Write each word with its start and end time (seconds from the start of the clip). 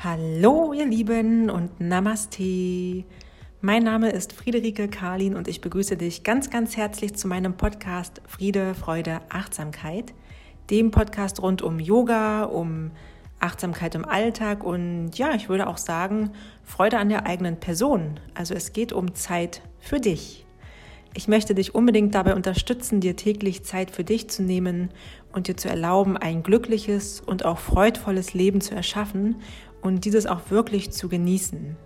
Hallo 0.00 0.72
ihr 0.72 0.86
Lieben 0.86 1.50
und 1.50 1.80
Namaste. 1.80 3.02
Mein 3.60 3.82
Name 3.82 4.10
ist 4.10 4.32
Friederike 4.32 4.86
Karlin 4.86 5.34
und 5.34 5.48
ich 5.48 5.60
begrüße 5.60 5.96
dich 5.96 6.22
ganz, 6.22 6.50
ganz 6.50 6.76
herzlich 6.76 7.16
zu 7.16 7.26
meinem 7.26 7.56
Podcast 7.56 8.22
Friede, 8.24 8.74
Freude, 8.74 9.20
Achtsamkeit, 9.28 10.14
dem 10.70 10.92
Podcast 10.92 11.42
rund 11.42 11.62
um 11.62 11.80
Yoga, 11.80 12.44
um 12.44 12.92
Achtsamkeit 13.40 13.96
im 13.96 14.04
Alltag 14.04 14.62
und 14.62 15.18
ja, 15.18 15.34
ich 15.34 15.48
würde 15.48 15.66
auch 15.66 15.78
sagen, 15.78 16.30
Freude 16.62 16.98
an 16.98 17.08
der 17.08 17.26
eigenen 17.26 17.58
Person. 17.58 18.20
Also 18.34 18.54
es 18.54 18.72
geht 18.72 18.92
um 18.92 19.16
Zeit 19.16 19.62
für 19.80 19.98
dich. 19.98 20.46
Ich 21.14 21.26
möchte 21.26 21.54
dich 21.56 21.74
unbedingt 21.74 22.14
dabei 22.14 22.36
unterstützen, 22.36 23.00
dir 23.00 23.16
täglich 23.16 23.64
Zeit 23.64 23.90
für 23.90 24.04
dich 24.04 24.30
zu 24.30 24.44
nehmen 24.44 24.90
und 25.32 25.48
dir 25.48 25.56
zu 25.56 25.68
erlauben, 25.68 26.16
ein 26.16 26.44
glückliches 26.44 27.20
und 27.20 27.44
auch 27.44 27.58
freudvolles 27.58 28.34
Leben 28.34 28.60
zu 28.60 28.74
erschaffen 28.74 29.36
und 29.82 30.04
dieses 30.04 30.26
auch 30.26 30.50
wirklich 30.50 30.90
zu 30.90 31.08
genießen. 31.08 31.76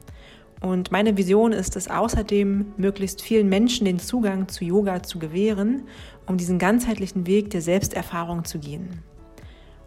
Und 0.61 0.93
meine 0.93 1.17
Vision 1.17 1.53
ist 1.53 1.75
es 1.75 1.89
außerdem, 1.89 2.75
möglichst 2.77 3.21
vielen 3.21 3.49
Menschen 3.49 3.85
den 3.85 3.99
Zugang 3.99 4.47
zu 4.47 4.65
Yoga 4.65 5.03
zu 5.03 5.19
gewähren, 5.19 5.83
um 6.27 6.37
diesen 6.37 6.61
ganzheitlichen 6.61 7.27
Weg 7.27 7.51
der 7.51 7.63
Selbsterfahrung 7.63 8.45
zu 8.45 8.61
gehen. 8.61 9.03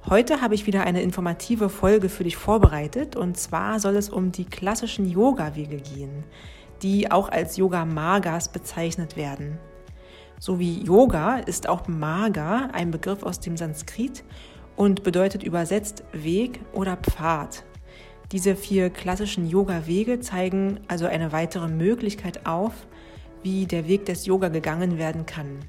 Heute 0.07 0.41
habe 0.41 0.53
ich 0.53 0.67
wieder 0.67 0.83
eine 0.83 1.01
informative 1.01 1.69
Folge 1.69 2.09
für 2.09 2.25
dich 2.25 2.35
vorbereitet 2.35 3.15
und 3.15 3.37
zwar 3.37 3.79
soll 3.79 3.95
es 3.95 4.09
um 4.09 4.31
die 4.31 4.45
klassischen 4.45 5.09
Yoga-Wege 5.09 5.77
gehen, 5.77 6.25
die 6.83 7.09
auch 7.09 7.29
als 7.29 7.57
Yoga 7.57 7.85
Magas 7.85 8.49
bezeichnet 8.49 9.15
werden. 9.15 9.57
So 10.39 10.59
wie 10.59 10.83
Yoga 10.83 11.37
ist 11.37 11.67
auch 11.67 11.87
Maga 11.87 12.69
ein 12.73 12.91
Begriff 12.91 13.23
aus 13.23 13.39
dem 13.39 13.55
Sanskrit 13.55 14.23
und 14.75 15.03
bedeutet 15.03 15.41
übersetzt 15.41 16.03
Weg 16.11 16.59
oder 16.73 16.97
Pfad. 16.97 17.63
Diese 18.35 18.57
vier 18.57 18.89
klassischen 18.89 19.47
Yoga-Wege 19.47 20.19
zeigen 20.19 20.81
also 20.89 21.05
eine 21.05 21.31
weitere 21.31 21.69
Möglichkeit 21.69 22.45
auf, 22.45 22.73
wie 23.43 23.65
der 23.65 23.87
Weg 23.87 24.05
des 24.07 24.25
Yoga 24.25 24.49
gegangen 24.49 24.97
werden 24.97 25.25
kann. 25.25 25.59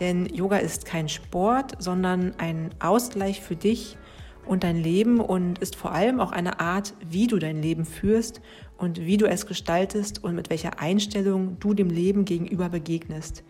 Denn 0.00 0.24
Yoga 0.24 0.56
ist 0.56 0.86
kein 0.86 1.10
Sport, 1.10 1.74
sondern 1.78 2.32
ein 2.38 2.70
Ausgleich 2.78 3.42
für 3.42 3.54
dich 3.54 3.98
und 4.46 4.64
dein 4.64 4.78
Leben 4.78 5.20
und 5.20 5.58
ist 5.58 5.76
vor 5.76 5.92
allem 5.92 6.20
auch 6.20 6.32
eine 6.32 6.58
Art, 6.58 6.94
wie 7.06 7.26
du 7.26 7.38
dein 7.38 7.60
Leben 7.60 7.84
führst 7.84 8.40
und 8.78 9.04
wie 9.04 9.18
du 9.18 9.26
es 9.26 9.44
gestaltest 9.44 10.24
und 10.24 10.34
mit 10.34 10.48
welcher 10.48 10.80
Einstellung 10.80 11.58
du 11.60 11.74
dem 11.74 11.90
Leben 11.90 12.24
gegenüber 12.24 12.70
begegnest. 12.70 13.44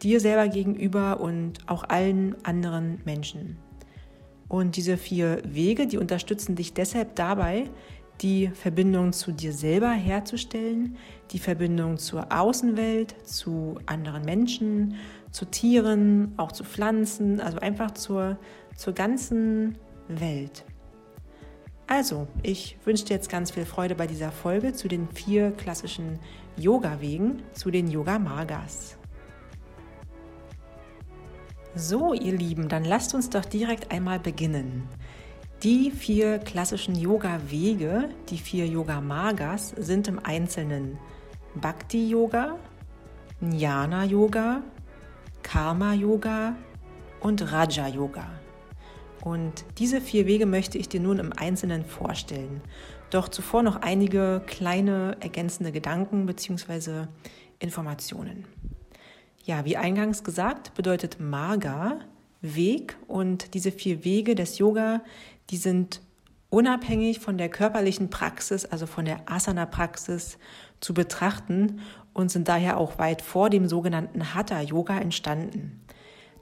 Dir 0.00 0.20
selber 0.20 0.48
gegenüber 0.48 1.20
und 1.20 1.68
auch 1.68 1.84
allen 1.86 2.34
anderen 2.46 3.02
Menschen. 3.04 3.58
Und 4.50 4.74
diese 4.74 4.96
vier 4.96 5.40
Wege, 5.44 5.86
die 5.86 5.96
unterstützen 5.96 6.56
dich 6.56 6.74
deshalb 6.74 7.14
dabei, 7.14 7.70
die 8.20 8.48
Verbindung 8.48 9.12
zu 9.12 9.30
dir 9.30 9.52
selber 9.52 9.92
herzustellen, 9.92 10.96
die 11.30 11.38
Verbindung 11.38 11.98
zur 11.98 12.32
Außenwelt, 12.36 13.14
zu 13.24 13.78
anderen 13.86 14.24
Menschen, 14.24 14.96
zu 15.30 15.44
Tieren, 15.44 16.34
auch 16.36 16.50
zu 16.50 16.64
Pflanzen, 16.64 17.40
also 17.40 17.58
einfach 17.60 17.92
zur, 17.92 18.38
zur 18.74 18.92
ganzen 18.92 19.78
Welt. 20.08 20.64
Also, 21.86 22.26
ich 22.42 22.76
wünsche 22.84 23.04
dir 23.04 23.14
jetzt 23.14 23.30
ganz 23.30 23.52
viel 23.52 23.64
Freude 23.64 23.94
bei 23.94 24.08
dieser 24.08 24.32
Folge 24.32 24.72
zu 24.72 24.88
den 24.88 25.08
vier 25.14 25.52
klassischen 25.52 26.18
Yoga-Wegen, 26.56 27.40
zu 27.52 27.70
den 27.70 27.88
Yoga-Magas. 27.88 28.99
So, 31.76 32.14
ihr 32.14 32.36
Lieben, 32.36 32.68
dann 32.68 32.84
lasst 32.84 33.14
uns 33.14 33.30
doch 33.30 33.44
direkt 33.44 33.92
einmal 33.92 34.18
beginnen. 34.18 34.88
Die 35.62 35.92
vier 35.92 36.38
klassischen 36.38 36.96
Yoga-Wege, 36.96 38.08
die 38.28 38.38
vier 38.38 38.66
Yoga-Magas, 38.66 39.74
sind 39.76 40.08
im 40.08 40.18
Einzelnen 40.18 40.98
Bhakti-Yoga, 41.54 42.58
Jnana-Yoga, 43.40 44.62
Karma-Yoga 45.44 46.56
und 47.20 47.52
Raja-Yoga. 47.52 48.26
Und 49.22 49.64
diese 49.78 50.00
vier 50.00 50.26
Wege 50.26 50.46
möchte 50.46 50.76
ich 50.76 50.88
dir 50.88 51.00
nun 51.00 51.20
im 51.20 51.32
Einzelnen 51.32 51.84
vorstellen. 51.84 52.62
Doch 53.10 53.28
zuvor 53.28 53.62
noch 53.62 53.82
einige 53.82 54.42
kleine 54.46 55.16
ergänzende 55.20 55.70
Gedanken 55.70 56.26
bzw. 56.26 57.06
Informationen. 57.60 58.46
Ja, 59.50 59.64
wie 59.64 59.76
eingangs 59.76 60.22
gesagt, 60.22 60.74
bedeutet 60.74 61.18
Marga 61.18 61.98
Weg 62.40 62.96
und 63.08 63.52
diese 63.52 63.72
vier 63.72 64.04
Wege 64.04 64.36
des 64.36 64.58
Yoga, 64.58 65.02
die 65.50 65.56
sind 65.56 66.02
unabhängig 66.50 67.18
von 67.18 67.36
der 67.36 67.48
körperlichen 67.48 68.10
Praxis, 68.10 68.64
also 68.64 68.86
von 68.86 69.06
der 69.06 69.28
Asana-Praxis 69.28 70.38
zu 70.78 70.94
betrachten 70.94 71.80
und 72.12 72.30
sind 72.30 72.46
daher 72.46 72.78
auch 72.78 73.00
weit 73.00 73.22
vor 73.22 73.50
dem 73.50 73.66
sogenannten 73.66 74.34
Hatha-Yoga 74.34 75.00
entstanden. 75.00 75.84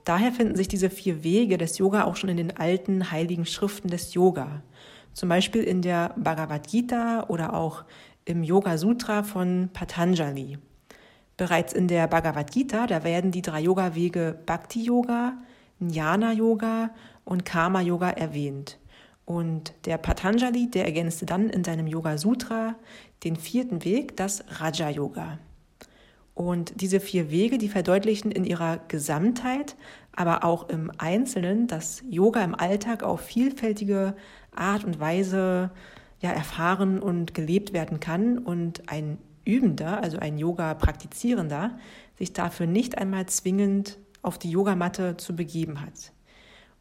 Daher 0.04 0.30
finden 0.30 0.54
sich 0.54 0.68
diese 0.68 0.90
vier 0.90 1.24
Wege 1.24 1.56
des 1.56 1.78
Yoga 1.78 2.04
auch 2.04 2.16
schon 2.16 2.28
in 2.28 2.36
den 2.36 2.58
alten 2.58 3.10
heiligen 3.10 3.46
Schriften 3.46 3.88
des 3.88 4.12
Yoga, 4.12 4.62
zum 5.14 5.30
Beispiel 5.30 5.62
in 5.62 5.80
der 5.80 6.12
Bhagavad 6.18 6.68
Gita 6.68 7.24
oder 7.28 7.54
auch 7.54 7.86
im 8.26 8.42
Yoga 8.42 8.76
Sutra 8.76 9.22
von 9.22 9.70
Patanjali. 9.72 10.58
Bereits 11.38 11.72
in 11.72 11.86
der 11.86 12.08
Bhagavad 12.08 12.50
Gita, 12.50 12.88
da 12.88 13.04
werden 13.04 13.30
die 13.30 13.42
drei 13.42 13.60
Yoga-Wege 13.60 14.40
Bhakti 14.44 14.82
Yoga, 14.82 15.34
Jnana 15.78 16.32
Yoga 16.32 16.90
und 17.24 17.44
Karma 17.44 17.80
Yoga 17.80 18.10
erwähnt. 18.10 18.76
Und 19.24 19.72
der 19.84 19.98
Patanjali, 19.98 20.68
der 20.68 20.84
ergänzte 20.84 21.26
dann 21.26 21.48
in 21.48 21.62
seinem 21.62 21.86
Yoga 21.86 22.18
Sutra 22.18 22.74
den 23.22 23.36
vierten 23.36 23.84
Weg, 23.84 24.16
das 24.16 24.42
Raja 24.60 24.90
Yoga. 24.90 25.38
Und 26.34 26.80
diese 26.80 26.98
vier 26.98 27.30
Wege, 27.30 27.56
die 27.56 27.68
verdeutlichen 27.68 28.32
in 28.32 28.44
ihrer 28.44 28.78
Gesamtheit, 28.88 29.76
aber 30.16 30.42
auch 30.42 30.68
im 30.68 30.90
Einzelnen, 30.98 31.68
dass 31.68 32.02
Yoga 32.10 32.42
im 32.42 32.56
Alltag 32.56 33.04
auf 33.04 33.20
vielfältige 33.20 34.16
Art 34.56 34.82
und 34.82 34.98
Weise 34.98 35.70
ja, 36.20 36.30
erfahren 36.30 36.98
und 36.98 37.32
gelebt 37.32 37.72
werden 37.72 38.00
kann 38.00 38.38
und 38.38 38.90
ein 38.90 39.18
Übender, 39.48 40.02
also 40.02 40.18
ein 40.18 40.36
Yoga-Praktizierender, 40.36 41.78
sich 42.18 42.34
dafür 42.34 42.66
nicht 42.66 42.98
einmal 42.98 43.26
zwingend 43.26 43.98
auf 44.20 44.38
die 44.38 44.50
Yogamatte 44.50 45.16
zu 45.16 45.34
begeben 45.34 45.80
hat. 45.80 46.12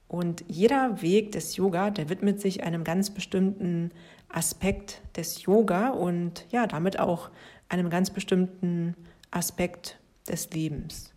Und 0.10 0.44
jeder 0.48 1.02
Weg 1.02 1.32
des 1.32 1.56
Yoga, 1.56 1.90
der 1.92 2.10
widmet 2.10 2.42
sich 2.42 2.64
einem 2.64 2.84
ganz 2.84 3.10
bestimmten 3.10 3.92
Aspekt 4.30 5.02
des 5.16 5.44
Yoga 5.44 5.90
und 5.90 6.46
ja, 6.50 6.68
damit 6.68 7.00
auch 7.00 7.30
einem 7.70 7.90
ganz 7.90 8.10
bestimmten 8.10 8.96
Aspekt 9.32 10.00
des 10.28 10.50
Lebens. 10.52 11.14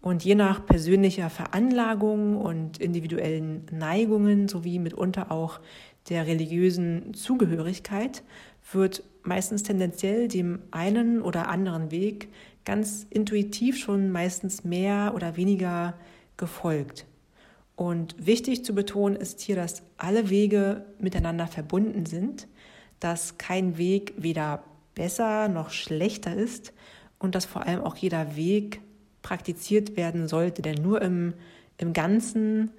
Und 0.00 0.24
je 0.24 0.34
nach 0.34 0.64
persönlicher 0.64 1.30
Veranlagung 1.30 2.36
und 2.36 2.78
individuellen 2.78 3.66
Neigungen 3.70 4.48
sowie 4.48 4.78
mitunter 4.78 5.30
auch 5.30 5.60
der 6.08 6.26
religiösen 6.26 7.12
Zugehörigkeit 7.12 8.22
wird 8.72 9.02
meistens 9.22 9.62
tendenziell 9.62 10.28
dem 10.28 10.60
einen 10.70 11.22
oder 11.22 11.48
anderen 11.48 11.90
Weg 11.90 12.28
ganz 12.64 13.06
intuitiv 13.10 13.78
schon 13.78 14.10
meistens 14.10 14.64
mehr 14.64 15.12
oder 15.14 15.36
weniger 15.36 15.94
gefolgt. 16.36 17.06
Und 17.76 18.14
wichtig 18.18 18.64
zu 18.64 18.74
betonen 18.74 19.16
ist 19.16 19.40
hier, 19.40 19.56
dass 19.56 19.82
alle 19.96 20.28
Wege 20.28 20.84
miteinander 20.98 21.46
verbunden 21.46 22.04
sind, 22.04 22.46
dass 22.98 23.38
kein 23.38 23.78
Weg 23.78 24.12
weder 24.18 24.62
besser 24.94 25.48
noch 25.48 25.70
schlechter 25.70 26.34
ist 26.34 26.74
und 27.18 27.34
dass 27.34 27.46
vor 27.46 27.66
allem 27.66 27.80
auch 27.80 27.96
jeder 27.96 28.36
Weg 28.36 28.82
praktiziert 29.22 29.96
werden 29.96 30.28
sollte, 30.28 30.60
denn 30.60 30.82
nur 30.82 31.00
im, 31.00 31.34
im 31.78 31.92
Ganzen 31.92 32.70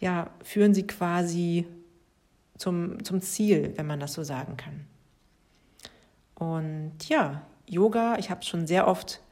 ja, 0.00 0.30
führen 0.42 0.74
sie 0.74 0.86
quasi 0.86 1.66
zum, 2.58 3.04
zum 3.04 3.20
Ziel, 3.20 3.72
wenn 3.76 3.86
man 3.86 4.00
das 4.00 4.12
so 4.12 4.24
sagen 4.24 4.56
kann. 4.56 4.86
Und 6.34 7.08
ja, 7.08 7.42
Yoga, 7.66 8.16
ich 8.18 8.30
habe 8.30 8.40
es 8.40 8.48
schon 8.48 8.66
sehr 8.66 8.88
oft 8.88 9.22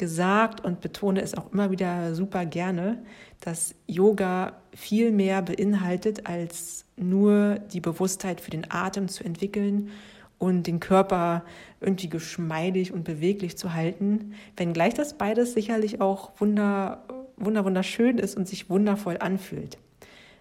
gesagt 0.00 0.64
und 0.64 0.80
betone 0.80 1.20
es 1.20 1.36
auch 1.36 1.52
immer 1.52 1.70
wieder 1.70 2.14
super 2.14 2.46
gerne, 2.46 3.02
dass 3.40 3.74
Yoga 3.86 4.54
viel 4.74 5.12
mehr 5.12 5.42
beinhaltet, 5.42 6.26
als 6.26 6.86
nur 6.96 7.58
die 7.72 7.80
Bewusstheit 7.80 8.40
für 8.40 8.50
den 8.50 8.70
Atem 8.70 9.08
zu 9.08 9.24
entwickeln 9.24 9.90
und 10.38 10.66
den 10.66 10.80
Körper 10.80 11.44
irgendwie 11.80 12.08
geschmeidig 12.08 12.92
und 12.92 13.04
beweglich 13.04 13.58
zu 13.58 13.74
halten, 13.74 14.32
wenngleich 14.56 14.94
das 14.94 15.18
beides 15.18 15.52
sicherlich 15.52 16.00
auch 16.00 16.30
wunder, 16.38 17.04
wunder, 17.36 17.66
wunderschön 17.66 18.16
ist 18.16 18.38
und 18.38 18.48
sich 18.48 18.70
wundervoll 18.70 19.18
anfühlt. 19.20 19.76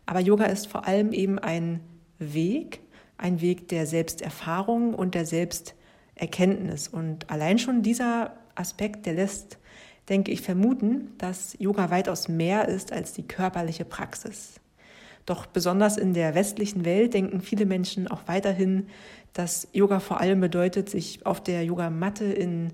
Aber 0.05 0.21
Yoga 0.21 0.45
ist 0.45 0.67
vor 0.67 0.87
allem 0.87 1.11
eben 1.11 1.37
ein 1.37 1.81
Weg, 2.17 2.79
ein 3.17 3.41
Weg 3.41 3.67
der 3.67 3.85
Selbsterfahrung 3.85 4.93
und 4.93 5.15
der 5.15 5.25
Selbsterkenntnis. 6.19 6.87
Und 6.87 7.29
allein 7.29 7.57
schon 7.59 7.81
dieser 7.81 8.33
Aspekt, 8.55 9.05
der 9.05 9.13
lässt, 9.13 9.57
denke 10.09 10.31
ich, 10.31 10.41
vermuten, 10.41 11.13
dass 11.17 11.55
Yoga 11.59 11.89
weitaus 11.89 12.27
mehr 12.27 12.67
ist 12.67 12.91
als 12.91 13.13
die 13.13 13.23
körperliche 13.23 13.85
Praxis. 13.85 14.59
Doch 15.25 15.45
besonders 15.45 15.97
in 15.97 16.13
der 16.13 16.35
westlichen 16.35 16.85
Welt 16.85 17.13
denken 17.13 17.41
viele 17.41 17.65
Menschen 17.65 18.07
auch 18.07 18.21
weiterhin, 18.25 18.87
dass 19.33 19.67
Yoga 19.73 19.99
vor 19.99 20.19
allem 20.19 20.41
bedeutet, 20.41 20.89
sich 20.89 21.25
auf 21.25 21.41
der 21.41 21.63
Yogamatte 21.63 22.25
in 22.25 22.73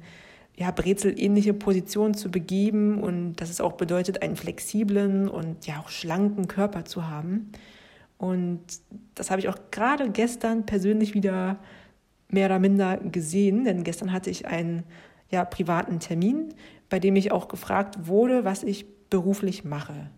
ja, 0.56 0.72
Brezel-ähnliche 0.72 1.54
Positionen 1.54 2.14
zu 2.14 2.32
begeben 2.32 3.04
und 3.04 3.36
dass 3.36 3.50
es 3.50 3.60
auch 3.60 3.74
bedeutet, 3.74 4.22
einen 4.22 4.38
flexiblen 4.38 5.28
und 5.28 5.68
ja 5.68 5.82
auch 5.82 5.90
schlanken 5.90 6.48
Körper 6.48 6.86
zu 6.86 7.10
haben. 7.10 7.52
Und 8.18 8.62
das 9.16 9.30
habe 9.30 9.42
ich 9.42 9.50
auch 9.50 9.58
gerade 9.72 10.10
gestern 10.10 10.66
persönlich 10.66 11.14
wieder 11.14 11.58
mehr 12.36 12.46
oder 12.46 12.60
minder 12.60 12.98
gesehen, 12.98 13.64
denn 13.64 13.84
gestern 13.84 14.12
hatte 14.12 14.30
ich 14.30 14.46
einen 14.46 14.84
ja, 15.32 15.44
privaten 15.44 16.00
Termin, 16.00 16.54
bei 16.90 17.00
dem 17.00 17.16
ich 17.16 17.32
auch 17.32 17.48
gefragt 17.48 18.08
wurde, 18.08 18.46
was 18.46 18.62
ich 18.62 18.86
beruflich 19.10 19.64
mache. 19.64 20.12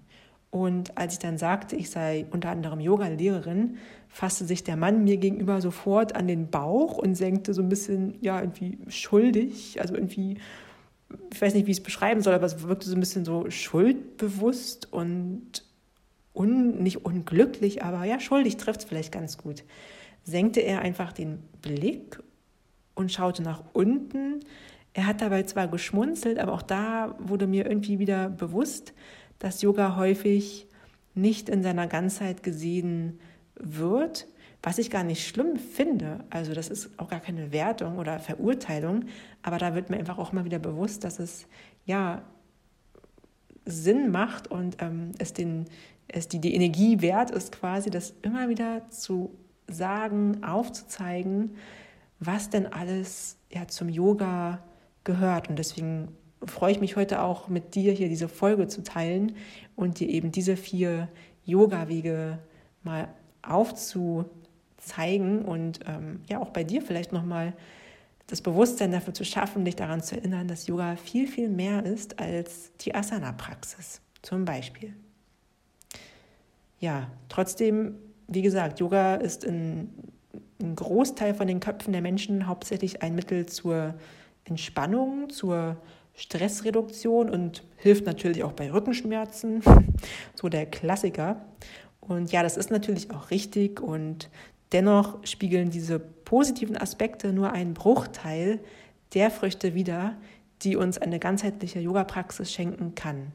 Und 0.50 0.98
als 0.98 1.14
ich 1.14 1.20
dann 1.20 1.38
sagte, 1.38 1.76
ich 1.76 1.90
sei 1.90 2.26
unter 2.32 2.50
anderem 2.50 2.80
Yoga-Lehrerin, 2.80 3.78
fasste 4.08 4.46
sich 4.46 4.64
der 4.64 4.78
Mann 4.78 5.04
mir 5.04 5.18
gegenüber 5.18 5.62
sofort 5.62 6.16
an 6.16 6.28
den 6.28 6.50
Bauch 6.50 6.98
und 6.98 7.16
senkte 7.16 7.54
so 7.54 7.62
ein 7.62 7.70
bisschen, 7.70 8.18
ja, 8.22 8.40
irgendwie 8.40 8.78
schuldig, 8.88 9.80
also 9.80 9.94
irgendwie, 9.94 10.38
ich 11.32 11.42
weiß 11.42 11.54
nicht, 11.54 11.68
wie 11.68 11.72
ich 11.72 11.78
es 11.78 11.84
beschreiben 11.84 12.22
soll, 12.22 12.34
aber 12.34 12.46
es 12.46 12.64
wirkte 12.64 12.88
so 12.90 12.96
ein 12.96 13.00
bisschen 13.00 13.26
so 13.26 13.50
schuldbewusst 13.50 14.92
und 14.92 15.64
un, 16.34 16.82
nicht 16.82 17.06
unglücklich, 17.06 17.84
aber 17.84 18.06
ja, 18.06 18.20
schuldig 18.20 18.58
trifft 18.58 18.82
es 18.82 18.86
vielleicht 18.86 19.12
ganz 19.12 19.38
gut. 19.38 19.64
Senkte 20.28 20.60
er 20.60 20.82
einfach 20.82 21.14
den 21.14 21.40
Blick 21.62 22.22
und 22.96 23.14
schaute 23.14 23.42
nach 23.42 23.64
unten. 23.72 24.42
Er 24.92 25.08
hat 25.08 25.22
dabei 25.22 25.44
zwar 25.44 25.70
geschmunzelt, 25.70 26.38
aber 26.38 26.52
auch 26.52 26.62
da 26.62 27.16
wurde 27.18 27.48
mir 27.48 27.66
irgendwie 27.66 27.98
wieder 27.98 28.30
bewusst, 28.30 28.94
dass 29.40 29.62
Yoga 29.62 29.96
häufig 29.96 30.68
nicht 31.16 31.48
in 31.48 31.64
seiner 31.64 31.88
Ganzheit 31.88 32.44
gesehen 32.44 33.22
wird, 33.56 34.28
was 34.62 34.80
ich 34.80 34.90
gar 34.90 35.06
nicht 35.06 35.26
schlimm 35.26 35.56
finde. 35.56 36.26
Also 36.30 36.54
das 36.54 36.68
ist 36.68 36.90
auch 37.00 37.08
gar 37.08 37.22
keine 37.22 37.54
Wertung 37.54 37.98
oder 37.98 38.20
Verurteilung, 38.20 39.06
aber 39.44 39.60
da 39.60 39.76
wird 39.76 39.90
mir 39.90 39.96
einfach 39.96 40.18
auch 40.18 40.34
mal 40.34 40.44
wieder 40.44 40.60
bewusst, 40.60 41.06
dass 41.06 41.20
es 41.20 41.48
ja 41.86 42.22
Sinn 43.64 44.12
macht 44.12 44.50
und 44.52 44.76
ähm, 44.82 45.14
es, 45.20 45.32
den, 45.32 45.68
es 46.10 46.28
die, 46.28 46.42
die 46.42 46.54
Energie 46.54 47.00
wert 47.00 47.32
ist, 47.32 47.54
quasi 47.54 47.90
das 47.90 48.14
immer 48.24 48.50
wieder 48.50 48.90
zu 48.90 49.32
sagen, 49.68 50.44
aufzuzeigen, 50.44 51.56
was 52.20 52.50
denn 52.50 52.66
alles 52.66 53.38
ja, 53.52 53.68
zum 53.68 53.90
Yoga 53.90 54.64
gehört. 55.04 55.50
Und 55.50 55.58
deswegen 55.58 56.10
freue 56.46 56.72
ich 56.72 56.80
mich 56.80 56.96
heute 56.96 57.22
auch 57.22 57.48
mit 57.48 57.76
dir 57.76 57.94
hier 57.94 58.10
diese 58.10 58.28
Folge 58.28 58.68
zu 58.68 58.84
teilen 58.84 59.36
und 59.76 60.00
dir 60.00 60.10
eben 60.10 60.32
diese 60.32 60.58
vier 60.58 61.10
Yoga-Wege 61.46 62.40
mal 62.84 63.08
aufzuzeigen 63.42 65.44
und 65.44 65.80
ähm, 65.88 66.22
ja 66.28 66.40
auch 66.40 66.50
bei 66.50 66.64
dir 66.64 66.82
vielleicht 66.82 67.12
nochmal 67.12 67.54
das 68.28 68.42
Bewusstsein 68.42 68.92
dafür 68.92 69.14
zu 69.14 69.24
schaffen, 69.24 69.64
dich 69.64 69.78
daran 69.78 70.04
zu 70.04 70.18
erinnern, 70.18 70.48
dass 70.48 70.68
Yoga 70.68 70.98
viel, 70.98 71.28
viel 71.28 71.50
mehr 71.50 71.86
ist 71.86 72.20
als 72.20 72.72
die 72.82 72.94
Asana-Praxis 72.94 74.02
zum 74.22 74.44
Beispiel. 74.44 74.94
Ja, 76.80 77.10
trotzdem, 77.30 77.96
wie 78.28 78.42
gesagt, 78.42 78.80
Yoga 78.80 79.16
ist 79.16 79.44
in, 79.44 79.90
ein 80.62 80.76
Großteil 80.76 81.34
von 81.34 81.48
den 81.48 81.60
Köpfen 81.60 81.94
der 81.94 82.02
Menschen 82.02 82.48
hauptsächlich 82.48 83.02
ein 83.02 83.16
Mittel 83.16 83.46
zur 83.46 83.96
Entspannung, 84.46 85.30
zur 85.30 85.78
Stressreduktion 86.16 87.30
und 87.30 87.64
hilft 87.78 88.06
natürlich 88.06 88.44
auch 88.44 88.54
bei 88.54 88.72
Rückenschmerzen, 88.72 89.62
so 90.34 90.50
der 90.50 90.66
Klassiker. 90.66 91.46
Und 92.02 92.32
ja, 92.32 92.42
das 92.42 92.58
ist 92.58 92.72
natürlich 92.72 93.12
auch 93.12 93.30
richtig 93.30 93.82
und 93.82 94.30
dennoch 94.72 95.24
spiegeln 95.26 95.70
diese 95.70 96.00
positiven 96.00 96.78
Aspekte 96.78 97.34
nur 97.34 97.52
einen 97.52 97.74
Bruchteil 97.74 98.60
der 99.14 99.30
Früchte 99.30 99.76
wider, 99.76 100.16
die 100.64 100.76
uns 100.76 100.98
eine 100.98 101.20
ganzheitliche 101.20 101.80
Yoga-Praxis 101.80 102.52
schenken 102.52 102.96
kann. 102.96 103.32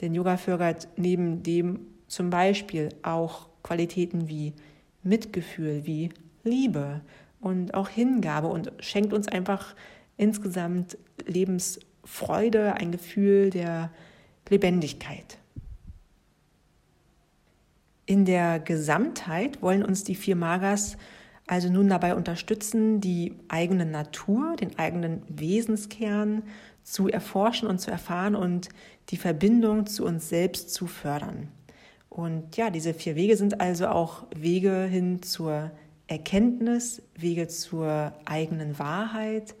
Denn 0.00 0.14
Yoga 0.14 0.36
fördert 0.36 0.88
neben 0.96 1.42
dem 1.42 1.86
zum 2.08 2.30
Beispiel 2.30 2.88
auch 3.02 3.48
Qualitäten 3.64 4.28
wie 4.28 4.52
Mitgefühl, 5.02 5.84
wie 5.84 6.10
Liebe 6.44 7.00
und 7.40 7.74
auch 7.74 7.88
Hingabe 7.88 8.46
und 8.46 8.72
schenkt 8.78 9.12
uns 9.12 9.26
einfach 9.26 9.74
insgesamt 10.16 10.96
Lebens 11.26 11.80
Freude, 12.04 12.74
ein 12.74 12.92
Gefühl 12.92 13.50
der 13.50 13.90
Lebendigkeit. 14.48 15.38
In 18.06 18.26
der 18.26 18.60
Gesamtheit 18.60 19.62
wollen 19.62 19.82
uns 19.82 20.04
die 20.04 20.14
vier 20.14 20.36
Magas 20.36 20.96
also 21.46 21.70
nun 21.70 21.88
dabei 21.88 22.14
unterstützen, 22.14 23.00
die 23.00 23.34
eigene 23.48 23.84
Natur, 23.84 24.56
den 24.56 24.78
eigenen 24.78 25.22
Wesenskern 25.28 26.42
zu 26.82 27.08
erforschen 27.08 27.68
und 27.68 27.80
zu 27.80 27.90
erfahren 27.90 28.34
und 28.34 28.70
die 29.10 29.16
Verbindung 29.16 29.86
zu 29.86 30.04
uns 30.04 30.28
selbst 30.28 30.72
zu 30.72 30.86
fördern. 30.86 31.48
Und 32.14 32.56
ja, 32.56 32.70
diese 32.70 32.94
vier 32.94 33.16
Wege 33.16 33.36
sind 33.36 33.60
also 33.60 33.88
auch 33.88 34.22
Wege 34.32 34.84
hin 34.84 35.20
zur 35.22 35.72
Erkenntnis, 36.06 37.02
Wege 37.16 37.48
zur 37.48 38.12
eigenen 38.24 38.78
Wahrheit, 38.78 39.56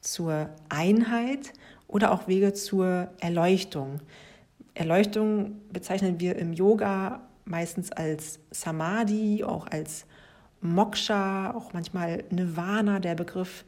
zur 0.00 0.48
Einheit 0.70 1.52
oder 1.86 2.10
auch 2.12 2.26
Wege 2.26 2.54
zur 2.54 3.10
Erleuchtung. 3.20 4.00
Erleuchtung 4.72 5.60
bezeichnen 5.70 6.18
wir 6.18 6.36
im 6.36 6.54
Yoga 6.54 7.28
meistens 7.44 7.92
als 7.92 8.40
Samadhi, 8.52 9.44
auch 9.44 9.66
als 9.66 10.06
Moksha, 10.62 11.52
auch 11.54 11.74
manchmal 11.74 12.24
Nirvana. 12.30 13.00
Der 13.00 13.16
Begriff 13.16 13.66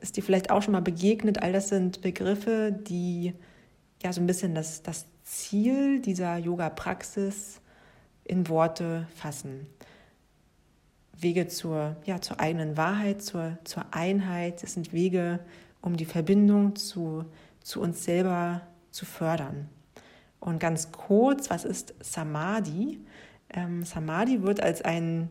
ist 0.00 0.16
dir 0.16 0.22
vielleicht 0.22 0.50
auch 0.50 0.62
schon 0.62 0.72
mal 0.72 0.80
begegnet. 0.80 1.42
All 1.42 1.52
das 1.52 1.68
sind 1.68 2.00
Begriffe, 2.00 2.72
die 2.72 3.34
ja 4.02 4.14
so 4.14 4.22
ein 4.22 4.26
bisschen 4.26 4.54
das, 4.54 4.82
das 4.82 5.04
Ziel 5.30 6.00
dieser 6.00 6.38
Yoga-Praxis 6.38 7.60
in 8.24 8.48
Worte 8.48 9.06
fassen. 9.14 9.68
Wege 11.16 11.46
zur, 11.46 11.96
ja, 12.04 12.20
zur 12.20 12.40
eigenen 12.40 12.76
Wahrheit, 12.76 13.22
zur, 13.22 13.56
zur 13.62 13.94
Einheit. 13.94 14.64
Es 14.64 14.74
sind 14.74 14.92
Wege, 14.92 15.38
um 15.82 15.96
die 15.96 16.04
Verbindung 16.04 16.74
zu, 16.74 17.24
zu 17.62 17.80
uns 17.80 18.04
selber 18.04 18.62
zu 18.90 19.04
fördern. 19.04 19.68
Und 20.40 20.58
ganz 20.58 20.90
kurz, 20.90 21.48
was 21.48 21.64
ist 21.64 21.94
Samadhi? 22.00 22.98
Ähm, 23.50 23.84
Samadhi 23.84 24.42
wird 24.42 24.60
als 24.60 24.82
ein 24.82 25.28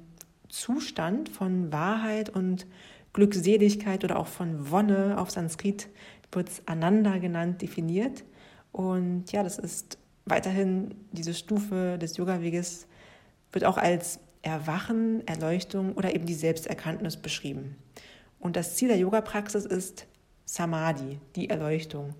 Zustand 0.47 1.27
von 1.27 1.73
Wahrheit 1.73 2.29
und 2.29 2.67
Glückseligkeit 3.11 4.05
oder 4.05 4.17
auch 4.17 4.27
von 4.27 4.71
Wonne 4.71 5.19
auf 5.19 5.29
Sanskrit 5.29 5.89
wird 6.31 6.47
es 6.47 6.67
Ananda 6.67 7.17
genannt, 7.17 7.61
definiert. 7.61 8.23
Und 8.71 9.31
ja, 9.31 9.43
das 9.43 9.57
ist 9.57 9.97
weiterhin 10.25 10.93
diese 11.11 11.33
Stufe 11.33 11.97
des 11.97 12.17
Yoga-Weges, 12.17 12.87
wird 13.51 13.65
auch 13.65 13.77
als 13.77 14.19
Erwachen, 14.41 15.27
Erleuchtung 15.27 15.93
oder 15.93 16.13
eben 16.13 16.25
die 16.25 16.33
Selbsterkanntnis 16.33 17.17
beschrieben. 17.17 17.75
Und 18.39 18.55
das 18.55 18.75
Ziel 18.75 18.87
der 18.87 18.97
Yoga-Praxis 18.97 19.65
ist, 19.65 20.05
Samadhi, 20.45 21.19
die 21.35 21.49
Erleuchtung. 21.49 22.15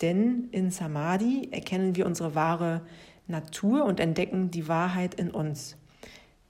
Denn 0.00 0.48
in 0.50 0.70
Samadhi 0.70 1.48
erkennen 1.50 1.96
wir 1.96 2.06
unsere 2.06 2.34
wahre 2.34 2.82
Natur 3.26 3.84
und 3.84 4.00
entdecken 4.00 4.50
die 4.50 4.68
Wahrheit 4.68 5.14
in 5.14 5.30
uns. 5.30 5.76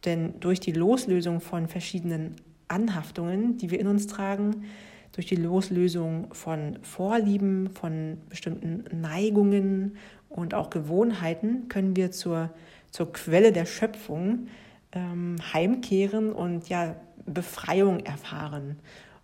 Denn 0.04 0.40
durch 0.40 0.60
die 0.60 0.72
Loslösung 0.72 1.40
von 1.40 1.68
verschiedenen 1.68 2.36
Anhaftungen, 2.68 3.56
die 3.58 3.70
wir 3.70 3.80
in 3.80 3.86
uns 3.86 4.06
tragen, 4.06 4.64
durch 5.14 5.26
die 5.26 5.36
Loslösung 5.36 6.34
von 6.34 6.78
Vorlieben, 6.82 7.70
von 7.70 8.18
bestimmten 8.28 8.84
Neigungen 9.00 9.96
und 10.28 10.54
auch 10.54 10.70
Gewohnheiten 10.70 11.68
können 11.68 11.94
wir 11.94 12.10
zur, 12.10 12.50
zur 12.90 13.12
Quelle 13.12 13.52
der 13.52 13.64
Schöpfung 13.64 14.48
ähm, 14.90 15.36
heimkehren 15.52 16.32
und 16.32 16.68
ja 16.68 16.96
Befreiung 17.26 18.00
erfahren. 18.00 18.80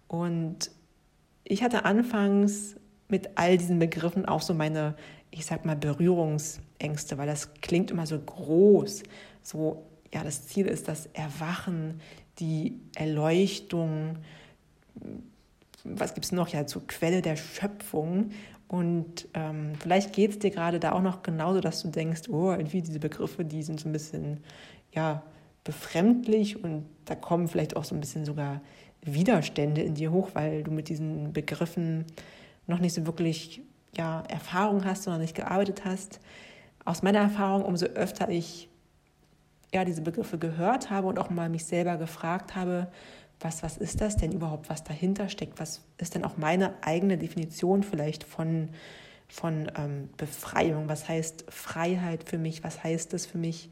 Und 0.06 0.70
ich 1.42 1.64
hatte 1.64 1.84
anfangs 1.84 2.76
mit 3.08 3.30
all 3.34 3.58
diesen 3.58 3.80
Begriffen 3.80 4.26
auch 4.26 4.42
so 4.42 4.54
meine, 4.54 4.94
ich 5.32 5.44
sag 5.44 5.64
mal, 5.64 5.74
Berührungsängste, 5.74 7.18
weil 7.18 7.26
das 7.26 7.52
klingt 7.54 7.90
immer 7.90 8.06
so 8.06 8.16
groß. 8.16 9.02
So, 9.42 9.84
ja, 10.14 10.22
das 10.22 10.46
Ziel 10.46 10.66
ist 10.66 10.86
das 10.86 11.06
Erwachen, 11.14 12.00
die 12.38 12.80
Erleuchtung. 12.94 14.18
Was 15.84 16.14
gibt 16.14 16.26
es 16.26 16.32
noch? 16.32 16.48
Ja, 16.48 16.66
zur 16.66 16.86
Quelle 16.86 17.22
der 17.22 17.36
Schöpfung. 17.36 18.30
Und 18.68 19.28
ähm, 19.34 19.72
vielleicht 19.80 20.12
geht 20.12 20.30
es 20.30 20.38
dir 20.38 20.50
gerade 20.50 20.78
da 20.78 20.92
auch 20.92 21.02
noch 21.02 21.22
genauso, 21.22 21.60
dass 21.60 21.82
du 21.82 21.88
denkst, 21.88 22.28
oh, 22.28 22.52
irgendwie 22.52 22.82
diese 22.82 23.00
Begriffe, 23.00 23.44
die 23.44 23.62
sind 23.62 23.80
so 23.80 23.88
ein 23.88 23.92
bisschen, 23.92 24.40
ja, 24.92 25.22
befremdlich 25.64 26.62
und 26.62 26.86
da 27.04 27.14
kommen 27.14 27.48
vielleicht 27.48 27.76
auch 27.76 27.84
so 27.84 27.94
ein 27.94 28.00
bisschen 28.00 28.24
sogar 28.24 28.60
Widerstände 29.02 29.82
in 29.82 29.94
dir 29.94 30.10
hoch, 30.10 30.30
weil 30.34 30.62
du 30.62 30.70
mit 30.70 30.88
diesen 30.88 31.32
Begriffen 31.32 32.04
noch 32.66 32.78
nicht 32.78 32.94
so 32.94 33.06
wirklich 33.06 33.62
ja, 33.96 34.22
Erfahrung 34.28 34.84
hast 34.84 35.06
oder 35.08 35.18
nicht 35.18 35.34
gearbeitet 35.34 35.84
hast. 35.84 36.20
Aus 36.84 37.02
meiner 37.02 37.20
Erfahrung, 37.20 37.64
umso 37.64 37.86
öfter 37.86 38.28
ich 38.28 38.68
ja, 39.72 39.84
diese 39.84 40.02
Begriffe 40.02 40.38
gehört 40.38 40.90
habe 40.90 41.06
und 41.06 41.18
auch 41.18 41.30
mal 41.30 41.48
mich 41.48 41.64
selber 41.64 41.96
gefragt 41.96 42.56
habe, 42.56 42.88
was, 43.40 43.62
was 43.62 43.78
ist 43.78 44.00
das 44.00 44.16
denn 44.16 44.32
überhaupt, 44.32 44.68
was 44.68 44.84
dahinter 44.84 45.28
steckt? 45.28 45.58
Was 45.58 45.82
ist 45.98 46.14
denn 46.14 46.24
auch 46.24 46.36
meine 46.36 46.74
eigene 46.82 47.16
Definition 47.16 47.82
vielleicht 47.82 48.24
von, 48.24 48.68
von 49.28 49.70
ähm, 49.76 50.10
Befreiung? 50.16 50.88
Was 50.88 51.08
heißt 51.08 51.46
Freiheit 51.48 52.28
für 52.28 52.38
mich? 52.38 52.62
Was 52.62 52.84
heißt 52.84 53.14
es 53.14 53.26
für 53.26 53.38
mich, 53.38 53.70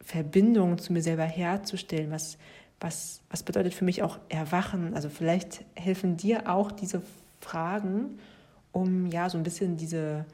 Verbindung 0.00 0.78
zu 0.78 0.92
mir 0.92 1.02
selber 1.02 1.24
herzustellen? 1.24 2.10
Was, 2.10 2.38
was, 2.80 3.20
was 3.30 3.42
bedeutet 3.42 3.74
für 3.74 3.84
mich 3.84 4.02
auch 4.02 4.18
Erwachen? 4.28 4.94
Also 4.94 5.08
vielleicht 5.08 5.64
helfen 5.74 6.16
dir 6.16 6.48
auch 6.48 6.70
diese 6.70 7.02
Fragen, 7.40 8.18
um 8.70 9.06
ja 9.06 9.28
so 9.28 9.38
ein 9.38 9.44
bisschen 9.44 9.76
diese, 9.76 10.24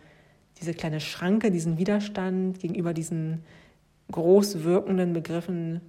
diese 0.60 0.74
kleine 0.74 1.00
Schranke, 1.00 1.50
diesen 1.50 1.78
Widerstand 1.78 2.60
gegenüber 2.60 2.92
diesen 2.92 3.42
groß 4.12 4.64
wirkenden 4.64 5.14
Begriffen 5.14 5.80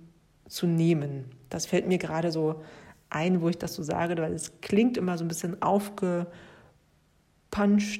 zu 0.48 0.68
nehmen. 0.68 1.26
Das 1.50 1.66
fällt 1.66 1.88
mir 1.88 1.98
gerade 1.98 2.32
so 2.32 2.62
ein, 3.10 3.42
wo 3.42 3.50
ich 3.50 3.58
das 3.58 3.74
so 3.74 3.84
sage, 3.84 4.18
weil 4.18 4.34
es 4.34 4.60
klingt 4.62 4.98
immer 4.98 5.18
so 5.18 5.24
ein 5.24 5.28
bisschen 5.28 5.62
aufgepanscht 5.62 6.28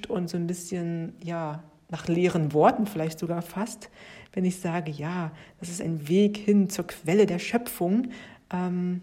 und 0.08 0.30
so 0.30 0.38
ein 0.38 0.48
bisschen, 0.48 1.14
ja, 1.24 1.64
nach 1.90 2.08
leeren 2.08 2.54
Worten 2.54 2.88
vielleicht 2.88 3.20
sogar 3.20 3.42
fast, 3.42 3.90
wenn 4.34 4.44
ich 4.44 4.60
sage, 4.60 4.92
ja, 4.92 5.32
das 5.60 5.70
ist 5.70 5.82
ein 5.82 6.08
Weg 6.08 6.38
hin 6.38 6.70
zur 6.70 6.88
Quelle 6.88 7.26
der 7.26 7.40
Schöpfung. 7.40 8.10
Ähm, 8.52 9.02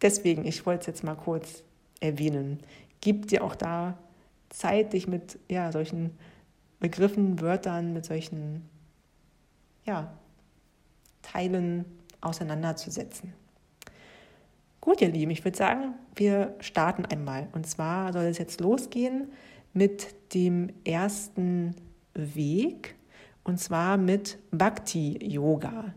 deswegen, 0.00 0.44
ich 0.46 0.64
wollte 0.64 0.80
es 0.82 0.86
jetzt 0.86 1.04
mal 1.04 1.16
kurz 1.16 1.62
erwähnen. 2.00 2.60
Gib 3.00 3.28
dir 3.28 3.44
auch 3.44 3.54
da 3.54 3.98
Zeit, 4.48 4.92
dich 4.92 5.08
mit 5.08 5.38
ja, 5.48 5.72
solchen 5.72 6.12
Begriffen, 6.80 7.40
Wörtern, 7.40 7.92
mit 7.92 8.04
solchen 8.04 8.68
ja, 9.84 10.12
Teilen 11.22 11.84
auseinanderzusetzen. 12.20 13.32
Gut, 14.86 15.00
ihr 15.00 15.08
Lieben, 15.08 15.32
ich 15.32 15.44
würde 15.44 15.58
sagen, 15.58 15.94
wir 16.14 16.54
starten 16.60 17.04
einmal. 17.06 17.48
Und 17.50 17.66
zwar 17.66 18.12
soll 18.12 18.22
es 18.26 18.38
jetzt 18.38 18.60
losgehen 18.60 19.32
mit 19.72 20.14
dem 20.32 20.68
ersten 20.84 21.74
Weg, 22.14 22.94
und 23.42 23.58
zwar 23.58 23.96
mit 23.96 24.38
Bhakti 24.52 25.18
Yoga. 25.20 25.92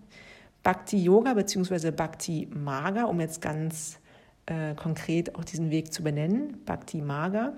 Bhakti 0.64 0.98
Yoga 1.04 1.36
bzw. 1.36 1.92
Bhakti 1.92 2.48
Maga, 2.52 3.04
um 3.04 3.20
jetzt 3.20 3.44
ganz 3.44 4.00
äh, 4.48 4.74
konkret 4.74 5.36
auch 5.36 5.44
diesen 5.44 5.70
Weg 5.70 5.94
zu 5.94 6.02
benennen, 6.02 6.58
Bhakti 6.66 7.00
Maga. 7.00 7.54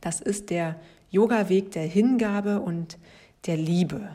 Das 0.00 0.22
ist 0.22 0.48
der 0.48 0.80
Yoga-Weg 1.10 1.72
der 1.72 1.84
Hingabe 1.84 2.60
und 2.60 2.96
der 3.44 3.58
Liebe. 3.58 4.08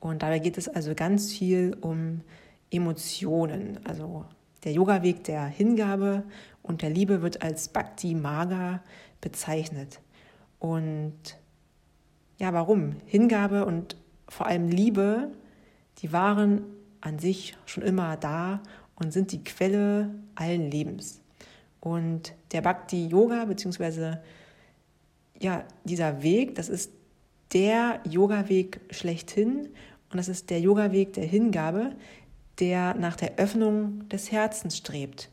Und 0.00 0.22
dabei 0.22 0.40
geht 0.40 0.58
es 0.58 0.68
also 0.68 0.96
ganz 0.96 1.30
viel 1.30 1.76
um 1.80 2.22
Emotionen. 2.72 3.78
Also 3.84 4.24
der 4.64 4.72
Yoga-Weg 4.72 5.24
der 5.24 5.46
Hingabe 5.46 6.24
und 6.62 6.82
der 6.82 6.90
Liebe 6.90 7.22
wird 7.22 7.42
als 7.42 7.68
Bhakti 7.68 8.14
Maga 8.14 8.82
bezeichnet. 9.20 10.00
Und 10.58 11.38
ja, 12.38 12.52
warum? 12.52 12.96
Hingabe 13.06 13.64
und 13.64 13.96
vor 14.28 14.46
allem 14.46 14.68
Liebe, 14.68 15.30
die 15.98 16.12
waren 16.12 16.62
an 17.00 17.18
sich 17.18 17.56
schon 17.66 17.82
immer 17.82 18.16
da 18.16 18.62
und 18.94 19.12
sind 19.12 19.32
die 19.32 19.42
Quelle 19.42 20.14
allen 20.34 20.70
Lebens. 20.70 21.20
Und 21.80 22.34
der 22.52 22.60
Bhakti 22.60 23.06
Yoga, 23.06 23.46
beziehungsweise 23.46 24.22
ja, 25.38 25.64
dieser 25.84 26.22
Weg, 26.22 26.54
das 26.54 26.68
ist 26.68 26.92
der 27.52 28.00
Yoga-Weg 28.08 28.80
schlechthin 28.90 29.68
und 30.10 30.18
das 30.18 30.28
ist 30.28 30.50
der 30.50 30.60
Yoga-Weg 30.60 31.14
der 31.14 31.24
Hingabe, 31.24 31.96
der 32.60 32.94
nach 32.94 33.16
der 33.16 33.36
Öffnung 33.36 34.08
des 34.08 34.30
Herzens 34.30 34.76
strebt. 34.76 35.30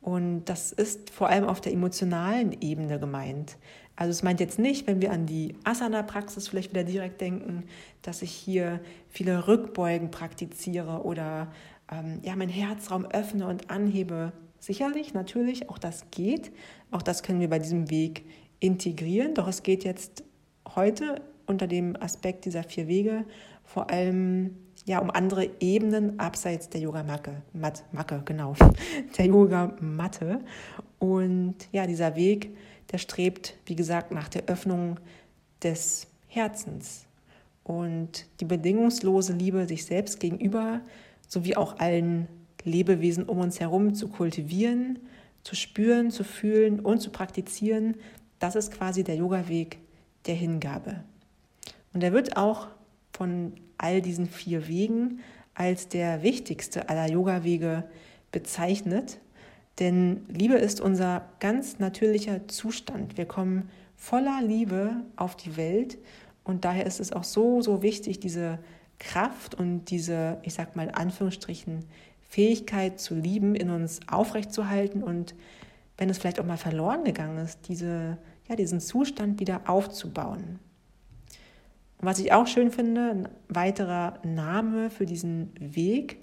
Und 0.00 0.44
das 0.46 0.72
ist 0.72 1.10
vor 1.10 1.28
allem 1.28 1.44
auf 1.44 1.60
der 1.60 1.72
emotionalen 1.72 2.60
Ebene 2.60 2.98
gemeint. 2.98 3.56
Also 3.96 4.10
es 4.10 4.22
meint 4.22 4.38
jetzt 4.38 4.58
nicht, 4.58 4.86
wenn 4.86 5.02
wir 5.02 5.10
an 5.10 5.26
die 5.26 5.56
Asana-Praxis 5.64 6.48
vielleicht 6.48 6.70
wieder 6.70 6.84
direkt 6.84 7.20
denken, 7.20 7.64
dass 8.02 8.22
ich 8.22 8.30
hier 8.30 8.80
viele 9.08 9.48
Rückbeugen 9.48 10.10
praktiziere 10.10 11.02
oder 11.02 11.48
ähm, 11.90 12.20
ja, 12.22 12.36
meinen 12.36 12.48
Herzraum 12.48 13.06
öffne 13.06 13.48
und 13.48 13.70
anhebe. 13.70 14.32
Sicherlich, 14.60 15.14
natürlich, 15.14 15.68
auch 15.68 15.78
das 15.78 16.10
geht. 16.10 16.52
Auch 16.92 17.02
das 17.02 17.22
können 17.22 17.40
wir 17.40 17.50
bei 17.50 17.58
diesem 17.58 17.90
Weg 17.90 18.24
integrieren. 18.60 19.34
Doch 19.34 19.48
es 19.48 19.64
geht 19.64 19.82
jetzt 19.82 20.22
heute 20.76 21.20
unter 21.46 21.66
dem 21.66 21.96
Aspekt 22.00 22.44
dieser 22.44 22.62
vier 22.62 22.86
Wege 22.86 23.24
vor 23.68 23.90
allem 23.90 24.56
ja, 24.86 24.98
um 25.00 25.10
andere 25.10 25.50
Ebenen 25.60 26.18
abseits 26.18 26.70
der 26.70 26.80
Yoga-Macke, 26.80 27.42
Mat, 27.52 27.84
Macke, 27.92 28.22
genau, 28.24 28.54
der 29.18 29.26
Yoga-Matte. 29.26 30.40
Und 30.98 31.56
ja, 31.70 31.86
dieser 31.86 32.16
Weg, 32.16 32.56
der 32.90 32.98
strebt, 32.98 33.54
wie 33.66 33.76
gesagt, 33.76 34.10
nach 34.10 34.28
der 34.28 34.46
Öffnung 34.46 34.98
des 35.62 36.06
Herzens 36.26 37.04
und 37.62 38.24
die 38.40 38.46
bedingungslose 38.46 39.34
Liebe 39.34 39.68
sich 39.68 39.84
selbst 39.84 40.18
gegenüber 40.20 40.80
sowie 41.26 41.54
auch 41.54 41.78
allen 41.78 42.26
Lebewesen 42.64 43.24
um 43.24 43.38
uns 43.38 43.60
herum 43.60 43.94
zu 43.94 44.08
kultivieren, 44.08 44.98
zu 45.42 45.54
spüren, 45.54 46.10
zu 46.10 46.24
fühlen 46.24 46.80
und 46.80 47.00
zu 47.00 47.10
praktizieren, 47.10 47.96
das 48.38 48.56
ist 48.56 48.72
quasi 48.72 49.04
der 49.04 49.16
Yoga-Weg 49.16 49.78
der 50.26 50.34
Hingabe. 50.34 51.04
Und 51.92 52.02
er 52.02 52.12
wird 52.12 52.36
auch 52.38 52.68
von 53.18 53.52
all 53.78 54.00
diesen 54.00 54.26
vier 54.26 54.68
Wegen 54.68 55.20
als 55.54 55.88
der 55.88 56.22
wichtigste 56.22 56.88
aller 56.88 57.10
Yoga-Wege 57.10 57.82
bezeichnet. 58.30 59.18
Denn 59.80 60.24
Liebe 60.28 60.54
ist 60.54 60.80
unser 60.80 61.28
ganz 61.40 61.80
natürlicher 61.80 62.46
Zustand. 62.46 63.16
Wir 63.16 63.26
kommen 63.26 63.70
voller 63.96 64.40
Liebe 64.40 65.02
auf 65.16 65.36
die 65.36 65.56
Welt 65.56 65.98
und 66.44 66.64
daher 66.64 66.86
ist 66.86 67.00
es 67.00 67.12
auch 67.12 67.24
so, 67.24 67.60
so 67.60 67.82
wichtig, 67.82 68.20
diese 68.20 68.60
Kraft 69.00 69.56
und 69.56 69.86
diese, 69.86 70.38
ich 70.42 70.54
sag 70.54 70.76
mal 70.76 70.86
in 70.86 70.94
Anführungsstrichen, 70.94 71.84
Fähigkeit 72.20 73.00
zu 73.00 73.16
lieben 73.16 73.56
in 73.56 73.70
uns 73.70 74.00
aufrechtzuerhalten 74.06 75.02
und 75.02 75.34
wenn 75.96 76.08
es 76.08 76.18
vielleicht 76.18 76.38
auch 76.38 76.46
mal 76.46 76.56
verloren 76.56 77.02
gegangen 77.02 77.38
ist, 77.38 77.68
diese, 77.68 78.18
ja, 78.48 78.54
diesen 78.54 78.78
Zustand 78.78 79.40
wieder 79.40 79.62
aufzubauen. 79.66 80.60
Was 82.00 82.20
ich 82.20 82.32
auch 82.32 82.46
schön 82.46 82.70
finde, 82.70 83.10
ein 83.10 83.28
weiterer 83.48 84.20
Name 84.24 84.88
für 84.88 85.04
diesen 85.04 85.50
Weg, 85.58 86.18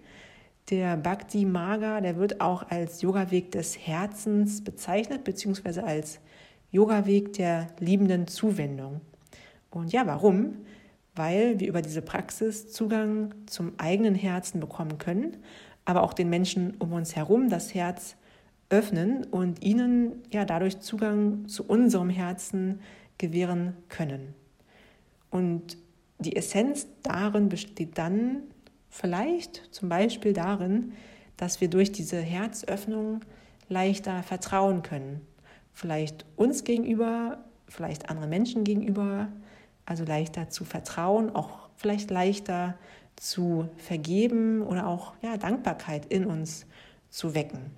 der 0.70 0.96
Bhakti 0.96 1.46
Maga, 1.46 2.00
der 2.00 2.16
wird 2.16 2.40
auch 2.40 2.70
als 2.70 3.02
Yoga-Weg 3.02 3.52
des 3.52 3.78
Herzens 3.78 4.64
bezeichnet, 4.64 5.26
beziehungsweise 5.26 5.84
als 5.84 6.22
Yoga-Weg 6.72 7.34
der 7.34 7.68
liebenden 7.80 8.28
Zuwendung. 8.28 9.02
Und 9.70 9.92
ja, 9.92 10.08
warum? 10.08 10.66
Weil 11.14 11.60
wir 11.60 11.68
über 11.68 11.82
diese 11.82 12.02
Praxis 12.02 12.72
Zugang 12.72 13.34
zum 13.46 13.74
eigenen 13.78 14.16
Herzen 14.16 14.62
bekommen 14.62 14.98
können, 14.98 15.38
aber 15.84 16.04
auch 16.04 16.14
den 16.14 16.30
Menschen 16.30 16.76
um 16.80 16.94
uns 16.94 17.18
herum 17.18 17.50
das 17.50 17.74
Herz 17.76 18.16
öffnen 18.70 19.26
und 19.26 19.62
ihnen 19.62 20.24
ja 20.32 20.46
dadurch 20.46 20.80
Zugang 20.80 21.48
zu 21.48 21.66
unserem 21.66 22.10
Herzen 22.10 22.80
gewähren 23.18 23.76
können. 23.90 24.34
Und 25.30 25.78
die 26.20 26.36
Essenz 26.36 26.88
darin 27.04 27.50
besteht 27.50 27.98
dann 27.98 28.44
vielleicht 28.90 29.68
zum 29.72 29.90
Beispiel 29.90 30.34
darin, 30.34 30.94
dass 31.38 31.60
wir 31.60 31.70
durch 31.70 31.92
diese 31.92 32.20
Herzöffnung 32.20 33.22
leichter 33.68 34.24
vertrauen 34.24 34.82
können. 34.82 35.22
Vielleicht 35.74 36.26
uns 36.38 36.64
gegenüber, 36.64 37.44
vielleicht 37.68 38.10
anderen 38.10 38.30
Menschen 38.30 38.64
gegenüber, 38.64 39.28
also 39.86 40.06
leichter 40.06 40.50
zu 40.50 40.64
vertrauen, 40.64 41.36
auch 41.36 41.70
vielleicht 41.76 42.10
leichter 42.10 42.76
zu 43.18 43.70
vergeben 43.78 44.62
oder 44.62 44.88
auch 44.88 45.14
ja, 45.22 45.38
Dankbarkeit 45.38 46.06
in 46.06 46.26
uns 46.26 46.66
zu 47.10 47.36
wecken. 47.36 47.72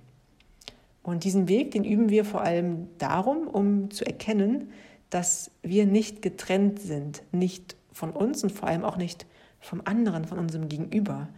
Und 1.02 1.24
diesen 1.24 1.48
Weg, 1.48 1.70
den 1.70 1.84
üben 1.84 2.10
wir 2.10 2.24
vor 2.24 2.42
allem 2.42 2.88
darum, 2.98 3.48
um 3.48 3.90
zu 3.90 4.04
erkennen, 4.04 4.70
dass 5.10 5.50
wir 5.62 5.86
nicht 5.86 6.22
getrennt 6.22 6.80
sind, 6.80 7.22
nicht 7.32 7.76
von 7.92 8.10
uns 8.10 8.42
und 8.42 8.50
vor 8.50 8.68
allem 8.68 8.84
auch 8.84 8.96
nicht 8.96 9.26
vom 9.60 9.82
anderen, 9.84 10.24
von 10.24 10.38
unserem 10.38 10.68
Gegenüber. 10.68 11.28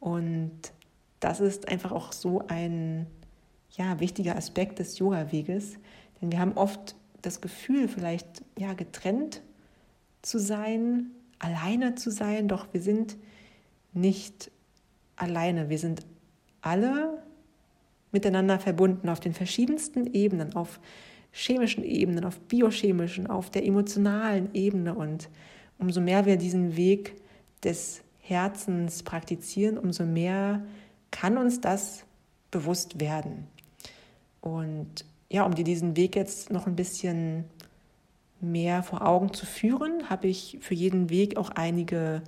Und 0.00 0.52
das 1.20 1.40
ist 1.40 1.68
einfach 1.68 1.92
auch 1.92 2.12
so 2.12 2.42
ein 2.48 3.06
ja, 3.72 4.00
wichtiger 4.00 4.36
Aspekt 4.36 4.78
des 4.78 4.98
Yoga-Weges, 4.98 5.74
denn 6.20 6.32
wir 6.32 6.40
haben 6.40 6.52
oft 6.54 6.96
das 7.22 7.40
Gefühl, 7.40 7.88
vielleicht 7.88 8.44
ja, 8.58 8.74
getrennt 8.74 9.42
zu 10.22 10.38
sein, 10.38 11.10
alleine 11.38 11.94
zu 11.94 12.10
sein, 12.10 12.48
doch 12.48 12.72
wir 12.72 12.80
sind 12.82 13.16
nicht 13.92 14.50
alleine. 15.16 15.68
Wir 15.68 15.78
sind 15.78 16.06
alle 16.60 17.22
miteinander 18.12 18.58
verbunden 18.58 19.08
auf 19.08 19.20
den 19.20 19.34
verschiedensten 19.34 20.12
Ebenen, 20.14 20.54
auf 20.54 20.80
chemischen 21.32 21.84
Ebenen, 21.84 22.24
auf 22.24 22.40
biochemischen, 22.40 23.26
auf 23.26 23.50
der 23.50 23.64
emotionalen 23.64 24.54
Ebene. 24.54 24.94
Und 24.94 25.28
umso 25.78 26.00
mehr 26.00 26.26
wir 26.26 26.36
diesen 26.36 26.76
Weg 26.76 27.14
des 27.62 28.02
Herzens 28.18 29.02
praktizieren, 29.02 29.78
umso 29.78 30.04
mehr 30.04 30.62
kann 31.10 31.38
uns 31.38 31.60
das 31.60 32.04
bewusst 32.50 33.00
werden. 33.00 33.46
Und 34.40 35.04
ja, 35.30 35.44
um 35.44 35.54
dir 35.54 35.64
diesen 35.64 35.96
Weg 35.96 36.16
jetzt 36.16 36.50
noch 36.50 36.66
ein 36.66 36.76
bisschen 36.76 37.44
mehr 38.40 38.82
vor 38.82 39.06
Augen 39.06 39.32
zu 39.32 39.46
führen, 39.46 40.08
habe 40.08 40.28
ich 40.28 40.58
für 40.60 40.74
jeden 40.74 41.10
Weg 41.10 41.36
auch 41.36 41.50
einige 41.50 42.22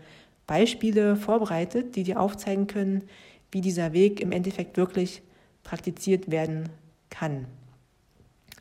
Beispiele 0.47 1.17
vorbereitet, 1.17 1.97
die 1.97 2.03
dir 2.03 2.21
aufzeigen 2.21 2.67
können, 2.67 3.05
wie 3.53 3.61
dieser 3.61 3.93
Weg 3.93 4.21
im 4.21 4.33
Endeffekt 4.33 4.77
wirklich 4.77 5.23
praktiziert 5.63 6.31
werden 6.31 6.69
kann. 7.09 7.47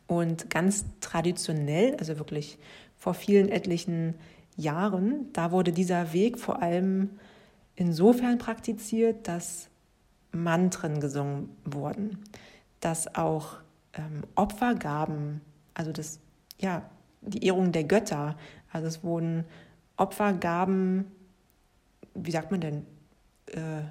Und 0.09 0.49
ganz 0.49 0.85
traditionell, 1.01 1.95
also 1.97 2.17
wirklich 2.17 2.57
vor 2.97 3.13
vielen 3.13 3.47
etlichen 3.47 4.15
Jahren, 4.57 5.31
da 5.33 5.51
wurde 5.51 5.71
dieser 5.71 6.13
Weg 6.13 6.39
vor 6.39 6.63
allem 6.63 7.11
insofern 7.75 8.39
praktiziert, 8.39 9.27
dass 9.27 9.69
Mantren 10.31 10.99
gesungen 10.99 11.55
wurden, 11.63 12.17
dass 12.79 13.13
auch 13.13 13.57
ähm, 13.93 14.23
Opfergaben, 14.33 15.41
also 15.75 15.91
das, 15.91 16.19
ja, 16.57 16.89
die 17.21 17.45
Ehrung 17.45 17.71
der 17.71 17.83
Götter, 17.83 18.35
also 18.71 18.87
es 18.87 19.03
wurden 19.03 19.45
Opfergaben, 19.95 21.05
wie 22.15 22.31
sagt 22.31 22.49
man 22.49 22.61
denn, 22.61 22.85
äh, 23.51 23.83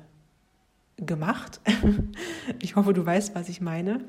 gemacht. 0.99 1.61
ich 2.63 2.77
hoffe, 2.77 2.93
du 2.93 3.05
weißt, 3.05 3.35
was 3.35 3.49
ich 3.49 3.61
meine. 3.61 4.01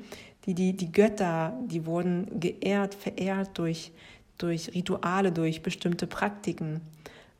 Die, 0.46 0.54
die, 0.54 0.74
die 0.74 0.90
Götter, 0.90 1.58
die 1.66 1.86
wurden 1.86 2.40
geehrt, 2.40 2.94
verehrt 2.94 3.58
durch, 3.58 3.92
durch 4.38 4.74
Rituale, 4.74 5.32
durch 5.32 5.62
bestimmte 5.62 6.06
Praktiken. 6.06 6.80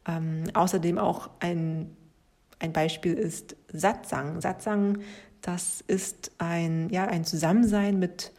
Ähm, 0.07 0.45
außerdem 0.55 0.99
auch 0.99 1.31
ein, 1.41 1.95
ein 2.59 2.73
Beispiel 2.73 3.15
ist 3.15 3.57
Satsang. 3.73 4.41
Satsang, 4.41 4.99
das 5.41 5.81
ist 5.87 6.33
ein, 6.39 6.91
ja, 6.91 7.07
ein 7.07 7.25
Zusammensein 7.25 7.99
mit, 7.99 8.33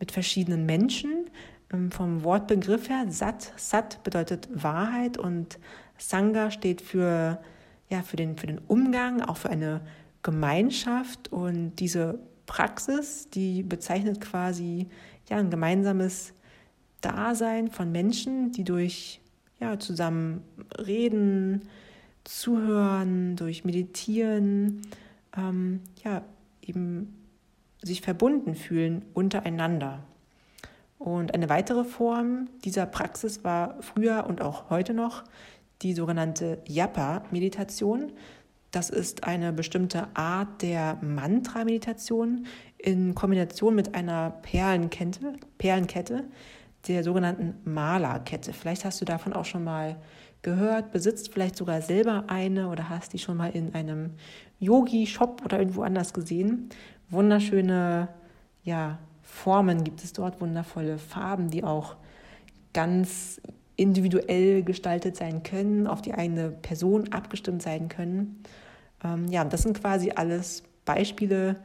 mit 0.00 0.12
verschiedenen 0.12 0.66
Menschen. 0.66 1.26
Ähm, 1.72 1.90
vom 1.90 2.22
Wortbegriff 2.22 2.88
her, 2.88 3.06
Sat, 3.08 3.52
Sat 3.56 4.02
bedeutet 4.02 4.48
Wahrheit 4.52 5.18
und 5.18 5.58
Sangha 5.98 6.50
steht 6.50 6.80
für, 6.80 7.38
ja, 7.88 8.02
für, 8.02 8.16
den, 8.16 8.36
für 8.36 8.46
den 8.46 8.58
Umgang, 8.58 9.22
auch 9.22 9.36
für 9.36 9.50
eine 9.50 9.80
Gemeinschaft 10.26 11.30
und 11.32 11.76
diese 11.76 12.18
Praxis, 12.46 13.30
die 13.30 13.62
bezeichnet 13.62 14.20
quasi 14.20 14.88
ja, 15.28 15.36
ein 15.36 15.50
gemeinsames 15.50 16.34
Dasein 17.00 17.68
von 17.70 17.92
Menschen, 17.92 18.50
die 18.50 18.64
durch 18.64 19.20
ja, 19.60 19.78
zusammen 19.78 20.42
reden, 20.78 21.62
zuhören, 22.24 23.36
durch 23.36 23.64
Meditieren, 23.64 24.82
ähm, 25.36 25.82
ja, 26.02 26.22
eben 26.60 27.14
sich 27.80 28.00
verbunden 28.00 28.56
fühlen 28.56 29.04
untereinander. 29.14 30.02
Und 30.98 31.34
eine 31.34 31.48
weitere 31.48 31.84
Form 31.84 32.48
dieser 32.64 32.86
Praxis 32.86 33.44
war 33.44 33.80
früher 33.80 34.26
und 34.26 34.42
auch 34.42 34.70
heute 34.70 34.92
noch 34.92 35.22
die 35.82 35.94
sogenannte 35.94 36.58
Japa-Meditation. 36.66 38.10
Das 38.70 38.90
ist 38.90 39.24
eine 39.24 39.52
bestimmte 39.52 40.08
Art 40.14 40.62
der 40.62 40.98
Mantra-Meditation 41.00 42.46
in 42.78 43.14
Kombination 43.14 43.74
mit 43.74 43.94
einer 43.94 44.30
Perlenkette, 44.42 45.34
Perlenkette 45.58 46.24
der 46.88 47.02
sogenannten 47.02 47.54
Mala-Kette. 47.64 48.52
Vielleicht 48.52 48.84
hast 48.84 49.00
du 49.00 49.04
davon 49.04 49.32
auch 49.32 49.44
schon 49.44 49.64
mal 49.64 49.96
gehört, 50.42 50.92
besitzt 50.92 51.32
vielleicht 51.32 51.56
sogar 51.56 51.80
selber 51.82 52.24
eine 52.28 52.68
oder 52.68 52.88
hast 52.88 53.12
die 53.12 53.18
schon 53.18 53.36
mal 53.36 53.50
in 53.50 53.74
einem 53.74 54.12
Yogi-Shop 54.60 55.42
oder 55.44 55.58
irgendwo 55.58 55.82
anders 55.82 56.12
gesehen. 56.12 56.68
Wunderschöne 57.10 58.08
ja, 58.62 58.98
Formen 59.22 59.84
gibt 59.84 60.04
es 60.04 60.12
dort, 60.12 60.40
wundervolle 60.40 60.98
Farben, 60.98 61.50
die 61.50 61.64
auch 61.64 61.96
ganz 62.72 63.40
individuell 63.76 64.62
gestaltet 64.62 65.16
sein 65.16 65.42
können, 65.42 65.86
auf 65.86 66.02
die 66.02 66.14
eigene 66.14 66.50
Person 66.50 67.12
abgestimmt 67.12 67.62
sein 67.62 67.88
können. 67.88 68.42
Ähm, 69.04 69.28
ja, 69.28 69.44
das 69.44 69.62
sind 69.62 69.80
quasi 69.80 70.12
alles 70.14 70.62
Beispiele 70.84 71.56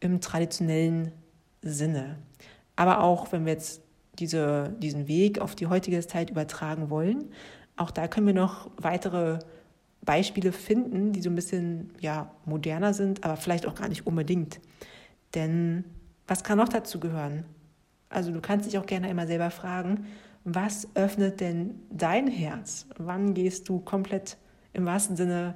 im 0.00 0.20
traditionellen 0.20 1.12
Sinne. 1.62 2.16
Aber 2.76 3.02
auch 3.02 3.32
wenn 3.32 3.46
wir 3.46 3.52
jetzt 3.52 3.82
diese, 4.18 4.74
diesen 4.78 5.08
Weg 5.08 5.40
auf 5.40 5.54
die 5.54 5.66
heutige 5.66 6.06
Zeit 6.06 6.30
übertragen 6.30 6.90
wollen, 6.90 7.30
auch 7.76 7.90
da 7.90 8.08
können 8.08 8.26
wir 8.26 8.34
noch 8.34 8.70
weitere 8.76 9.38
Beispiele 10.02 10.52
finden, 10.52 11.12
die 11.12 11.22
so 11.22 11.30
ein 11.30 11.34
bisschen 11.34 11.92
ja, 12.00 12.30
moderner 12.44 12.94
sind, 12.94 13.24
aber 13.24 13.36
vielleicht 13.36 13.66
auch 13.66 13.74
gar 13.74 13.88
nicht 13.88 14.06
unbedingt. 14.06 14.60
Denn 15.34 15.84
was 16.26 16.44
kann 16.44 16.58
noch 16.58 16.68
dazu 16.68 17.00
gehören? 17.00 17.44
Also 18.08 18.32
du 18.32 18.40
kannst 18.40 18.66
dich 18.66 18.78
auch 18.78 18.86
gerne 18.86 19.08
einmal 19.08 19.26
selber 19.26 19.50
fragen, 19.50 20.06
was 20.54 20.88
öffnet 20.94 21.40
denn 21.40 21.80
dein 21.90 22.26
Herz? 22.26 22.86
Wann 22.96 23.34
gehst 23.34 23.68
du 23.68 23.80
komplett 23.80 24.36
im 24.72 24.86
wahrsten 24.86 25.16
Sinne 25.16 25.54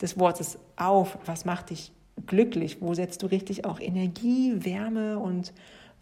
des 0.00 0.18
Wortes 0.18 0.58
auf? 0.76 1.18
Was 1.26 1.44
macht 1.44 1.70
dich 1.70 1.92
glücklich? 2.26 2.78
Wo 2.80 2.94
setzt 2.94 3.22
du 3.22 3.26
richtig 3.26 3.64
auch 3.64 3.80
Energie, 3.80 4.64
Wärme 4.64 5.18
und 5.18 5.52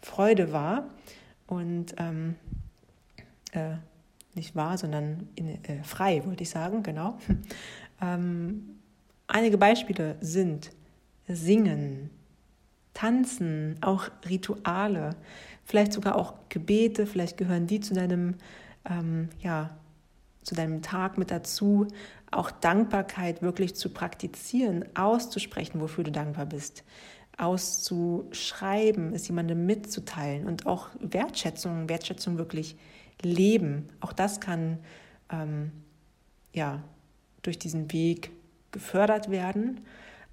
Freude 0.01 0.51
wahr? 0.51 0.89
Und 1.47 1.95
ähm, 1.97 2.35
äh, 3.51 3.75
nicht 4.33 4.55
wahr, 4.55 4.77
sondern 4.77 5.29
in, 5.35 5.63
äh, 5.63 5.83
frei, 5.83 6.25
wollte 6.25 6.43
ich 6.43 6.49
sagen, 6.49 6.83
genau. 6.83 7.17
ähm, 8.01 8.77
einige 9.27 9.57
Beispiele 9.57 10.15
sind 10.21 10.71
Singen, 11.27 12.09
Tanzen, 12.93 13.77
auch 13.81 14.09
Rituale, 14.27 15.15
vielleicht 15.65 15.93
sogar 15.93 16.15
auch 16.15 16.33
Gebete, 16.49 17.05
vielleicht 17.07 17.37
gehören 17.37 17.67
die 17.67 17.81
zu 17.81 17.93
deinem, 17.93 18.35
ähm, 18.89 19.29
ja, 19.39 19.75
zu 20.43 20.55
deinem 20.55 20.83
Tag 20.83 21.17
mit 21.17 21.31
dazu, 21.31 21.87
auch 22.31 22.51
Dankbarkeit 22.51 23.41
wirklich 23.41 23.75
zu 23.75 23.89
praktizieren, 23.89 24.85
auszusprechen, 24.95 25.81
wofür 25.81 26.03
du 26.03 26.11
dankbar 26.11 26.45
bist, 26.45 26.83
auszuschreiben, 27.37 29.13
es 29.13 29.27
jemandem 29.27 29.65
mitzuteilen 29.65 30.45
und 30.45 30.67
auch 30.67 30.89
Wertschätzung, 30.99 31.89
Wertschätzung 31.89 32.37
wirklich 32.37 32.77
leben. 33.21 33.89
Auch 33.99 34.13
das 34.13 34.39
kann 34.39 34.77
ähm, 35.31 35.71
ja 36.53 36.83
durch 37.41 37.57
diesen 37.57 37.91
Weg 37.91 38.31
gefördert 38.71 39.31
werden. 39.31 39.81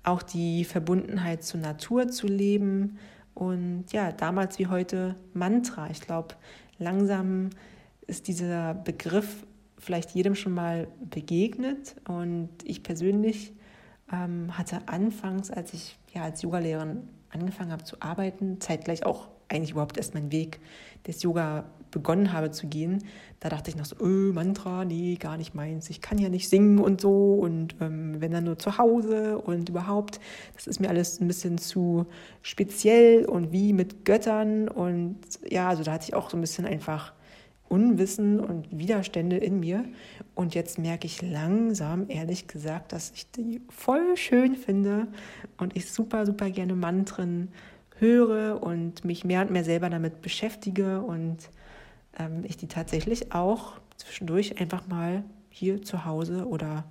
Auch 0.04 0.22
die 0.22 0.64
Verbundenheit 0.64 1.42
zur 1.44 1.60
Natur 1.60 2.08
zu 2.08 2.26
leben 2.26 2.98
und 3.34 3.86
ja, 3.92 4.12
damals 4.12 4.58
wie 4.58 4.66
heute 4.66 5.16
Mantra. 5.32 5.90
Ich 5.90 6.00
glaube, 6.00 6.34
langsam 6.78 7.50
ist 8.06 8.28
dieser 8.28 8.74
Begriff 8.74 9.46
vielleicht 9.78 10.10
jedem 10.12 10.34
schon 10.34 10.52
mal 10.52 10.88
begegnet. 11.10 11.96
Und 12.06 12.50
ich 12.64 12.82
persönlich 12.82 13.52
ähm, 14.12 14.56
hatte 14.56 14.86
anfangs, 14.86 15.50
als 15.50 15.74
ich 15.74 15.98
ja 16.14 16.22
als 16.22 16.42
Yogalehrerin 16.42 17.08
angefangen 17.32 17.72
habe 17.72 17.84
zu 17.84 17.96
arbeiten, 18.00 18.60
zeitgleich 18.60 19.04
auch 19.04 19.28
eigentlich 19.48 19.72
überhaupt 19.72 19.96
erst 19.96 20.14
meinen 20.14 20.32
Weg 20.32 20.60
des 21.06 21.22
Yoga 21.22 21.64
begonnen 21.90 22.32
habe 22.32 22.50
zu 22.50 22.66
gehen, 22.68 23.04
da 23.38 23.50
dachte 23.50 23.70
ich 23.70 23.76
noch 23.76 23.84
so, 23.84 23.96
öh, 24.00 24.32
Mantra, 24.32 24.84
nee, 24.84 25.16
gar 25.16 25.36
nicht 25.36 25.54
meins. 25.54 25.90
Ich 25.90 26.00
kann 26.00 26.16
ja 26.16 26.28
nicht 26.28 26.48
singen 26.48 26.78
und 26.78 27.00
so 27.00 27.34
und 27.34 27.76
ähm, 27.80 28.20
wenn 28.20 28.32
dann 28.32 28.44
nur 28.44 28.58
zu 28.58 28.78
Hause 28.78 29.38
und 29.38 29.68
überhaupt, 29.68 30.18
das 30.54 30.66
ist 30.66 30.80
mir 30.80 30.88
alles 30.88 31.20
ein 31.20 31.28
bisschen 31.28 31.58
zu 31.58 32.06
speziell 32.40 33.26
und 33.26 33.52
wie 33.52 33.72
mit 33.72 34.04
Göttern 34.04 34.68
und 34.68 35.18
ja, 35.48 35.68
also 35.68 35.82
da 35.82 35.92
hatte 35.92 36.06
ich 36.08 36.14
auch 36.14 36.30
so 36.30 36.36
ein 36.36 36.40
bisschen 36.40 36.64
einfach 36.64 37.12
Unwissen 37.72 38.38
und 38.38 38.66
Widerstände 38.70 39.38
in 39.38 39.58
mir. 39.58 39.86
Und 40.34 40.54
jetzt 40.54 40.78
merke 40.78 41.06
ich 41.06 41.22
langsam, 41.22 42.04
ehrlich 42.08 42.46
gesagt, 42.46 42.92
dass 42.92 43.12
ich 43.14 43.30
die 43.30 43.62
voll 43.70 44.14
schön 44.18 44.56
finde 44.56 45.06
und 45.56 45.74
ich 45.74 45.90
super, 45.90 46.26
super 46.26 46.50
gerne 46.50 46.74
Mantren 46.74 47.48
höre 47.98 48.62
und 48.62 49.06
mich 49.06 49.24
mehr 49.24 49.40
und 49.40 49.50
mehr 49.50 49.64
selber 49.64 49.88
damit 49.88 50.20
beschäftige 50.20 51.00
und 51.00 51.38
ähm, 52.18 52.44
ich 52.44 52.58
die 52.58 52.68
tatsächlich 52.68 53.32
auch 53.32 53.80
zwischendurch 53.96 54.60
einfach 54.60 54.86
mal 54.86 55.24
hier 55.48 55.82
zu 55.82 56.04
Hause 56.04 56.46
oder 56.46 56.84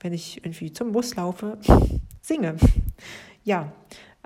wenn 0.00 0.14
ich 0.14 0.38
irgendwie 0.38 0.72
zum 0.72 0.92
Bus 0.92 1.16
laufe, 1.16 1.58
singe. 2.22 2.56
Ja, 3.42 3.72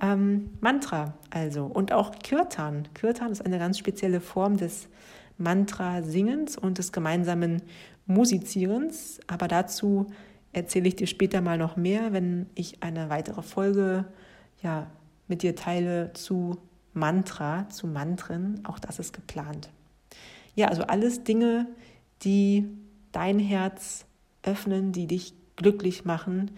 ähm, 0.00 0.50
Mantra 0.61 1.14
also 1.30 1.64
und 1.64 1.92
auch 1.92 2.12
Kirtan. 2.20 2.87
Kirtan 2.94 3.32
ist 3.32 3.44
eine 3.44 3.58
ganz 3.58 3.78
spezielle 3.78 4.20
Form 4.20 4.56
des 4.58 4.88
Mantra-Singens 5.38 6.57
und 6.57 6.79
des 6.79 6.92
gemeinsamen 6.92 7.62
Musizierens. 8.07 9.20
Aber 9.27 9.48
dazu 9.48 10.07
erzähle 10.53 10.88
ich 10.88 10.96
dir 10.96 11.07
später 11.07 11.40
mal 11.40 11.59
noch 11.59 11.77
mehr, 11.77 12.12
wenn 12.12 12.46
ich 12.55 12.83
eine 12.83 13.09
weitere 13.11 13.42
Folge 13.42 14.05
ja, 14.62 14.90
mit 15.29 15.42
dir 15.42 15.55
teile 15.55 16.12
zu 16.14 16.59
Mantra, 16.92 17.68
zu 17.68 17.87
Mantren. 17.87 18.61
Auch 18.64 18.79
das 18.79 18.98
ist 18.98 19.12
geplant. 19.12 19.70
Ja, 20.55 20.68
also 20.68 20.83
alles 20.83 21.24
Dinge, 21.24 21.66
die 22.22 22.66
dein 23.12 23.38
Herz 23.38 24.07
öffnen, 24.42 24.92
die 24.92 25.07
dich 25.07 25.35
glücklich 25.57 26.05
machen, 26.05 26.51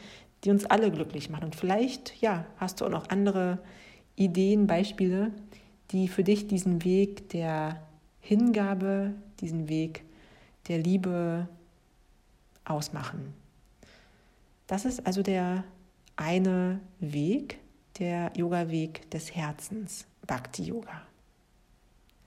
die 0.44 0.50
uns 0.50 0.64
alle 0.64 0.90
glücklich 0.90 1.28
machen. 1.28 1.44
Und 1.44 1.56
vielleicht, 1.56 2.20
ja, 2.20 2.46
hast 2.56 2.80
du 2.80 2.86
auch 2.86 2.90
noch 2.90 3.10
andere 3.10 3.58
Ideen, 4.16 4.66
Beispiele, 4.66 5.32
die 5.90 6.08
für 6.08 6.24
dich 6.24 6.46
diesen 6.46 6.84
Weg 6.84 7.28
der 7.30 7.82
Hingabe, 8.30 9.12
diesen 9.40 9.68
Weg 9.68 10.04
der 10.68 10.78
Liebe 10.78 11.48
ausmachen. 12.64 13.34
Das 14.68 14.84
ist 14.84 15.04
also 15.04 15.24
der 15.24 15.64
eine 16.14 16.78
Weg, 17.00 17.58
der 17.98 18.30
Yoga-Weg 18.36 19.10
des 19.10 19.34
Herzens, 19.34 20.06
Bhakti 20.28 20.62
Yoga. 20.62 21.02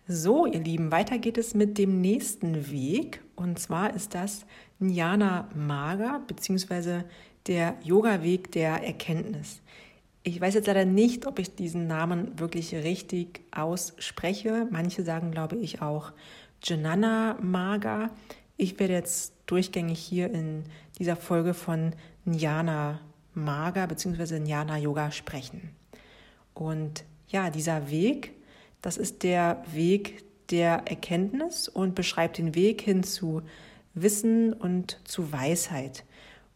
So, 0.06 0.46
ihr 0.46 0.60
Lieben, 0.60 0.92
weiter 0.92 1.20
geht 1.20 1.38
es 1.38 1.54
mit 1.56 1.78
dem 1.78 2.02
nächsten 2.02 2.70
Weg. 2.70 3.24
Und 3.38 3.58
zwar 3.58 3.94
ist 3.94 4.14
das 4.14 4.46
Jnana 4.82 5.48
Maga, 5.56 6.20
beziehungsweise 6.28 7.06
der 7.48 7.78
Yoga-Weg 7.82 8.52
der 8.52 8.84
Erkenntnis. 8.84 9.62
Ich 10.26 10.40
weiß 10.40 10.54
jetzt 10.54 10.68
leider 10.68 10.86
nicht, 10.86 11.26
ob 11.28 11.38
ich 11.38 11.54
diesen 11.54 11.86
Namen 11.88 12.40
wirklich 12.40 12.74
richtig 12.74 13.42
ausspreche. 13.52 14.68
Manche 14.72 15.04
sagen, 15.04 15.32
glaube 15.32 15.58
ich, 15.58 15.82
auch 15.82 16.14
Jnana 16.64 17.38
Maga. 17.42 18.10
Ich 18.56 18.80
werde 18.80 18.94
jetzt 18.94 19.34
durchgängig 19.48 20.00
hier 20.00 20.32
in 20.32 20.64
dieser 20.98 21.18
Folge 21.18 21.54
von 21.54 21.92
Jnana 22.26 23.02
Maga 23.34 23.86
bzw. 23.86 24.38
Jnana 24.38 24.78
Yoga 24.78 25.12
sprechen. 25.12 25.76
Und 26.54 27.04
ja, 27.28 27.50
dieser 27.50 27.90
Weg, 27.90 28.32
das 28.82 28.96
ist 28.96 29.24
der 29.24 29.62
Weg 29.74 30.24
der 30.52 30.84
Erkenntnis 30.88 31.68
und 31.68 31.96
beschreibt 31.96 32.38
den 32.38 32.56
Weg 32.56 32.82
hin 32.82 33.04
zu 33.04 33.42
Wissen 33.94 34.54
und 34.54 35.00
zu 35.04 35.34
Weisheit. 35.34 36.06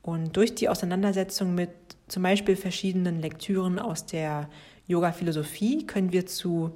Und 0.03 0.37
durch 0.37 0.55
die 0.55 0.69
Auseinandersetzung 0.69 1.53
mit 1.53 1.71
zum 2.07 2.23
Beispiel 2.23 2.55
verschiedenen 2.55 3.21
Lektüren 3.21 3.79
aus 3.79 4.05
der 4.05 4.49
Yoga-Philosophie 4.87 5.85
können 5.85 6.11
wir 6.11 6.25
zu 6.25 6.71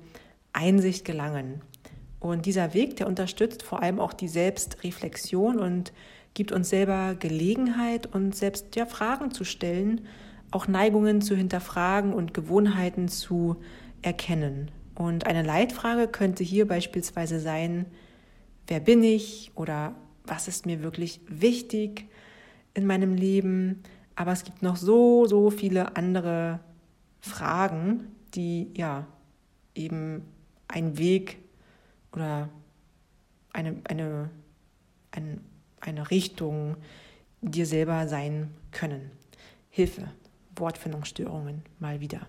Einsicht 0.54 1.06
gelangen. 1.06 1.62
Und 2.20 2.46
dieser 2.46 2.74
Weg, 2.74 2.98
der 2.98 3.08
unterstützt 3.08 3.64
vor 3.64 3.82
allem 3.82 4.00
auch 4.00 4.14
die 4.14 4.28
Selbstreflexion 4.28 5.60
und 5.60 5.94
gibt 6.34 6.52
uns 6.52 6.70
selber 6.70 7.16
Gelegenheit, 7.16 8.14
uns 8.14 8.40
selbst 8.40 8.76
ja, 8.76 8.86
Fragen 8.86 9.32
zu 9.32 9.44
stellen, 9.44 10.02
auch 10.52 10.68
Neigungen 10.68 11.22
zu 11.22 11.36
hinterfragen 11.36 12.14
und 12.14 12.34
Gewohnheiten 12.34 13.08
zu 13.08 13.58
erkennen. 14.02 14.70
Und 14.96 15.26
eine 15.26 15.44
Leitfrage 15.44 16.08
könnte 16.08 16.44
hier 16.44 16.68
beispielsweise 16.68 17.40
sein, 17.40 17.86
wer 18.68 18.80
bin 18.80 19.04
ich 19.04 19.52
oder 19.56 19.96
was 20.26 20.48
ist 20.48 20.66
mir 20.66 20.84
wirklich 20.84 21.22
wichtig 21.28 22.08
in 22.74 22.86
meinem 22.86 23.16
Leben? 23.16 23.82
Aber 24.16 24.32
es 24.32 24.44
gibt 24.44 24.62
noch 24.62 24.76
so, 24.76 25.26
so 25.26 25.50
viele 25.50 25.96
andere 25.96 26.60
Fragen, 27.22 28.08
die 28.34 28.72
ja 28.76 29.08
eben 29.76 30.24
ein 30.68 30.98
Weg 30.98 31.38
oder 32.14 32.50
eine, 33.54 33.78
eine, 33.86 34.30
ein, 35.12 35.42
eine 35.80 36.12
Richtung 36.12 36.78
dir 37.42 37.66
selber 37.66 38.08
sein 38.08 38.50
können. 38.72 39.12
Hilfe, 39.70 40.04
Wortfindungsstörungen 40.56 41.64
mal 41.80 42.00
wieder. 42.00 42.28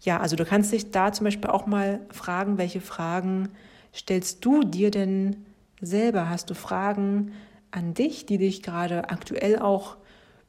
Ja, 0.00 0.18
also 0.20 0.36
du 0.36 0.44
kannst 0.44 0.72
dich 0.72 0.90
da 0.90 1.12
zum 1.12 1.24
Beispiel 1.24 1.50
auch 1.50 1.66
mal 1.66 2.00
fragen, 2.10 2.58
welche 2.58 2.80
Fragen 2.80 3.50
stellst 3.94 4.44
du 4.44 4.64
dir 4.64 4.90
denn 4.90 5.46
selber? 5.80 6.28
Hast 6.28 6.50
du 6.50 6.54
Fragen 6.54 7.32
an 7.70 7.94
dich, 7.94 8.26
die 8.26 8.38
dich 8.38 8.62
gerade 8.62 9.10
aktuell 9.10 9.58
auch 9.58 9.96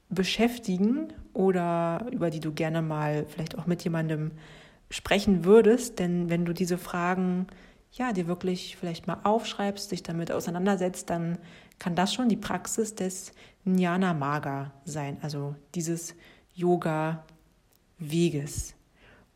beschäftigen 0.10 1.14
oder 1.34 2.06
über 2.12 2.30
die 2.30 2.40
du 2.40 2.54
gerne 2.54 2.82
mal 2.82 3.26
vielleicht 3.28 3.58
auch 3.58 3.66
mit 3.66 3.84
jemandem 3.84 4.32
sprechen 4.90 5.46
würdest? 5.46 6.00
Denn 6.00 6.30
wenn 6.30 6.46
du 6.46 6.54
diese 6.54 6.78
Fragen 6.78 7.48
ja, 7.94 8.12
dir 8.12 8.28
wirklich 8.28 8.76
vielleicht 8.76 9.08
mal 9.08 9.20
aufschreibst, 9.24 9.92
dich 9.92 10.04
damit 10.04 10.32
auseinandersetzt, 10.32 11.10
dann 11.10 11.38
kann 11.80 11.96
das 11.96 12.14
schon 12.14 12.30
die 12.30 12.38
Praxis 12.38 12.96
des 12.96 13.34
Jnana 13.66 14.14
Maga 14.14 14.72
sein, 14.84 15.18
also 15.22 15.56
dieses 15.76 16.16
Yoga-Weges. 16.56 17.24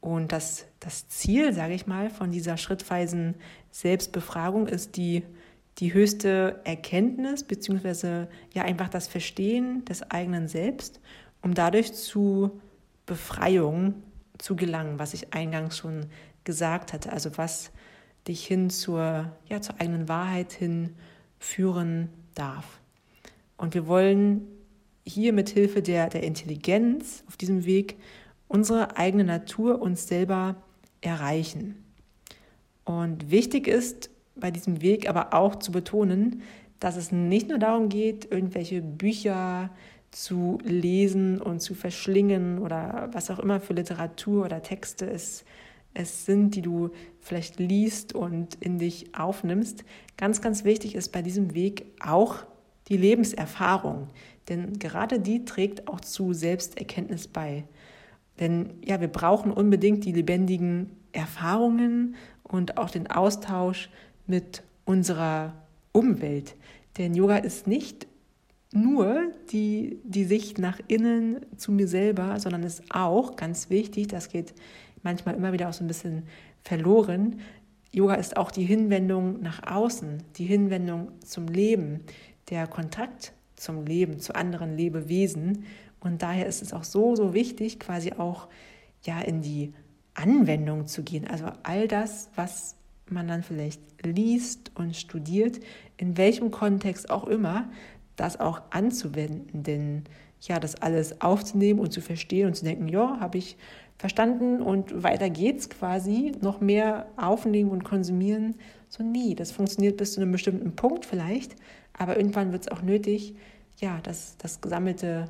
Und 0.01 0.31
das, 0.31 0.65
das 0.79 1.07
Ziel, 1.07 1.53
sage 1.53 1.73
ich 1.73 1.85
mal, 1.87 2.09
von 2.09 2.31
dieser 2.31 2.57
schrittweisen 2.57 3.35
Selbstbefragung 3.71 4.67
ist 4.67 4.97
die, 4.97 5.23
die 5.79 5.93
höchste 5.93 6.61
Erkenntnis, 6.63 7.43
beziehungsweise 7.43 8.27
ja 8.53 8.63
einfach 8.63 8.89
das 8.89 9.07
Verstehen 9.07 9.85
des 9.85 10.03
eigenen 10.09 10.47
Selbst, 10.47 10.99
um 11.41 11.53
dadurch 11.53 11.93
zu 11.93 12.59
Befreiung 13.05 13.95
zu 14.37 14.55
gelangen, 14.55 14.99
was 14.99 15.13
ich 15.13 15.33
eingangs 15.33 15.77
schon 15.77 16.07
gesagt 16.43 16.93
hatte. 16.93 17.11
Also 17.11 17.37
was 17.37 17.71
dich 18.27 18.45
hin 18.45 18.69
zur, 18.69 19.31
ja, 19.47 19.61
zur 19.61 19.79
eigenen 19.79 20.09
Wahrheit 20.09 20.51
hin 20.51 20.95
führen 21.39 22.09
darf. 22.33 22.79
Und 23.55 23.73
wir 23.73 23.87
wollen 23.87 24.47
hier 25.05 25.31
mit 25.31 25.49
Hilfe 25.49 25.81
der, 25.81 26.09
der 26.09 26.23
Intelligenz 26.23 27.23
auf 27.27 27.37
diesem 27.37 27.65
Weg 27.65 27.97
unsere 28.47 28.97
eigene 28.97 29.23
Natur 29.23 29.81
uns 29.81 30.07
selber 30.07 30.55
erreichen. 31.01 31.83
Und 32.83 33.31
wichtig 33.31 33.67
ist 33.67 34.09
bei 34.39 34.51
diesem 34.51 34.81
Weg 34.81 35.09
aber 35.09 35.33
auch 35.33 35.55
zu 35.55 35.71
betonen, 35.71 36.41
dass 36.79 36.95
es 36.95 37.11
nicht 37.11 37.49
nur 37.49 37.57
darum 37.57 37.89
geht, 37.89 38.31
irgendwelche 38.31 38.81
Bücher 38.81 39.71
zu 40.11 40.59
lesen 40.63 41.41
und 41.41 41.59
zu 41.59 41.73
verschlingen 41.75 42.59
oder 42.59 43.09
was 43.11 43.29
auch 43.29 43.39
immer 43.39 43.59
für 43.59 43.73
Literatur 43.73 44.45
oder 44.45 44.61
Texte 44.61 45.09
es 45.09 45.43
es 45.97 46.25
sind, 46.25 46.55
die 46.55 46.61
du 46.61 46.91
vielleicht 47.19 47.59
liest 47.59 48.13
und 48.13 48.55
in 48.55 48.77
dich 48.77 49.15
aufnimmst. 49.17 49.83
Ganz, 50.15 50.41
ganz 50.41 50.63
wichtig 50.63 50.95
ist 50.95 51.11
bei 51.11 51.21
diesem 51.21 51.53
Weg 51.53 51.85
auch 51.99 52.43
die 52.87 52.97
Lebenserfahrung, 52.97 54.07
denn 54.47 54.79
gerade 54.79 55.19
die 55.19 55.43
trägt 55.43 55.87
auch 55.87 55.99
zu 55.99 56.33
Selbsterkenntnis 56.33 57.27
bei. 57.27 57.65
Denn 58.39 58.75
ja, 58.85 59.01
wir 59.01 59.07
brauchen 59.07 59.51
unbedingt 59.51 60.05
die 60.05 60.13
lebendigen 60.13 60.91
Erfahrungen 61.11 62.15
und 62.43 62.77
auch 62.77 62.91
den 62.91 63.09
Austausch 63.09 63.89
mit 64.27 64.63
unserer 64.85 65.53
Umwelt. 65.91 66.55
Denn 66.97 67.15
Yoga 67.15 67.37
ist 67.37 67.67
nicht 67.67 68.07
nur 68.71 69.31
die, 69.51 69.99
die 70.03 70.25
Sicht 70.25 70.59
nach 70.59 70.79
innen 70.87 71.45
zu 71.55 71.71
mir 71.71 71.87
selber, 71.87 72.39
sondern 72.39 72.63
ist 72.63 72.83
auch 72.89 73.35
ganz 73.35 73.69
wichtig, 73.69 74.07
das 74.07 74.29
geht 74.29 74.53
manchmal 75.03 75.35
immer 75.35 75.53
wieder 75.53 75.69
auch 75.69 75.73
so 75.73 75.83
ein 75.83 75.87
bisschen 75.87 76.23
verloren. 76.61 77.39
Yoga 77.91 78.15
ist 78.15 78.37
auch 78.37 78.51
die 78.51 78.65
Hinwendung 78.65 79.41
nach 79.41 79.65
außen, 79.65 80.23
die 80.37 80.45
Hinwendung 80.45 81.11
zum 81.23 81.47
Leben, 81.47 82.01
der 82.49 82.67
Kontakt 82.67 83.33
zum 83.55 83.85
Leben, 83.85 84.19
zu 84.19 84.35
anderen 84.35 84.75
Lebewesen. 84.75 85.65
Und 85.99 86.21
daher 86.21 86.45
ist 86.45 86.61
es 86.61 86.73
auch 86.73 86.83
so, 86.83 87.15
so 87.15 87.33
wichtig, 87.33 87.79
quasi 87.79 88.13
auch 88.13 88.47
ja 89.03 89.19
in 89.21 89.41
die 89.41 89.73
Anwendung 90.13 90.87
zu 90.87 91.03
gehen. 91.03 91.27
Also 91.27 91.45
all 91.63 91.87
das, 91.87 92.29
was 92.35 92.76
man 93.11 93.27
dann 93.27 93.43
vielleicht 93.43 93.81
liest 94.03 94.71
und 94.75 94.95
studiert, 94.95 95.59
in 95.97 96.17
welchem 96.17 96.51
Kontext 96.51 97.09
auch 97.09 97.25
immer, 97.25 97.69
das 98.15 98.39
auch 98.39 98.61
anzuwenden. 98.69 99.63
Denn 99.63 100.03
ja, 100.41 100.59
das 100.59 100.75
alles 100.75 101.21
aufzunehmen 101.21 101.79
und 101.79 101.91
zu 101.91 102.01
verstehen 102.01 102.47
und 102.47 102.55
zu 102.55 102.65
denken, 102.65 102.87
ja, 102.87 103.19
habe 103.19 103.37
ich 103.37 103.57
verstanden 103.97 104.61
und 104.61 105.03
weiter 105.03 105.29
geht's 105.29 105.69
quasi, 105.69 106.33
noch 106.41 106.61
mehr 106.61 107.07
aufnehmen 107.17 107.71
und 107.71 107.83
konsumieren. 107.83 108.55
So, 108.89 109.03
nie. 109.03 109.35
das 109.35 109.51
funktioniert 109.51 109.97
bis 109.97 110.13
zu 110.13 110.21
einem 110.21 110.31
bestimmten 110.31 110.75
Punkt 110.75 111.05
vielleicht, 111.05 111.55
aber 111.93 112.17
irgendwann 112.17 112.51
wird 112.51 112.63
es 112.63 112.71
auch 112.71 112.81
nötig, 112.81 113.35
ja, 113.79 113.99
das, 114.03 114.37
das 114.37 114.61
gesammelte 114.61 115.29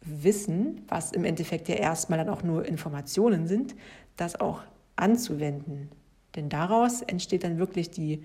Wissen, 0.00 0.82
was 0.88 1.12
im 1.12 1.24
Endeffekt 1.24 1.68
ja 1.68 1.76
erstmal 1.76 2.18
dann 2.18 2.28
auch 2.28 2.42
nur 2.42 2.66
Informationen 2.66 3.46
sind, 3.46 3.74
das 4.16 4.38
auch 4.38 4.62
anzuwenden. 4.96 5.88
Denn 6.34 6.48
daraus 6.48 7.02
entsteht 7.02 7.44
dann 7.44 7.58
wirklich 7.58 7.90
die, 7.90 8.22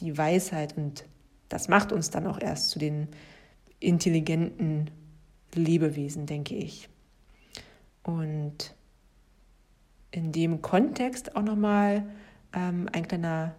die 0.00 0.16
Weisheit 0.16 0.76
und 0.76 1.04
das 1.48 1.68
macht 1.68 1.92
uns 1.92 2.10
dann 2.10 2.26
auch 2.26 2.40
erst 2.40 2.70
zu 2.70 2.78
den 2.78 3.08
intelligenten 3.78 4.90
Lebewesen, 5.54 6.26
denke 6.26 6.54
ich. 6.54 6.88
Und 8.02 8.74
in 10.10 10.32
dem 10.32 10.62
Kontext 10.62 11.36
auch 11.36 11.42
nochmal 11.42 12.06
ähm, 12.54 12.88
ein 12.92 13.06
kleiner 13.06 13.54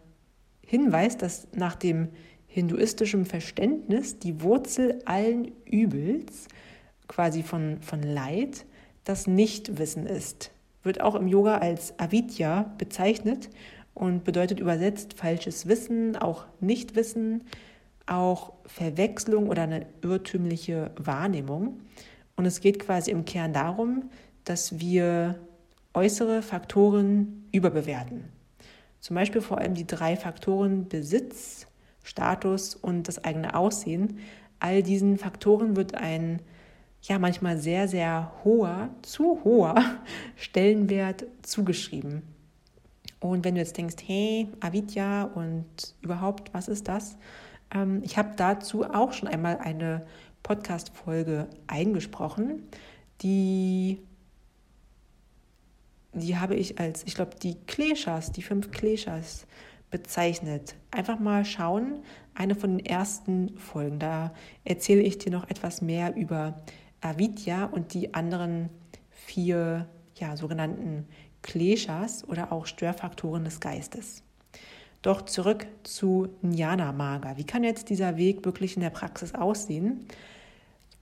Hinweis, 0.66 1.18
dass 1.18 1.48
nach 1.54 1.76
dem 1.76 2.10
hinduistischen 2.48 3.26
Verständnis 3.26 4.20
die 4.20 4.42
Wurzel 4.42 5.02
allen 5.06 5.52
Übels, 5.66 6.48
quasi 7.08 7.44
von, 7.44 7.82
von 7.82 8.02
Leid, 8.02 8.66
das 9.04 9.28
Nichtwissen 9.28 10.06
ist. 10.06 10.52
Wird 10.84 11.02
auch 11.02 11.16
im 11.16 11.28
Yoga 11.28 11.58
als 11.58 11.98
Avidya 12.00 12.74
bezeichnet 12.78 13.50
und 13.94 14.24
bedeutet 14.24 14.60
übersetzt 14.60 15.14
falsches 15.14 15.68
Wissen, 15.68 16.16
auch 16.16 16.46
Nichtwissen, 16.60 17.44
auch 18.06 18.54
Verwechslung 18.66 19.50
oder 19.50 19.64
eine 19.64 19.86
irrtümliche 20.02 20.92
Wahrnehmung. 20.98 21.80
Und 22.36 22.46
es 22.46 22.60
geht 22.60 22.80
quasi 22.80 23.12
im 23.12 23.26
Kern 23.26 23.54
darum, 23.54 24.10
dass 24.44 24.80
wir 24.80 25.40
äußere 25.94 26.42
Faktoren 26.42 27.48
überbewerten. 27.52 28.26
Zum 29.00 29.16
Beispiel 29.16 29.42
vor 29.42 29.60
allem 29.60 29.76
die 29.76 29.86
drei 29.86 30.16
Faktoren 30.16 30.88
Besitz, 30.88 31.68
Status 32.04 32.76
und 32.76 33.08
das 33.08 33.24
eigene 33.24 33.56
Aussehen. 33.56 34.20
All 34.60 34.82
diesen 34.82 35.18
Faktoren 35.18 35.76
wird 35.76 35.96
ein 35.96 36.42
ja 37.02 37.20
manchmal 37.20 37.58
sehr, 37.58 37.88
sehr 37.88 38.32
hoher, 38.44 38.90
zu 39.02 39.42
hoher 39.44 39.76
Stellenwert 40.36 41.26
zugeschrieben. 41.42 42.33
Und 43.24 43.46
wenn 43.46 43.56
du 43.56 43.62
jetzt 43.62 43.78
denkst, 43.78 43.96
hey, 44.06 44.50
Avidya 44.60 45.24
und 45.24 45.66
überhaupt, 46.02 46.54
was 46.54 46.68
ist 46.68 46.90
das? 46.90 47.18
Ähm, 47.74 48.02
ich 48.04 48.18
habe 48.18 48.34
dazu 48.36 48.84
auch 48.84 49.14
schon 49.14 49.30
einmal 49.30 49.60
eine 49.60 50.06
Podcast-Folge 50.44 51.48
eingesprochen, 51.66 52.68
die, 53.22 54.02
die 56.12 56.38
habe 56.38 56.56
ich 56.56 56.80
als, 56.80 57.04
ich 57.06 57.16
glaube, 57.16 57.38
die 57.42 57.56
Kleshas, 57.66 58.34
die 58.34 58.42
fünf 58.42 58.72
Kleshas 58.72 59.48
bezeichnet. 59.90 60.76
Einfach 60.92 61.18
mal 61.18 61.46
schauen, 61.46 62.00
eine 62.36 62.56
von 62.56 62.78
den 62.78 62.86
ersten 62.86 63.58
Folgen. 63.58 64.00
Da 64.00 64.34
erzähle 64.66 65.02
ich 65.02 65.18
dir 65.18 65.32
noch 65.32 65.50
etwas 65.50 65.82
mehr 65.82 66.14
über 66.18 66.62
Avidya 67.00 67.66
und 67.68 67.94
die 67.94 68.14
anderen 68.14 68.70
vier 69.12 69.88
ja, 70.16 70.36
sogenannten 70.36 71.08
Kleshas 71.44 72.28
oder 72.28 72.52
auch 72.52 72.66
Störfaktoren 72.66 73.44
des 73.46 73.60
Geistes. 73.60 74.24
Doch 75.04 75.24
zurück 75.24 75.68
zu 75.84 76.30
Jnana 76.42 76.92
Maga. 76.94 77.38
Wie 77.38 77.44
kann 77.44 77.64
jetzt 77.64 77.90
dieser 77.90 78.18
Weg 78.18 78.46
wirklich 78.46 78.76
in 78.76 78.82
der 78.82 78.90
Praxis 78.90 79.36
aussehen? 79.36 80.08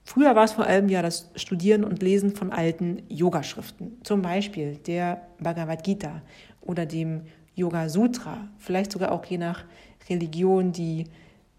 Früher 0.04 0.36
war 0.36 0.44
es 0.44 0.54
vor 0.54 0.66
allem 0.66 0.90
ja 0.90 1.02
das 1.02 1.30
Studieren 1.36 1.84
und 1.84 2.02
Lesen 2.02 2.36
von 2.36 2.52
alten 2.52 3.04
Yogaschriften, 3.08 3.98
zum 4.04 4.24
Beispiel 4.24 4.78
der 4.88 5.22
Bhagavad 5.40 5.84
Gita 5.84 6.22
oder 6.62 6.86
dem 6.86 7.22
Yoga 7.56 7.88
Sutra, 7.88 8.48
vielleicht 8.58 8.92
sogar 8.92 9.12
auch 9.12 9.24
je 9.26 9.38
nach 9.38 9.64
Religion 10.10 10.72
die, 10.72 11.06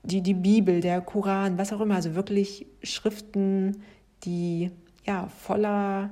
die, 0.02 0.20
die 0.20 0.34
Bibel, 0.34 0.80
der 0.80 1.00
Koran, 1.00 1.58
was 1.58 1.72
auch 1.72 1.80
immer, 1.80 1.94
also 1.94 2.14
wirklich 2.14 2.66
Schriften, 2.82 3.82
die 4.24 4.70
ja 5.06 5.28
voller 5.28 6.10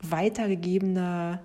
weitergegebener 0.00 1.40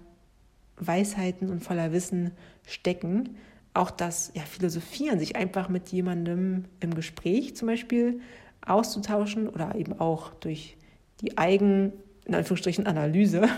Weisheiten 0.81 1.49
und 1.49 1.63
voller 1.63 1.91
Wissen 1.91 2.31
stecken. 2.65 3.37
Auch 3.73 3.91
das 3.91 4.31
ja, 4.35 4.41
Philosophieren, 4.41 5.19
sich 5.19 5.35
einfach 5.35 5.69
mit 5.69 5.89
jemandem 5.89 6.65
im 6.79 6.93
Gespräch 6.93 7.55
zum 7.55 7.67
Beispiel 7.67 8.19
auszutauschen 8.65 9.47
oder 9.47 9.75
eben 9.75 9.99
auch 9.99 10.33
durch 10.35 10.77
die 11.21 11.37
Eigen, 11.37 11.93
in 12.25 12.35
Anführungsstrichen, 12.35 12.87
Analyse. 12.87 13.47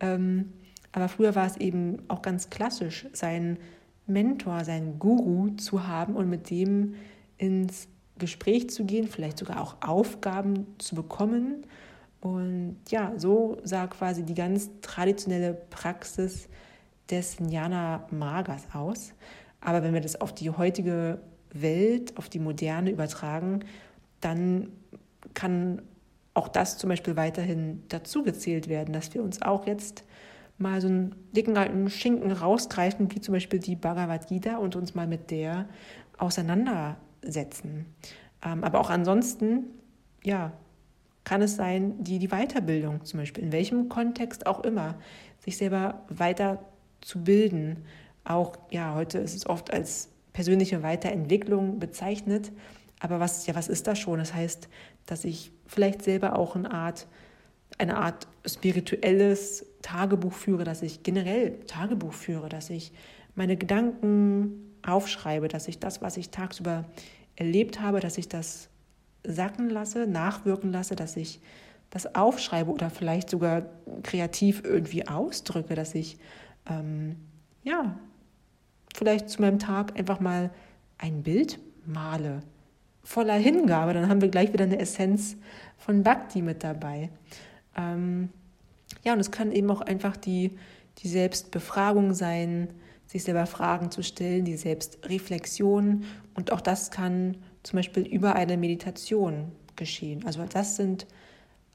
Ähm, 0.00 0.52
aber 0.92 1.08
früher 1.08 1.34
war 1.34 1.46
es 1.46 1.56
eben 1.56 1.98
auch 2.08 2.22
ganz 2.22 2.50
klassisch, 2.50 3.06
seinen 3.12 3.58
Mentor, 4.06 4.64
seinen 4.64 4.98
Guru 4.98 5.50
zu 5.56 5.86
haben 5.86 6.14
und 6.14 6.28
mit 6.28 6.50
dem 6.50 6.94
ins 7.38 7.88
Gespräch 8.18 8.70
zu 8.70 8.84
gehen, 8.84 9.08
vielleicht 9.08 9.38
sogar 9.38 9.60
auch 9.60 9.76
Aufgaben 9.80 10.66
zu 10.78 10.94
bekommen. 10.94 11.66
Und 12.26 12.78
ja, 12.88 13.12
so 13.16 13.56
sah 13.62 13.86
quasi 13.86 14.24
die 14.24 14.34
ganz 14.34 14.68
traditionelle 14.80 15.54
Praxis 15.54 16.48
des 17.08 17.38
Jnana 17.38 18.04
Magas 18.10 18.66
aus. 18.72 19.14
Aber 19.60 19.84
wenn 19.84 19.94
wir 19.94 20.00
das 20.00 20.20
auf 20.20 20.34
die 20.34 20.50
heutige 20.50 21.20
Welt, 21.52 22.18
auf 22.18 22.28
die 22.28 22.40
moderne 22.40 22.90
übertragen, 22.90 23.60
dann 24.20 24.72
kann 25.34 25.82
auch 26.34 26.48
das 26.48 26.78
zum 26.78 26.90
Beispiel 26.90 27.14
weiterhin 27.14 27.84
dazu 27.90 28.24
gezählt 28.24 28.66
werden, 28.66 28.92
dass 28.92 29.14
wir 29.14 29.22
uns 29.22 29.40
auch 29.40 29.64
jetzt 29.68 30.02
mal 30.58 30.80
so 30.80 30.88
einen 30.88 31.14
dicken 31.30 31.56
alten 31.56 31.88
Schinken 31.88 32.32
rausgreifen, 32.32 33.08
wie 33.14 33.20
zum 33.20 33.34
Beispiel 33.34 33.60
die 33.60 33.76
Bhagavad 33.76 34.26
Gita 34.26 34.56
und 34.56 34.74
uns 34.74 34.96
mal 34.96 35.06
mit 35.06 35.30
der 35.30 35.68
auseinandersetzen. 36.18 37.86
Ähm, 38.44 38.64
aber 38.64 38.80
auch 38.80 38.90
ansonsten, 38.90 39.66
ja, 40.24 40.50
kann 41.26 41.42
es 41.42 41.56
sein, 41.56 42.04
die, 42.04 42.20
die 42.20 42.28
Weiterbildung 42.28 43.04
zum 43.04 43.18
Beispiel, 43.18 43.42
in 43.42 43.50
welchem 43.50 43.88
Kontext 43.88 44.46
auch 44.46 44.60
immer, 44.60 44.94
sich 45.44 45.56
selber 45.56 46.04
weiter 46.08 46.64
zu 47.00 47.24
bilden. 47.24 47.84
Auch, 48.22 48.52
ja, 48.70 48.94
heute 48.94 49.18
ist 49.18 49.34
es 49.34 49.44
oft 49.44 49.72
als 49.72 50.08
persönliche 50.32 50.84
Weiterentwicklung 50.84 51.80
bezeichnet. 51.80 52.52
Aber 53.00 53.18
was, 53.18 53.44
ja, 53.48 53.56
was 53.56 53.66
ist 53.66 53.88
das 53.88 53.98
schon? 53.98 54.20
Das 54.20 54.34
heißt, 54.34 54.68
dass 55.06 55.24
ich 55.24 55.50
vielleicht 55.66 56.02
selber 56.02 56.38
auch 56.38 56.54
eine 56.54 56.70
Art, 56.70 57.08
eine 57.76 57.96
Art 57.96 58.28
spirituelles 58.46 59.66
Tagebuch 59.82 60.32
führe, 60.32 60.62
dass 60.62 60.80
ich 60.80 61.02
generell 61.02 61.58
Tagebuch 61.66 62.12
führe, 62.12 62.48
dass 62.48 62.70
ich 62.70 62.92
meine 63.34 63.56
Gedanken 63.56 64.76
aufschreibe, 64.86 65.48
dass 65.48 65.66
ich 65.66 65.80
das, 65.80 66.00
was 66.02 66.18
ich 66.18 66.30
tagsüber 66.30 66.84
erlebt 67.34 67.80
habe, 67.80 67.98
dass 67.98 68.16
ich 68.16 68.28
das 68.28 68.68
sacken 69.26 69.70
lasse, 69.70 70.06
nachwirken 70.06 70.72
lasse, 70.72 70.96
dass 70.96 71.16
ich 71.16 71.40
das 71.90 72.14
aufschreibe 72.14 72.70
oder 72.70 72.90
vielleicht 72.90 73.30
sogar 73.30 73.62
kreativ 74.02 74.62
irgendwie 74.64 75.06
ausdrücke, 75.06 75.74
dass 75.74 75.94
ich 75.94 76.18
ähm, 76.68 77.16
ja 77.62 77.98
vielleicht 78.94 79.28
zu 79.28 79.40
meinem 79.40 79.58
Tag 79.58 79.98
einfach 79.98 80.20
mal 80.20 80.50
ein 80.98 81.22
Bild 81.22 81.58
male 81.84 82.42
voller 83.06 83.34
Hingabe, 83.34 83.94
dann 83.94 84.08
haben 84.08 84.20
wir 84.20 84.28
gleich 84.28 84.52
wieder 84.52 84.64
eine 84.64 84.80
Essenz 84.80 85.36
von 85.78 86.02
Bhakti 86.02 86.42
mit 86.42 86.64
dabei. 86.64 87.10
Ähm, 87.76 88.30
ja, 89.04 89.12
und 89.12 89.20
es 89.20 89.30
kann 89.30 89.52
eben 89.52 89.70
auch 89.70 89.80
einfach 89.80 90.16
die, 90.16 90.58
die 90.98 91.08
Selbstbefragung 91.08 92.14
sein, 92.14 92.68
sich 93.06 93.22
selber 93.22 93.46
Fragen 93.46 93.92
zu 93.92 94.02
stellen, 94.02 94.44
die 94.44 94.56
Selbstreflexion. 94.56 96.04
Und 96.34 96.50
auch 96.50 96.60
das 96.60 96.90
kann 96.90 97.36
zum 97.66 97.78
Beispiel 97.78 98.06
über 98.06 98.36
eine 98.36 98.56
Meditation 98.56 99.50
geschehen. 99.74 100.24
Also 100.24 100.44
das 100.48 100.76
sind 100.76 101.06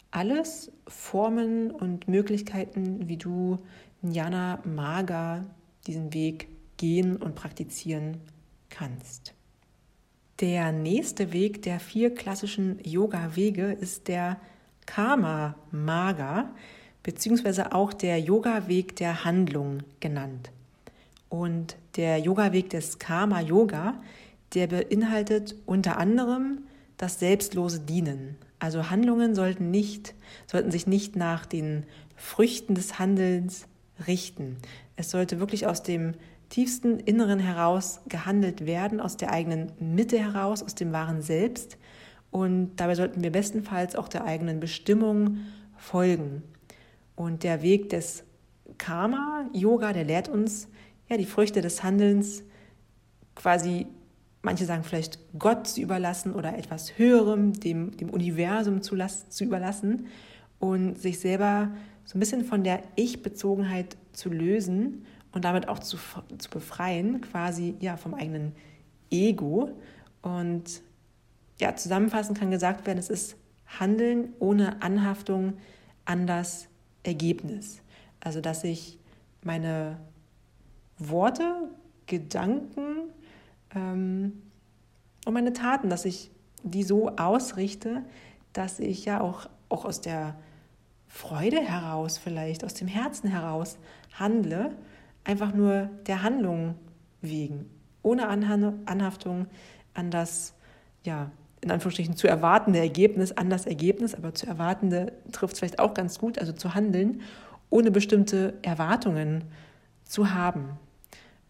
alles 0.09 0.71
Formen 0.87 1.69
und 1.69 2.07
Möglichkeiten, 2.07 3.09
wie 3.09 3.17
du 3.17 3.59
Jnana 4.01 4.59
Maga 4.63 5.45
diesen 5.85 6.13
Weg 6.13 6.47
gehen 6.77 7.17
und 7.17 7.35
praktizieren 7.35 8.17
kannst. 8.69 9.33
Der 10.39 10.71
nächste 10.71 11.33
Weg 11.33 11.61
der 11.61 11.79
vier 11.79 12.15
klassischen 12.15 12.79
Yoga-Wege 12.83 13.73
ist 13.73 14.07
der 14.07 14.39
Karma 14.85 15.55
Maga, 15.71 16.55
beziehungsweise 17.03 17.73
auch 17.73 17.91
der 17.93 18.19
Yoga-Weg 18.19 18.95
der 18.95 19.25
Handlung 19.25 19.79
genannt. 19.99 20.51
Und 21.29 21.75
der 21.95 22.17
Yoga-Weg 22.17 22.69
des 22.69 22.97
Karma 22.97 23.41
Yoga, 23.41 24.01
der 24.53 24.67
beinhaltet 24.67 25.55
unter 25.65 25.97
anderem 25.97 26.65
das 26.97 27.19
selbstlose 27.19 27.79
Dienen. 27.79 28.35
Also 28.59 28.89
Handlungen 28.89 29.33
sollten 29.33 29.71
nicht, 29.71 30.13
sollten 30.45 30.71
sich 30.71 30.85
nicht 30.85 31.15
nach 31.15 31.45
den 31.45 31.85
Früchten 32.15 32.75
des 32.75 32.99
Handelns 32.99 33.67
richten. 34.07 34.57
Es 34.95 35.09
sollte 35.09 35.39
wirklich 35.39 35.65
aus 35.65 35.81
dem 35.83 36.13
tiefsten 36.49 36.99
Inneren 36.99 37.39
heraus 37.39 38.01
gehandelt 38.07 38.65
werden, 38.65 38.99
aus 38.99 39.17
der 39.17 39.31
eigenen 39.31 39.71
Mitte 39.79 40.19
heraus, 40.19 40.61
aus 40.61 40.75
dem 40.75 40.91
wahren 40.91 41.21
Selbst. 41.21 41.77
Und 42.29 42.75
dabei 42.75 42.95
sollten 42.95 43.23
wir 43.23 43.31
bestenfalls 43.31 43.95
auch 43.95 44.07
der 44.07 44.25
eigenen 44.25 44.59
Bestimmung 44.59 45.37
folgen. 45.77 46.43
Und 47.15 47.43
der 47.43 47.61
Weg 47.61 47.89
des 47.89 48.23
Karma-Yoga, 48.77 49.93
der 49.93 50.03
lehrt 50.03 50.29
uns, 50.29 50.67
ja, 51.09 51.17
die 51.17 51.25
Früchte 51.25 51.61
des 51.61 51.83
Handelns 51.83 52.43
quasi, 53.35 53.87
manche 54.41 54.65
sagen 54.65 54.83
vielleicht 54.83 55.19
Gott 55.37 55.67
zu 55.67 55.81
überlassen 55.81 56.33
oder 56.33 56.57
etwas 56.57 56.97
Höherem, 56.97 57.53
dem, 57.53 57.95
dem 57.97 58.09
Universum 58.09 58.81
zu, 58.81 58.97
zu 59.29 59.43
überlassen 59.43 60.07
und 60.59 60.99
sich 60.99 61.19
selber 61.19 61.71
so 62.05 62.17
ein 62.17 62.19
bisschen 62.19 62.43
von 62.43 62.63
der 62.63 62.81
Ich-Bezogenheit 62.95 63.97
zu 64.13 64.29
lösen 64.29 65.05
und 65.31 65.45
damit 65.45 65.67
auch 65.67 65.79
zu, 65.79 65.97
zu 66.37 66.49
befreien, 66.49 67.21
quasi 67.21 67.75
ja 67.79 67.97
vom 67.97 68.13
eigenen 68.13 68.53
Ego. 69.09 69.71
Und 70.21 70.81
ja, 71.59 71.75
zusammenfassend 71.75 72.37
kann 72.37 72.51
gesagt 72.51 72.85
werden, 72.85 72.99
es 72.99 73.09
ist 73.09 73.37
Handeln 73.79 74.33
ohne 74.39 74.81
Anhaftung 74.81 75.53
an 76.05 76.27
das 76.27 76.67
Ergebnis. 77.03 77.81
Also 78.19 78.41
dass 78.41 78.63
ich 78.63 78.99
meine 79.43 79.97
Worte, 80.97 81.69
Gedanken 82.07 83.09
ähm, 83.75 84.41
und 85.25 85.33
meine 85.33 85.53
Taten, 85.53 85.89
dass 85.89 86.05
ich 86.05 86.31
die 86.63 86.83
so 86.83 87.09
ausrichte, 87.09 88.03
dass 88.53 88.79
ich 88.79 89.05
ja 89.05 89.21
auch, 89.21 89.47
auch 89.69 89.85
aus 89.85 90.01
der 90.01 90.35
Freude 91.07 91.59
heraus 91.59 92.17
vielleicht, 92.17 92.63
aus 92.63 92.73
dem 92.73 92.87
Herzen 92.87 93.29
heraus 93.29 93.77
handle 94.13 94.75
einfach 95.23 95.53
nur 95.53 95.89
der 96.07 96.23
Handlung 96.23 96.75
wegen, 97.21 97.69
ohne 98.01 98.27
Anhaftung 98.27 99.47
an 99.93 100.09
das 100.09 100.55
ja, 101.03 101.31
in 101.61 101.69
Anführungsstrichen 101.69 102.15
zu 102.15 102.27
erwartende 102.27 102.79
Ergebnis 102.79 103.31
an 103.31 103.49
das 103.49 103.65
Ergebnis, 103.65 104.15
aber 104.15 104.33
zu 104.33 104.47
erwartende 104.47 105.13
trifft 105.31 105.53
es 105.53 105.59
vielleicht 105.59 105.79
auch 105.79 105.93
ganz 105.93 106.17
gut, 106.17 106.39
also 106.39 106.53
zu 106.53 106.73
handeln, 106.73 107.21
ohne 107.69 107.91
bestimmte 107.91 108.55
Erwartungen 108.63 109.43
zu 110.03 110.33
haben. 110.33 110.79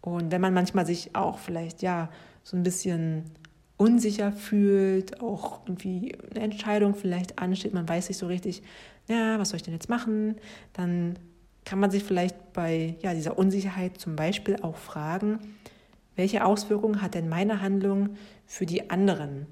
Und 0.01 0.31
wenn 0.31 0.41
man 0.41 0.53
manchmal 0.53 0.85
sich 0.85 1.15
auch 1.15 1.37
vielleicht 1.37 1.81
ja 1.81 2.09
so 2.43 2.57
ein 2.57 2.63
bisschen 2.63 3.25
unsicher 3.77 4.31
fühlt, 4.31 5.21
auch 5.21 5.61
irgendwie 5.65 6.15
eine 6.31 6.43
Entscheidung 6.43 6.95
vielleicht 6.95 7.39
ansteht, 7.39 7.73
man 7.73 7.87
weiß 7.87 8.09
nicht 8.09 8.17
so 8.17 8.27
richtig, 8.27 8.61
ja, 9.07 9.39
was 9.39 9.49
soll 9.49 9.57
ich 9.57 9.63
denn 9.63 9.73
jetzt 9.73 9.89
machen, 9.89 10.35
dann 10.73 11.17
kann 11.65 11.79
man 11.79 11.91
sich 11.91 12.03
vielleicht 12.03 12.53
bei 12.53 12.95
ja, 13.01 13.13
dieser 13.13 13.37
Unsicherheit 13.37 13.97
zum 13.97 14.15
Beispiel 14.15 14.57
auch 14.61 14.77
fragen, 14.77 15.39
welche 16.15 16.45
Auswirkungen 16.45 17.01
hat 17.01 17.15
denn 17.15 17.29
meine 17.29 17.61
Handlung 17.61 18.17
für 18.45 18.65
die 18.65 18.89
anderen? 18.89 19.47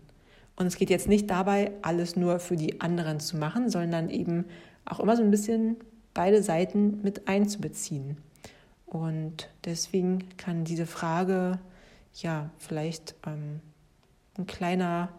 Und 0.56 0.68
es 0.68 0.76
geht 0.76 0.90
jetzt 0.90 1.08
nicht 1.08 1.30
dabei, 1.30 1.72
alles 1.82 2.16
nur 2.16 2.40
für 2.40 2.58
die 2.58 2.82
anderen 2.82 3.20
zu 3.20 3.38
machen, 3.38 3.70
sondern 3.70 4.10
eben 4.10 4.46
auch 4.86 5.00
immer 5.00 5.16
so 5.16 5.24
ein 5.24 5.32
bisschen 5.32 5.78
beide 6.14 6.44
Seiten 6.44 7.02
mit 7.02 7.28
einzubeziehen. 7.28 8.18
Und 8.89 9.49
deswegen 9.65 10.36
kann 10.38 10.63
diese 10.63 10.88
Frage 10.88 11.60
ja 12.13 12.49
vielleicht 12.58 13.15
ähm, 13.25 13.62
ein 14.38 14.47
kleiner 14.47 15.10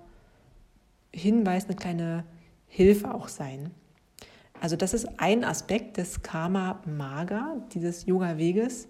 Hinweis, 1.13 1.67
eine 1.67 1.77
kleine 1.77 2.25
Hilfe 2.67 3.15
auch 3.15 3.29
sein. 3.29 3.71
Also 4.61 4.77
das 4.77 4.93
ist 4.93 5.09
ein 5.19 5.45
Aspekt 5.45 5.97
des 5.97 6.23
Karma 6.23 6.81
Maga, 6.85 7.57
dieses 7.73 8.07
Yoga-Weges. 8.07 8.89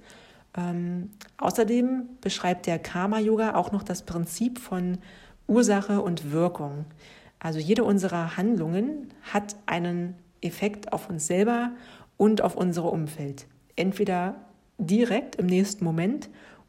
Ähm, 0.56 1.10
außerdem 1.36 2.08
beschreibt 2.20 2.66
der 2.66 2.78
Karma-Yoga 2.78 3.54
auch 3.54 3.70
noch 3.70 3.82
das 3.82 4.02
Prinzip 4.02 4.58
von 4.58 4.98
Ursache 5.46 6.00
und 6.00 6.32
Wirkung. 6.32 6.86
Also 7.38 7.58
jede 7.58 7.84
unserer 7.84 8.36
Handlungen 8.36 9.12
hat 9.32 9.56
einen 9.66 10.16
Effekt 10.40 10.92
auf 10.92 11.08
uns 11.08 11.26
selber 11.26 11.72
und 12.16 12.42
auf 12.42 12.56
unser 12.56 12.90
Umfeld. 12.90 13.46
Entweder 13.76 14.36
direkt 14.80 15.36
im 15.36 15.46
nächsten 15.46 15.84
Moment 15.84 16.28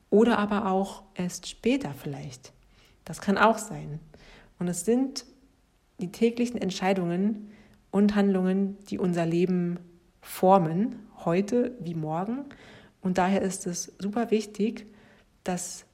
oder 0.09 0.37
aber 0.37 0.71
auch 0.71 1.03
erst 1.15 1.47
später 1.47 1.93
vielleicht. 1.93 2.53
Das 3.05 3.21
kann 3.21 3.37
auch 3.37 3.57
sein. 3.57 3.99
Und 4.59 4.67
es 4.67 4.85
sind 4.85 5.25
die 5.99 6.11
täglichen 6.11 6.61
Entscheidungen, 6.61 7.51
und 7.91 8.15
Handlungen, 8.15 8.77
die 8.89 8.97
unser 8.97 9.25
Leben 9.25 9.79
formen, 10.21 10.95
heute 11.25 11.75
wie 11.81 11.93
morgen. 11.93 12.45
Und 13.01 13.17
daher 13.17 13.41
ist 13.41 13.67
es 13.67 13.93
super 13.99 14.31
wichtig, 14.31 14.87
das 15.43 15.85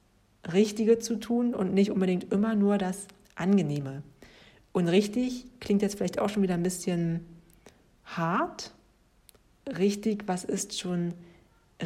Richtige 0.52 0.98
zu 0.98 1.16
tun 1.16 1.54
und 1.54 1.74
nicht 1.74 1.90
unbedingt 1.90 2.32
immer 2.32 2.54
nur 2.54 2.78
das 2.78 3.08
Angenehme. 3.34 4.02
Und 4.72 4.88
richtig 4.88 5.46
klingt 5.60 5.82
jetzt 5.82 5.96
vielleicht 5.96 6.18
auch 6.18 6.28
schon 6.28 6.42
wieder 6.42 6.54
ein 6.54 6.62
bisschen 6.62 7.26
hart. 8.04 8.72
Richtig, 9.66 10.24
was 10.26 10.44
ist 10.44 10.78
schon 10.78 11.14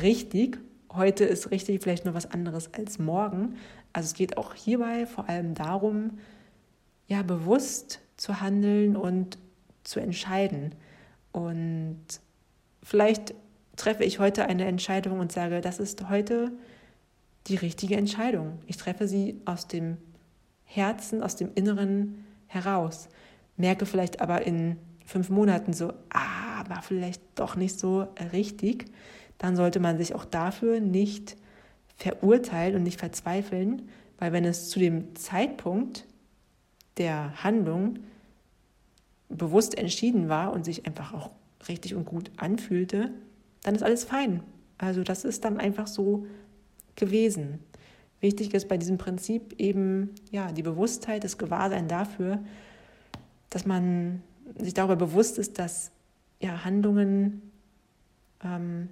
richtig? 0.00 0.58
Heute 0.92 1.24
ist 1.24 1.50
richtig 1.50 1.82
vielleicht 1.82 2.04
nur 2.04 2.14
was 2.14 2.30
anderes 2.30 2.72
als 2.74 2.98
morgen. 2.98 3.56
Also 3.92 4.06
es 4.06 4.14
geht 4.14 4.36
auch 4.36 4.54
hierbei 4.54 5.06
vor 5.06 5.28
allem 5.28 5.54
darum, 5.54 6.18
ja, 7.06 7.22
bewusst 7.22 8.00
zu 8.16 8.40
handeln 8.40 8.96
und 8.96 9.38
zu 9.84 10.00
entscheiden. 10.00 10.74
Und 11.32 11.98
vielleicht 12.82 13.34
treffe 13.76 14.04
ich 14.04 14.18
heute 14.18 14.46
eine 14.46 14.64
Entscheidung 14.66 15.18
und 15.18 15.32
sage, 15.32 15.60
das 15.60 15.78
ist 15.78 16.08
heute 16.08 16.52
die 17.48 17.56
richtige 17.56 17.96
Entscheidung. 17.96 18.58
Ich 18.66 18.76
treffe 18.76 19.08
sie 19.08 19.40
aus 19.44 19.66
dem 19.66 19.96
Herzen, 20.64 21.22
aus 21.22 21.36
dem 21.36 21.50
Inneren 21.54 22.24
heraus. 22.46 23.08
Merke 23.56 23.86
vielleicht 23.86 24.20
aber 24.20 24.42
in 24.42 24.76
fünf 25.04 25.28
Monaten 25.30 25.72
so, 25.72 25.92
ah, 26.10 26.64
war 26.68 26.82
vielleicht 26.82 27.22
doch 27.34 27.56
nicht 27.56 27.78
so 27.78 28.06
richtig. 28.32 28.86
Dann 29.42 29.56
sollte 29.56 29.80
man 29.80 29.98
sich 29.98 30.14
auch 30.14 30.24
dafür 30.24 30.78
nicht 30.78 31.36
verurteilen 31.96 32.76
und 32.76 32.84
nicht 32.84 33.00
verzweifeln, 33.00 33.88
weil 34.18 34.32
wenn 34.32 34.44
es 34.44 34.70
zu 34.70 34.78
dem 34.78 35.16
Zeitpunkt 35.16 36.06
der 36.96 37.42
Handlung 37.42 37.98
bewusst 39.28 39.76
entschieden 39.76 40.28
war 40.28 40.52
und 40.52 40.64
sich 40.64 40.86
einfach 40.86 41.12
auch 41.12 41.30
richtig 41.68 41.96
und 41.96 42.04
gut 42.04 42.30
anfühlte, 42.36 43.10
dann 43.64 43.74
ist 43.74 43.82
alles 43.82 44.04
fein. 44.04 44.44
Also 44.78 45.02
das 45.02 45.24
ist 45.24 45.44
dann 45.44 45.58
einfach 45.58 45.88
so 45.88 46.24
gewesen. 46.94 47.58
Wichtig 48.20 48.54
ist 48.54 48.68
bei 48.68 48.78
diesem 48.78 48.96
Prinzip 48.96 49.58
eben 49.58 50.10
ja 50.30 50.52
die 50.52 50.62
Bewusstheit, 50.62 51.24
das 51.24 51.36
Gewahrsein 51.36 51.88
dafür, 51.88 52.38
dass 53.50 53.66
man 53.66 54.22
sich 54.56 54.72
darüber 54.72 54.94
bewusst 54.94 55.36
ist, 55.36 55.58
dass 55.58 55.90
ja 56.38 56.64
Handlungen 56.64 57.50
ähm, 58.44 58.88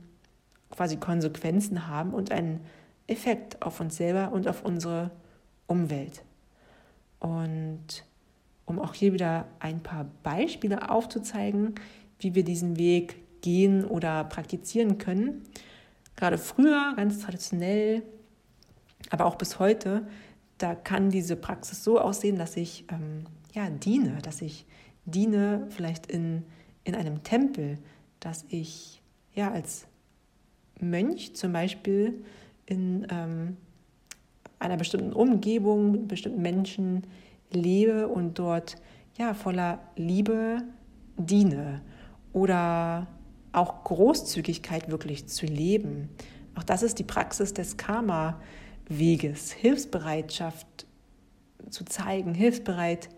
quasi 0.70 0.96
Konsequenzen 0.96 1.88
haben 1.88 2.14
und 2.14 2.30
einen 2.30 2.60
Effekt 3.06 3.60
auf 3.62 3.80
uns 3.80 3.96
selber 3.96 4.32
und 4.32 4.46
auf 4.48 4.64
unsere 4.64 5.10
Umwelt. 5.66 6.22
Und 7.18 8.04
um 8.66 8.78
auch 8.78 8.94
hier 8.94 9.12
wieder 9.12 9.46
ein 9.58 9.82
paar 9.82 10.06
Beispiele 10.22 10.90
aufzuzeigen, 10.90 11.74
wie 12.18 12.34
wir 12.34 12.44
diesen 12.44 12.76
Weg 12.78 13.16
gehen 13.42 13.84
oder 13.84 14.24
praktizieren 14.24 14.98
können. 14.98 15.42
Gerade 16.16 16.38
früher, 16.38 16.94
ganz 16.96 17.20
traditionell, 17.20 18.02
aber 19.10 19.26
auch 19.26 19.36
bis 19.36 19.58
heute, 19.58 20.06
da 20.58 20.74
kann 20.74 21.10
diese 21.10 21.36
Praxis 21.36 21.82
so 21.82 21.98
aussehen, 21.98 22.36
dass 22.36 22.56
ich 22.56 22.84
ähm, 22.92 23.24
ja, 23.54 23.68
diene, 23.70 24.18
dass 24.22 24.42
ich 24.42 24.66
diene 25.04 25.66
vielleicht 25.70 26.06
in, 26.06 26.44
in 26.84 26.94
einem 26.94 27.22
Tempel, 27.22 27.78
dass 28.20 28.44
ich 28.48 29.02
ja 29.34 29.50
als 29.50 29.86
Mönch 30.82 31.34
zum 31.34 31.52
Beispiel 31.52 32.24
in 32.66 33.06
ähm, 33.10 33.56
einer 34.58 34.76
bestimmten 34.76 35.12
Umgebung 35.12 35.92
mit 35.92 36.08
bestimmten 36.08 36.42
Menschen 36.42 37.02
lebe 37.50 38.08
und 38.08 38.38
dort 38.38 38.76
ja 39.18 39.34
voller 39.34 39.80
Liebe 39.96 40.62
diene 41.16 41.80
oder 42.32 43.06
auch 43.52 43.84
Großzügigkeit 43.84 44.90
wirklich 44.90 45.26
zu 45.26 45.46
leben. 45.46 46.08
Auch 46.54 46.62
das 46.62 46.82
ist 46.82 46.98
die 46.98 47.04
Praxis 47.04 47.52
des 47.52 47.76
Karma-Weges, 47.76 49.52
Hilfsbereitschaft 49.52 50.86
zu 51.68 51.84
zeigen, 51.84 52.34
hilfsbereit 52.34 53.08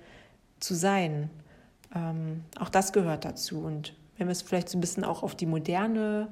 zu 0.61 0.75
sein. 0.75 1.31
Ähm, 1.94 2.44
auch 2.59 2.68
das 2.68 2.92
gehört 2.92 3.25
dazu. 3.25 3.61
Und 3.61 3.94
wenn 4.16 4.27
wir 4.27 4.33
es 4.33 4.42
vielleicht 4.42 4.68
so 4.68 4.79
ein 4.79 4.81
bisschen 4.81 5.05
auch 5.05 5.22
auf 5.22 5.35
die 5.35 5.46
Moderne 5.46 6.29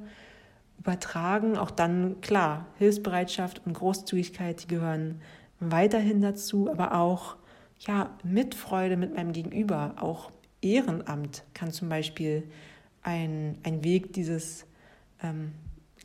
übertragen, 0.80 1.58
auch 1.58 1.70
dann 1.70 2.20
klar, 2.22 2.66
Hilfsbereitschaft 2.78 3.62
und 3.66 3.74
Großzügigkeit, 3.74 4.62
die 4.62 4.68
gehören 4.68 5.20
weiterhin 5.60 6.22
dazu, 6.22 6.70
aber 6.70 6.94
auch 6.94 7.36
ja, 7.80 8.16
Mitfreude 8.24 8.96
mit 8.96 9.14
meinem 9.14 9.32
Gegenüber, 9.32 9.94
auch 9.96 10.30
Ehrenamt 10.62 11.44
kann 11.54 11.70
zum 11.70 11.88
Beispiel 11.88 12.44
ein, 13.02 13.58
ein 13.62 13.84
Weg 13.84 14.12
dieses 14.12 14.66
ähm, 15.22 15.52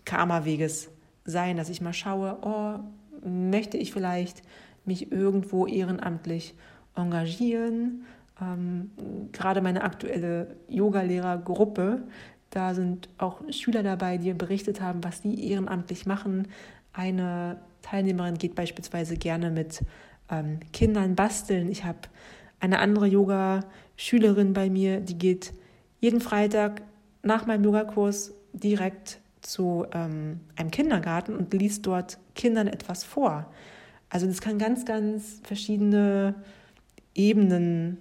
Karma-Weges 0.06 0.90
sein, 1.26 1.58
dass 1.58 1.70
ich 1.70 1.82
mal 1.82 1.94
schaue, 1.94 2.38
oh, 2.42 3.28
möchte 3.28 3.78
ich 3.78 3.92
vielleicht 3.92 4.42
mich 4.86 5.12
irgendwo 5.12 5.66
ehrenamtlich 5.68 6.54
engagieren. 6.96 8.06
Ähm, 8.42 8.92
gerade 9.32 9.62
meine 9.62 9.84
aktuelle 9.84 10.56
Yogalehrergruppe, 10.68 12.04
da 12.56 12.74
sind 12.74 13.10
auch 13.18 13.42
Schüler 13.52 13.84
dabei, 13.84 14.18
die 14.18 14.34
berichtet 14.34 14.80
haben, 14.80 15.04
was 15.04 15.22
sie 15.22 15.50
ehrenamtlich 15.50 16.06
machen. 16.06 16.48
Eine 16.94 17.60
Teilnehmerin 17.82 18.38
geht 18.38 18.56
beispielsweise 18.56 19.18
gerne 19.18 19.52
mit 19.52 19.84
ähm, 20.32 20.60
Kindern 20.72 21.16
basteln. 21.16 21.70
Ich 21.70 21.84
habe 21.84 22.00
eine 22.62 22.80
andere 22.80 23.08
Yoga-Schülerin 23.08 24.54
bei 24.54 24.70
mir, 24.70 25.02
die 25.02 25.18
geht 25.18 25.54
jeden 26.00 26.22
Freitag 26.22 26.82
nach 27.24 27.46
meinem 27.46 27.66
Yogakurs 27.66 28.34
direkt 28.54 29.20
zu 29.42 29.86
ähm, 29.92 30.40
einem 30.56 30.72
Kindergarten 30.72 31.36
und 31.36 31.54
liest 31.54 31.86
dort 31.86 32.18
Kindern 32.36 32.68
etwas 32.68 33.04
vor. 33.04 33.52
Also 34.10 34.28
das 34.28 34.40
kann 34.40 34.58
ganz, 34.58 34.86
ganz 34.86 35.42
verschiedene 35.44 36.36
Ebenen 37.14 37.98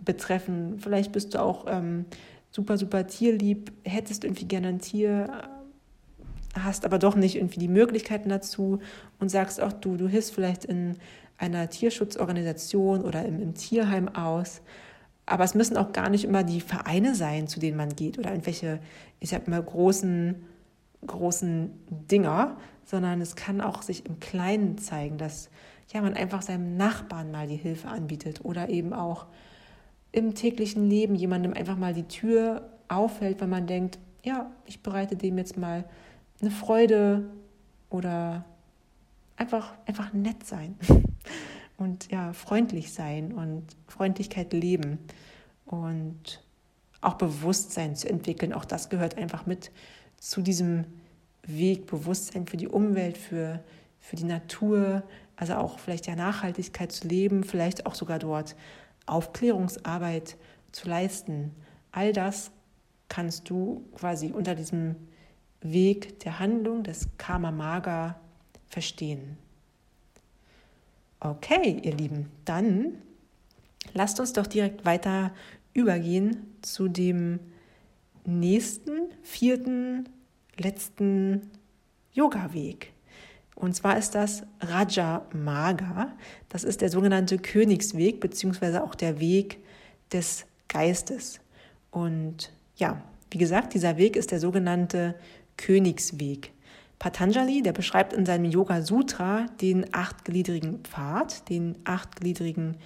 betreffen. 0.00 0.80
Vielleicht 0.80 1.12
bist 1.12 1.34
du 1.34 1.40
auch 1.40 1.66
ähm, 1.68 2.06
super, 2.54 2.78
super 2.78 3.06
tierlieb, 3.06 3.72
hättest 3.82 4.22
irgendwie 4.22 4.44
gerne 4.44 4.68
ein 4.68 4.78
Tier, 4.78 5.28
hast 6.54 6.84
aber 6.84 7.00
doch 7.00 7.16
nicht 7.16 7.34
irgendwie 7.34 7.58
die 7.58 7.68
Möglichkeiten 7.68 8.28
dazu 8.28 8.78
und 9.18 9.28
sagst 9.28 9.60
auch 9.60 9.72
du, 9.72 9.96
du 9.96 10.06
hilfst 10.06 10.32
vielleicht 10.32 10.64
in 10.64 10.96
einer 11.36 11.68
Tierschutzorganisation 11.68 13.02
oder 13.02 13.24
im, 13.24 13.42
im 13.42 13.54
Tierheim 13.54 14.08
aus. 14.08 14.62
Aber 15.26 15.42
es 15.42 15.56
müssen 15.56 15.76
auch 15.76 15.90
gar 15.92 16.10
nicht 16.10 16.24
immer 16.24 16.44
die 16.44 16.60
Vereine 16.60 17.16
sein, 17.16 17.48
zu 17.48 17.58
denen 17.58 17.76
man 17.76 17.96
geht 17.96 18.18
oder 18.18 18.30
irgendwelche, 18.30 18.78
ich 19.18 19.30
sag 19.30 19.48
mal, 19.48 19.60
großen, 19.60 20.36
großen 21.06 21.70
Dinger, 22.08 22.56
sondern 22.84 23.20
es 23.20 23.34
kann 23.34 23.60
auch 23.60 23.82
sich 23.82 24.06
im 24.06 24.20
Kleinen 24.20 24.78
zeigen, 24.78 25.18
dass 25.18 25.50
ja, 25.92 26.02
man 26.02 26.14
einfach 26.14 26.42
seinem 26.42 26.76
Nachbarn 26.76 27.32
mal 27.32 27.48
die 27.48 27.56
Hilfe 27.56 27.88
anbietet 27.88 28.44
oder 28.44 28.68
eben 28.68 28.92
auch 28.92 29.26
im 30.14 30.34
täglichen 30.34 30.88
Leben 30.88 31.16
jemandem 31.16 31.54
einfach 31.54 31.76
mal 31.76 31.92
die 31.92 32.06
Tür 32.06 32.70
auffällt, 32.86 33.40
wenn 33.40 33.50
man 33.50 33.66
denkt, 33.66 33.98
ja, 34.22 34.50
ich 34.64 34.80
bereite 34.80 35.16
dem 35.16 35.36
jetzt 35.38 35.56
mal 35.56 35.84
eine 36.40 36.52
Freude 36.52 37.24
oder 37.90 38.44
einfach, 39.36 39.74
einfach 39.86 40.12
nett 40.12 40.46
sein 40.46 40.76
und 41.78 42.12
ja, 42.12 42.32
freundlich 42.32 42.92
sein 42.92 43.32
und 43.32 43.64
Freundlichkeit 43.88 44.52
leben 44.52 45.00
und 45.66 46.44
auch 47.00 47.14
Bewusstsein 47.14 47.96
zu 47.96 48.08
entwickeln. 48.08 48.52
Auch 48.52 48.64
das 48.64 48.90
gehört 48.90 49.18
einfach 49.18 49.46
mit 49.46 49.72
zu 50.18 50.42
diesem 50.42 50.84
Weg, 51.42 51.86
Bewusstsein 51.86 52.46
für 52.46 52.56
die 52.56 52.68
Umwelt, 52.68 53.18
für, 53.18 53.64
für 53.98 54.14
die 54.14 54.24
Natur, 54.24 55.02
also 55.34 55.54
auch 55.54 55.80
vielleicht 55.80 56.06
ja 56.06 56.14
Nachhaltigkeit 56.14 56.92
zu 56.92 57.08
leben, 57.08 57.42
vielleicht 57.42 57.84
auch 57.84 57.96
sogar 57.96 58.20
dort 58.20 58.54
Aufklärungsarbeit 59.06 60.36
zu 60.72 60.88
leisten. 60.88 61.52
All 61.92 62.12
das 62.12 62.50
kannst 63.08 63.48
du 63.50 63.84
quasi 63.94 64.32
unter 64.32 64.54
diesem 64.54 64.96
Weg 65.60 66.20
der 66.20 66.38
Handlung 66.38 66.82
des 66.82 67.08
Karma 67.18 67.50
Maga 67.50 68.20
verstehen. 68.68 69.38
Okay, 71.20 71.80
ihr 71.82 71.94
Lieben, 71.94 72.30
dann 72.44 72.98
lasst 73.92 74.20
uns 74.20 74.32
doch 74.32 74.46
direkt 74.46 74.84
weiter 74.84 75.32
übergehen 75.72 76.54
zu 76.60 76.88
dem 76.88 77.40
nächsten, 78.24 79.10
vierten, 79.22 80.08
letzten 80.56 81.50
Yoga-Weg. 82.12 82.93
Und 83.64 83.72
zwar 83.72 83.96
ist 83.96 84.14
das 84.14 84.42
Raja 84.60 85.26
Maga. 85.32 86.12
Das 86.50 86.64
ist 86.64 86.82
der 86.82 86.90
sogenannte 86.90 87.38
Königsweg, 87.38 88.20
beziehungsweise 88.20 88.84
auch 88.84 88.94
der 88.94 89.20
Weg 89.20 89.58
des 90.12 90.44
Geistes. 90.68 91.40
Und 91.90 92.52
ja, 92.76 93.00
wie 93.30 93.38
gesagt, 93.38 93.72
dieser 93.72 93.96
Weg 93.96 94.16
ist 94.16 94.32
der 94.32 94.40
sogenannte 94.40 95.14
Königsweg. 95.56 96.52
Patanjali, 96.98 97.62
der 97.62 97.72
beschreibt 97.72 98.12
in 98.12 98.26
seinem 98.26 98.44
Yoga 98.44 98.82
Sutra 98.82 99.46
den 99.60 99.92
achtgliedrigen 99.94 100.80
Pfad, 100.84 101.48
den 101.48 101.78
achtgliedrigen 101.84 102.76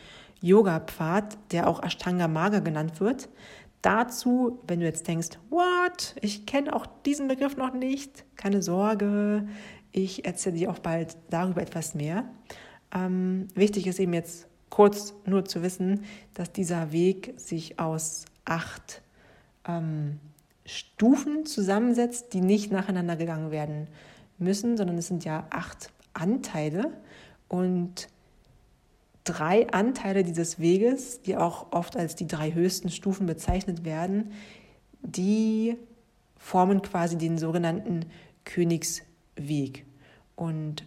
Yoga-Pfad, 0.41 1.39
der 1.51 1.67
auch 1.67 1.83
Ashtanga 1.83 2.29
Maga 2.29 2.61
genannt 2.61 3.01
wird. 3.01 3.29
Dazu, 3.83 4.61
wenn 4.67 4.81
du 4.81 4.87
jetzt 4.87 5.07
denkst, 5.07 5.39
what, 5.51 6.15
ich 6.21 6.47
kenne 6.47 6.75
auch 6.75 6.87
diesen 7.05 7.29
Begriff 7.29 7.57
noch 7.57 7.75
nicht, 7.75 8.25
keine 8.37 8.61
Sorge, 8.61 9.47
ich 9.93 10.25
erzähle 10.25 10.57
dir 10.57 10.71
auch 10.71 10.79
bald 10.79 11.17
darüber 11.31 11.63
etwas 11.63 11.95
mehr. 11.95 12.25
Ähm, 12.95 13.49
wichtig 13.55 13.87
ist 13.87 13.99
eben 13.99 14.15
jetzt 14.15 14.47
kurz 14.71 15.15
nur 15.25 15.45
zu 15.45 15.63
wissen, 15.63 16.05
dass 16.35 16.53
dieser 16.53 16.93
Weg 16.93 17.35
sich 17.37 17.79
aus 17.79 18.25
acht 18.45 19.03
ähm, 19.67 20.19
Stufen 20.65 21.47
zusammensetzt, 21.47 22.35
die 22.35 22.41
nicht 22.41 22.71
nacheinander 22.71 23.17
gegangen 23.17 23.51
werden 23.51 23.89
müssen, 24.39 24.77
sondern 24.77 24.99
es 24.99 25.09
sind 25.09 25.25
ja 25.25 25.47
acht 25.51 25.91
Anteile 26.13 26.93
und 27.49 28.09
drei 29.25 29.69
Anteile 29.71 30.25
dieses 30.25 30.59
Weges, 30.59 31.23
die 31.23 31.37
auch 31.37 31.73
oft 31.73 31.97
als 31.97 32.15
die 32.15 32.27
drei 32.27 32.53
höchsten 32.53 32.91
Stufen 32.91 33.27
bezeichnet 33.27 33.85
werden, 33.85 34.33
die 35.03 35.77
formen 36.37 36.83
quasi 36.83 37.17
den 37.19 37.39
sogenannten 37.39 38.07
Königsweg. 39.39 39.85
Und 40.37 40.85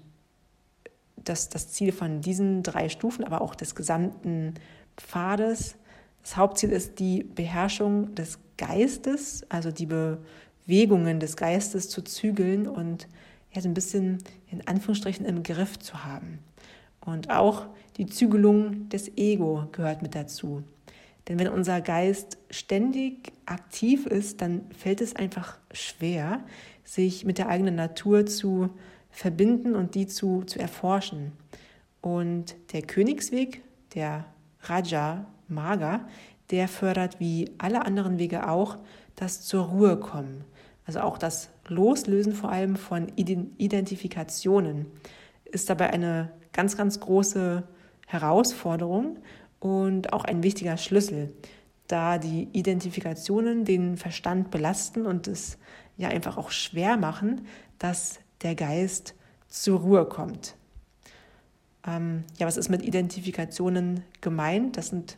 das, 1.16 1.50
das 1.50 1.72
Ziel 1.72 1.92
von 1.92 2.22
diesen 2.22 2.64
drei 2.64 2.90
Stufen, 2.90 3.24
aber 3.24 3.42
auch 3.42 3.56
des 3.56 3.76
gesamten 3.76 4.56
Pfades, 4.98 5.76
das 6.22 6.38
Hauptziel 6.38 6.72
ist 6.72 7.00
die 7.00 7.24
Beherrschung 7.24 8.14
des 8.16 8.40
Geistes, 8.58 9.44
also 9.50 9.72
die 9.72 9.88
Bewegungen 9.88 11.20
des 11.20 11.36
Geistes 11.36 11.90
zu 11.90 12.04
zügeln 12.04 12.68
und 12.68 13.08
ja, 13.52 13.62
ein 13.62 13.74
bisschen 13.74 14.20
in 14.50 14.66
Anführungsstrichen 14.68 15.26
im 15.26 15.44
Griff 15.44 15.80
zu 15.80 16.04
haben. 16.04 16.40
Und 17.02 17.30
auch 17.32 17.66
die 17.98 18.06
Zügelung 18.06 18.88
des 18.90 19.18
Ego 19.18 19.68
gehört 19.72 20.02
mit 20.02 20.16
dazu. 20.16 20.64
Denn 21.28 21.40
wenn 21.40 21.50
unser 21.50 21.82
Geist 21.82 22.38
ständig 22.50 23.34
aktiv 23.46 24.06
ist, 24.06 24.42
dann 24.42 24.62
fällt 24.78 25.02
es 25.02 25.16
einfach 25.16 25.58
schwer, 25.72 26.44
sich 26.92 27.24
mit 27.24 27.38
der 27.38 27.48
eigenen 27.48 27.76
Natur 27.76 28.26
zu 28.26 28.70
verbinden 29.10 29.76
und 29.76 29.96
die 29.96 30.08
zu, 30.08 30.44
zu 30.44 30.60
erforschen. 30.60 31.32
Und 32.02 32.54
der 32.74 32.82
Königsweg, 32.82 33.62
der 33.96 34.26
Raja 34.64 35.26
Maga, 35.48 36.06
der 36.50 36.68
fördert 36.68 37.22
wie 37.22 37.50
alle 37.60 37.86
anderen 37.86 38.20
Wege 38.20 38.50
auch 38.50 38.78
das 39.16 39.42
zur 39.42 39.68
Ruhe 39.68 39.98
kommen. 40.02 40.44
Also 40.86 41.00
auch 41.00 41.18
das 41.18 41.50
Loslösen 41.70 42.34
vor 42.34 42.52
allem 42.52 42.76
von 42.76 43.08
Identifikationen 43.16 44.88
ist 45.46 45.70
dabei 45.70 45.92
eine 45.92 46.34
ganz, 46.52 46.76
ganz 46.76 47.00
große 47.00 47.64
Herausforderung 48.06 49.20
und 49.62 50.12
auch 50.12 50.26
ein 50.26 50.44
wichtiger 50.44 50.76
Schlüssel, 50.76 51.32
da 51.88 52.18
die 52.18 52.50
Identifikationen 52.52 53.64
den 53.64 53.96
Verstand 53.96 54.52
belasten 54.52 55.06
und 55.06 55.30
es 55.30 55.58
ja 56.02 56.10
einfach 56.10 56.38
auch 56.38 56.52
schwer 56.52 56.98
machen, 56.98 57.48
dass 57.80 58.20
der 58.42 58.56
Geist 58.56 59.16
zur 59.48 59.80
Ruhe 59.80 60.06
kommt. 60.06 60.56
Ähm, 61.86 62.24
ja, 62.38 62.48
was 62.48 62.58
ist 62.58 62.70
mit 62.70 62.84
Identifikationen 62.84 64.04
gemeint? 64.22 64.78
Das 64.78 64.90
sind, 64.90 65.18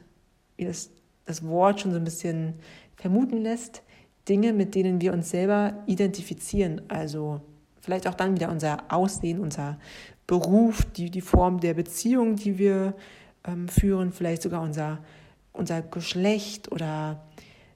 wie 0.57 0.65
das, 0.65 0.91
das 1.25 1.45
Wort 1.45 1.81
schon 1.81 1.91
so 1.91 1.97
ein 1.97 2.03
bisschen 2.03 2.55
vermuten 2.95 3.41
lässt, 3.41 3.84
Dinge, 4.29 4.53
mit 4.53 4.75
denen 4.75 5.01
wir 5.01 5.13
uns 5.13 5.29
selber 5.29 5.84
identifizieren. 5.88 6.81
Also 6.88 7.41
vielleicht 7.81 8.07
auch 8.07 8.13
dann 8.13 8.36
wieder 8.36 8.49
unser 8.49 8.91
Aussehen, 8.91 9.39
unser 9.39 9.77
Beruf, 10.25 10.86
die, 10.86 11.11
die 11.11 11.21
Form 11.21 11.59
der 11.59 11.73
Beziehung, 11.73 12.38
die 12.38 12.57
wir 12.57 12.95
ähm, 13.45 13.67
führen, 13.67 14.13
vielleicht 14.13 14.41
sogar 14.41 14.61
unser, 14.61 14.99
unser 15.51 15.81
Geschlecht 15.81 16.71
oder 16.71 17.21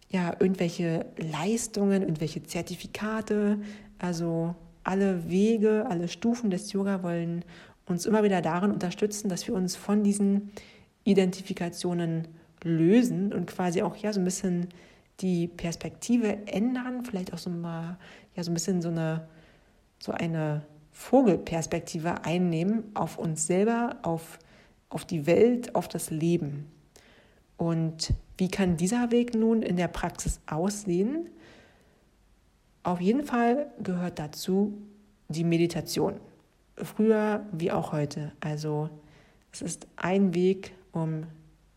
ja, 0.09 0.35
irgendwelche 0.39 1.05
Leistungen, 1.17 2.01
irgendwelche 2.01 2.43
Zertifikate. 2.43 3.59
Also 3.99 4.55
alle 4.83 5.29
Wege, 5.29 5.85
alle 5.89 6.07
Stufen 6.07 6.49
des 6.49 6.71
Yoga 6.71 7.03
wollen 7.03 7.43
uns 7.85 8.05
immer 8.05 8.23
wieder 8.23 8.41
darin 8.41 8.71
unterstützen, 8.71 9.29
dass 9.29 9.47
wir 9.47 9.55
uns 9.55 9.75
von 9.75 10.03
diesen 10.03 10.51
Identifikationen 11.03 12.27
lösen 12.63 13.33
und 13.33 13.47
quasi 13.47 13.81
auch 13.81 13.95
ja 13.95 14.11
so 14.13 14.19
ein 14.19 14.25
bisschen 14.25 14.67
die 15.19 15.47
Perspektive 15.47 16.47
ändern, 16.47 17.03
vielleicht 17.05 17.33
auch 17.33 17.37
so 17.37 17.49
mal 17.49 17.97
ja 18.35 18.43
so 18.43 18.51
ein 18.51 18.53
bisschen 18.53 18.81
so 18.81 18.89
eine 18.89 19.27
so 19.99 20.11
eine 20.11 20.63
Vogelperspektive 20.91 22.25
einnehmen 22.25 22.83
auf 22.95 23.17
uns 23.17 23.45
selber, 23.45 23.97
auf, 24.01 24.39
auf 24.89 25.05
die 25.05 25.27
Welt, 25.27 25.75
auf 25.75 25.87
das 25.87 26.09
Leben. 26.09 26.71
Und 27.55 28.13
wie 28.37 28.49
kann 28.49 28.77
dieser 28.77 29.11
Weg 29.11 29.33
nun 29.33 29.61
in 29.61 29.77
der 29.77 29.87
Praxis 29.87 30.39
aussehen? 30.45 31.29
Auf 32.83 33.01
jeden 33.01 33.23
Fall 33.23 33.71
gehört 33.81 34.19
dazu 34.19 34.73
die 35.27 35.43
Meditation. 35.43 36.15
Früher 36.75 37.45
wie 37.51 37.71
auch 37.71 37.91
heute. 37.91 38.31
Also 38.39 38.89
es 39.51 39.61
ist 39.61 39.87
ein 39.95 40.33
Weg, 40.35 40.73
um 40.91 41.23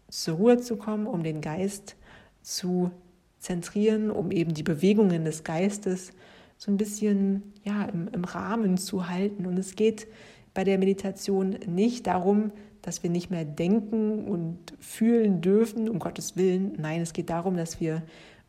zur 0.09 0.37
Ruhe 0.37 0.59
zu 0.59 0.77
kommen, 0.77 1.07
um 1.07 1.23
den 1.23 1.41
Geist 1.41 1.97
zu 2.43 2.91
zentrieren, 3.39 4.11
um 4.11 4.31
eben 4.31 4.55
die 4.55 4.63
Bewegungen 4.63 5.25
des 5.25 5.45
Geistes 5.45 6.13
so 6.59 6.71
ein 6.71 6.77
bisschen 6.77 7.55
ja, 7.65 7.87
im, 7.87 8.09
im 8.09 8.25
Rahmen 8.25 8.77
zu 8.77 9.09
halten. 9.09 9.47
Und 9.47 9.59
es 9.59 9.77
geht 9.77 10.07
bei 10.53 10.63
der 10.63 10.79
Meditation 10.79 11.57
nicht 11.67 12.07
darum, 12.07 12.53
dass 12.83 13.03
wir 13.03 13.11
nicht 13.11 13.31
mehr 13.31 13.45
denken 13.45 14.25
und 14.25 14.59
fühlen 14.79 15.41
dürfen, 15.41 15.89
um 15.89 15.99
Gottes 15.99 16.37
Willen. 16.37 16.75
Nein, 16.79 17.01
es 17.01 17.13
geht 17.13 17.31
darum, 17.31 17.57
dass 17.57 17.81
wir 17.81 18.03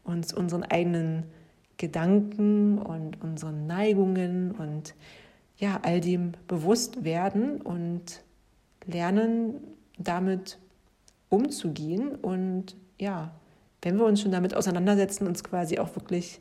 uns 0.03 0.33
unseren 0.33 0.63
eigenen 0.63 1.23
Gedanken 1.77 2.77
und 2.77 3.21
unseren 3.21 3.67
Neigungen 3.67 4.51
und 4.51 4.95
ja, 5.57 5.79
all 5.83 6.01
dem 6.01 6.33
bewusst 6.47 7.03
werden 7.03 7.61
und 7.61 8.23
lernen, 8.85 9.55
damit 9.97 10.57
umzugehen. 11.29 12.15
Und 12.15 12.75
ja, 12.99 13.31
wenn 13.81 13.97
wir 13.97 14.05
uns 14.05 14.21
schon 14.21 14.31
damit 14.31 14.55
auseinandersetzen, 14.55 15.27
uns 15.27 15.43
quasi 15.43 15.77
auch 15.79 15.95
wirklich 15.95 16.39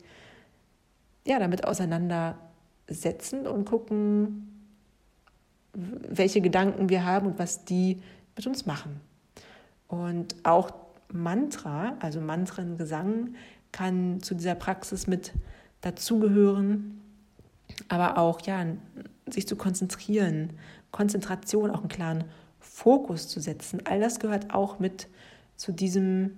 ja, 1.25 1.39
damit 1.39 1.65
auseinandersetzen 1.65 3.45
und 3.47 3.65
gucken, 3.65 4.50
welche 5.73 6.41
Gedanken 6.41 6.89
wir 6.89 7.05
haben 7.05 7.27
und 7.27 7.39
was 7.39 7.65
die 7.65 8.01
mit 8.35 8.47
uns 8.47 8.65
machen. 8.65 8.99
Und 9.87 10.35
auch 10.43 10.71
Mantra, 11.11 11.95
also 11.99 12.21
Mantrengesang, 12.21 13.35
kann 13.71 14.21
zu 14.21 14.35
dieser 14.35 14.55
Praxis 14.55 15.07
mit 15.07 15.33
dazugehören. 15.81 17.01
Aber 17.87 18.17
auch 18.17 18.41
ja, 18.41 18.65
sich 19.27 19.47
zu 19.47 19.55
konzentrieren, 19.55 20.53
Konzentration, 20.91 21.71
auch 21.71 21.79
einen 21.79 21.89
klaren 21.89 22.23
Fokus 22.59 23.27
zu 23.27 23.39
setzen. 23.39 23.81
All 23.85 23.99
das 23.99 24.19
gehört 24.19 24.53
auch 24.53 24.79
mit 24.79 25.07
zu 25.55 25.71
diesem 25.71 26.37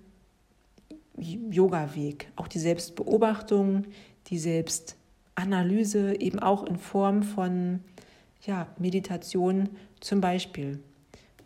Yoga-Weg. 1.18 2.32
Auch 2.36 2.48
die 2.48 2.60
Selbstbeobachtung, 2.60 3.86
die 4.28 4.40
Selbstanalyse, 4.40 6.20
eben 6.20 6.40
auch 6.40 6.64
in 6.64 6.78
Form 6.78 7.24
von 7.24 7.82
ja, 8.46 8.68
Meditation 8.78 9.70
zum 10.00 10.22
Beispiel. 10.22 10.80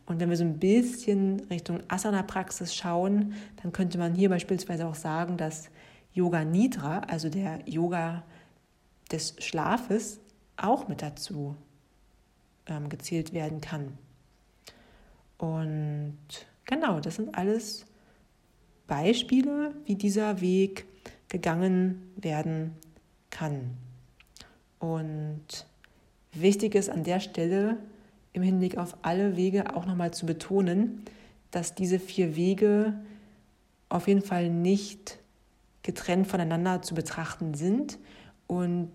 Und 0.05 0.19
wenn 0.19 0.29
wir 0.29 0.37
so 0.37 0.43
ein 0.43 0.57
bisschen 0.57 1.41
Richtung 1.49 1.81
Asana-Praxis 1.89 2.73
schauen, 2.73 3.33
dann 3.61 3.71
könnte 3.71 3.97
man 3.97 4.15
hier 4.15 4.29
beispielsweise 4.29 4.87
auch 4.87 4.95
sagen, 4.95 5.37
dass 5.37 5.69
Yoga 6.13 6.45
Nidra, 6.45 6.99
also 6.99 7.29
der 7.29 7.59
Yoga 7.67 8.23
des 9.11 9.35
Schlafes, 9.39 10.19
auch 10.55 10.87
mit 10.87 11.01
dazu 11.01 11.55
ähm, 12.65 12.89
gezählt 12.89 13.33
werden 13.33 13.61
kann. 13.61 13.97
Und 15.37 16.17
genau, 16.65 16.99
das 16.99 17.15
sind 17.15 17.35
alles 17.35 17.85
Beispiele, 18.87 19.75
wie 19.85 19.95
dieser 19.95 20.41
Weg 20.41 20.85
gegangen 21.27 22.11
werden 22.15 22.75
kann. 23.29 23.77
Und 24.79 25.66
wichtig 26.41 26.75
ist 26.75 26.89
an 26.89 27.03
der 27.03 27.19
Stelle 27.19 27.77
im 28.33 28.41
Hinblick 28.41 28.77
auf 28.77 28.97
alle 29.01 29.35
Wege 29.35 29.75
auch 29.75 29.85
nochmal 29.85 30.11
zu 30.11 30.25
betonen, 30.25 31.03
dass 31.51 31.75
diese 31.75 31.99
vier 31.99 32.35
Wege 32.35 32.93
auf 33.89 34.07
jeden 34.07 34.21
Fall 34.21 34.49
nicht 34.49 35.19
getrennt 35.83 36.27
voneinander 36.27 36.81
zu 36.81 36.93
betrachten 36.93 37.53
sind 37.53 37.97
und 38.45 38.91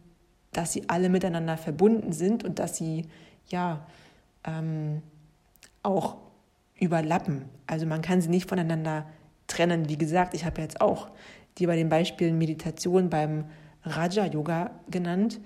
dass 0.53 0.72
sie 0.72 0.88
alle 0.88 1.09
miteinander 1.09 1.57
verbunden 1.57 2.12
sind 2.12 2.45
und 2.45 2.59
dass 2.59 2.76
sie 2.76 3.07
ja 3.49 3.86
ähm, 4.45 5.03
auch 5.82 6.16
überlappen. 6.78 7.47
Also 7.66 7.86
man 7.86 8.03
kann 8.03 8.20
sie 8.20 8.28
nicht 8.28 8.49
voneinander 8.49 9.07
trennen. 9.47 9.88
Wie 9.88 9.97
gesagt, 9.97 10.34
ich 10.34 10.45
habe 10.45 10.61
jetzt 10.61 10.80
auch 10.80 11.09
die 11.59 11.66
bei 11.66 11.76
den 11.76 11.88
Beispielen 11.88 12.38
Meditation 12.38 13.11
beim 13.11 13.45
Raja 13.84 14.26
Yoga 14.26 14.70
genannt, 14.90 15.40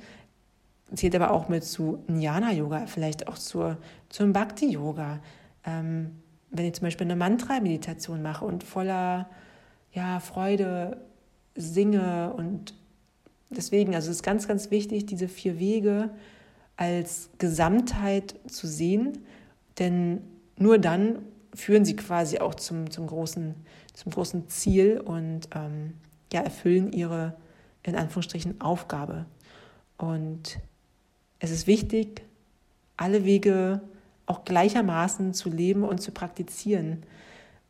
zählt 0.94 1.14
aber 1.14 1.32
auch 1.32 1.48
mit 1.48 1.64
zu 1.64 2.02
Jnana 2.08 2.52
Yoga, 2.52 2.86
vielleicht 2.86 3.28
auch 3.28 3.38
zur, 3.38 3.78
zum 4.08 4.32
Bhakti 4.32 4.70
Yoga. 4.70 5.20
Ähm, 5.64 6.12
wenn 6.50 6.66
ich 6.66 6.74
zum 6.74 6.84
Beispiel 6.84 7.06
eine 7.06 7.16
Mantra-Meditation 7.16 8.22
mache 8.22 8.44
und 8.44 8.62
voller 8.62 9.28
ja, 9.92 10.20
Freude 10.20 10.98
singe 11.54 12.32
und 12.34 12.74
deswegen, 13.50 13.94
also 13.94 14.10
es 14.10 14.18
ist 14.18 14.22
ganz, 14.22 14.46
ganz 14.46 14.70
wichtig, 14.70 15.06
diese 15.06 15.28
vier 15.28 15.58
Wege 15.58 16.10
als 16.76 17.30
Gesamtheit 17.38 18.34
zu 18.46 18.66
sehen, 18.66 19.18
denn 19.78 20.20
nur 20.58 20.78
dann 20.78 21.20
führen 21.54 21.84
sie 21.84 21.96
quasi 21.96 22.38
auch 22.38 22.54
zum, 22.54 22.90
zum, 22.90 23.06
großen, 23.06 23.54
zum 23.94 24.12
großen 24.12 24.48
Ziel 24.48 25.00
und 25.00 25.48
ähm, 25.54 25.94
ja, 26.32 26.42
erfüllen 26.42 26.92
ihre, 26.92 27.34
in 27.82 27.96
Anführungsstrichen, 27.96 28.60
Aufgabe. 28.60 29.24
Und 29.96 30.58
es 31.38 31.50
ist 31.50 31.66
wichtig, 31.66 32.22
alle 32.96 33.24
Wege 33.24 33.80
auch 34.26 34.44
gleichermaßen 34.44 35.34
zu 35.34 35.50
leben 35.50 35.84
und 35.84 36.00
zu 36.00 36.10
praktizieren 36.10 37.02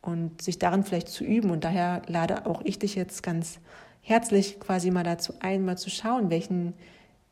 und 0.03 0.41
sich 0.41 0.59
darin 0.59 0.85
vielleicht 0.85 1.09
zu 1.09 1.25
üben. 1.25 1.51
Und 1.51 1.65
daher 1.65 2.03
lade 2.07 2.47
auch 2.47 2.63
ich 2.65 2.79
dich 2.79 2.95
jetzt 2.95 3.23
ganz 3.23 3.59
herzlich 4.01 4.61
quasi 4.61 4.91
mal 4.91 5.03
dazu 5.03 5.35
ein, 5.41 5.65
mal 5.65 5.77
zu 5.77 5.91
schauen, 5.91 6.31
welchen 6.31 6.75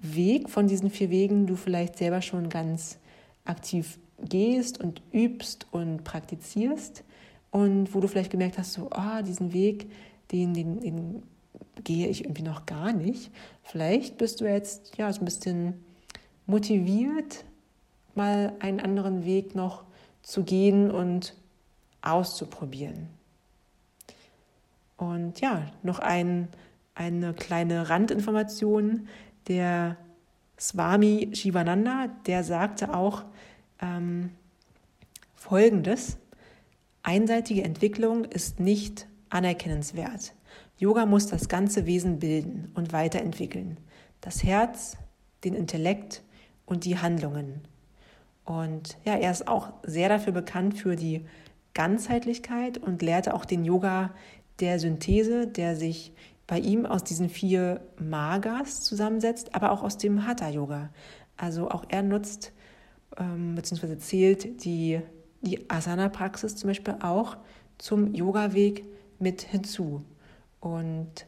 Weg 0.00 0.50
von 0.50 0.66
diesen 0.66 0.90
vier 0.90 1.10
Wegen 1.10 1.46
du 1.46 1.56
vielleicht 1.56 1.96
selber 1.96 2.20
schon 2.20 2.48
ganz 2.48 2.98
aktiv 3.44 3.98
gehst 4.20 4.82
und 4.82 5.02
übst 5.12 5.66
und 5.70 6.04
praktizierst 6.04 7.04
und 7.50 7.94
wo 7.94 8.00
du 8.00 8.08
vielleicht 8.08 8.30
gemerkt 8.30 8.58
hast, 8.58 8.72
so, 8.72 8.90
oh, 8.92 9.22
diesen 9.22 9.52
Weg, 9.52 9.90
den, 10.32 10.52
den, 10.54 10.80
den 10.80 11.22
gehe 11.84 12.08
ich 12.08 12.24
irgendwie 12.24 12.42
noch 12.42 12.66
gar 12.66 12.92
nicht. 12.92 13.30
Vielleicht 13.62 14.18
bist 14.18 14.40
du 14.40 14.44
jetzt 14.44 14.96
ja 14.96 15.12
so 15.12 15.20
ein 15.20 15.24
bisschen 15.24 15.84
motiviert, 16.46 17.44
mal 18.14 18.52
einen 18.60 18.80
anderen 18.80 19.24
Weg 19.24 19.54
noch 19.54 19.84
zu 20.22 20.44
gehen 20.44 20.90
und 20.90 21.34
auszuprobieren. 22.02 23.08
Und 24.96 25.40
ja, 25.40 25.66
noch 25.82 25.98
ein, 25.98 26.48
eine 26.94 27.34
kleine 27.34 27.90
Randinformation. 27.90 29.08
Der 29.48 29.96
Swami 30.58 31.30
Shivananda, 31.32 32.08
der 32.26 32.44
sagte 32.44 32.94
auch 32.94 33.24
ähm, 33.80 34.30
Folgendes. 35.34 36.16
Einseitige 37.02 37.64
Entwicklung 37.64 38.24
ist 38.24 38.60
nicht 38.60 39.06
anerkennenswert. 39.28 40.32
Yoga 40.78 41.06
muss 41.06 41.26
das 41.26 41.48
ganze 41.48 41.86
Wesen 41.86 42.18
bilden 42.18 42.70
und 42.74 42.92
weiterentwickeln. 42.92 43.78
Das 44.20 44.42
Herz, 44.42 44.96
den 45.44 45.54
Intellekt 45.54 46.22
und 46.66 46.84
die 46.84 46.98
Handlungen. 46.98 47.62
Und 48.44 48.98
ja, 49.04 49.14
er 49.14 49.30
ist 49.30 49.48
auch 49.48 49.72
sehr 49.82 50.08
dafür 50.08 50.32
bekannt 50.32 50.78
für 50.78 50.96
die 50.96 51.24
Ganzheitlichkeit 51.72 52.78
und 52.78 53.02
lehrte 53.02 53.34
auch 53.34 53.44
den 53.44 53.64
Yoga 53.64 54.14
der 54.60 54.78
Synthese, 54.78 55.46
der 55.46 55.76
sich 55.76 56.12
bei 56.46 56.58
ihm 56.58 56.86
aus 56.86 57.04
diesen 57.04 57.28
vier 57.28 57.80
Magas 57.98 58.82
zusammensetzt, 58.82 59.54
aber 59.54 59.72
auch 59.72 59.82
aus 59.82 59.96
dem 59.96 60.26
Hatha-Yoga. 60.26 60.90
Also 61.36 61.70
auch 61.70 61.84
er 61.88 62.02
nutzt 62.02 62.52
ähm, 63.18 63.54
bzw. 63.54 63.96
zählt 63.96 64.64
die, 64.64 65.00
die 65.40 65.68
Asana-Praxis 65.70 66.56
zum 66.56 66.68
Beispiel 66.68 66.96
auch 67.00 67.36
zum 67.78 68.14
Yoga-Weg 68.14 68.84
mit 69.18 69.42
hinzu. 69.42 70.02
Und 70.60 71.26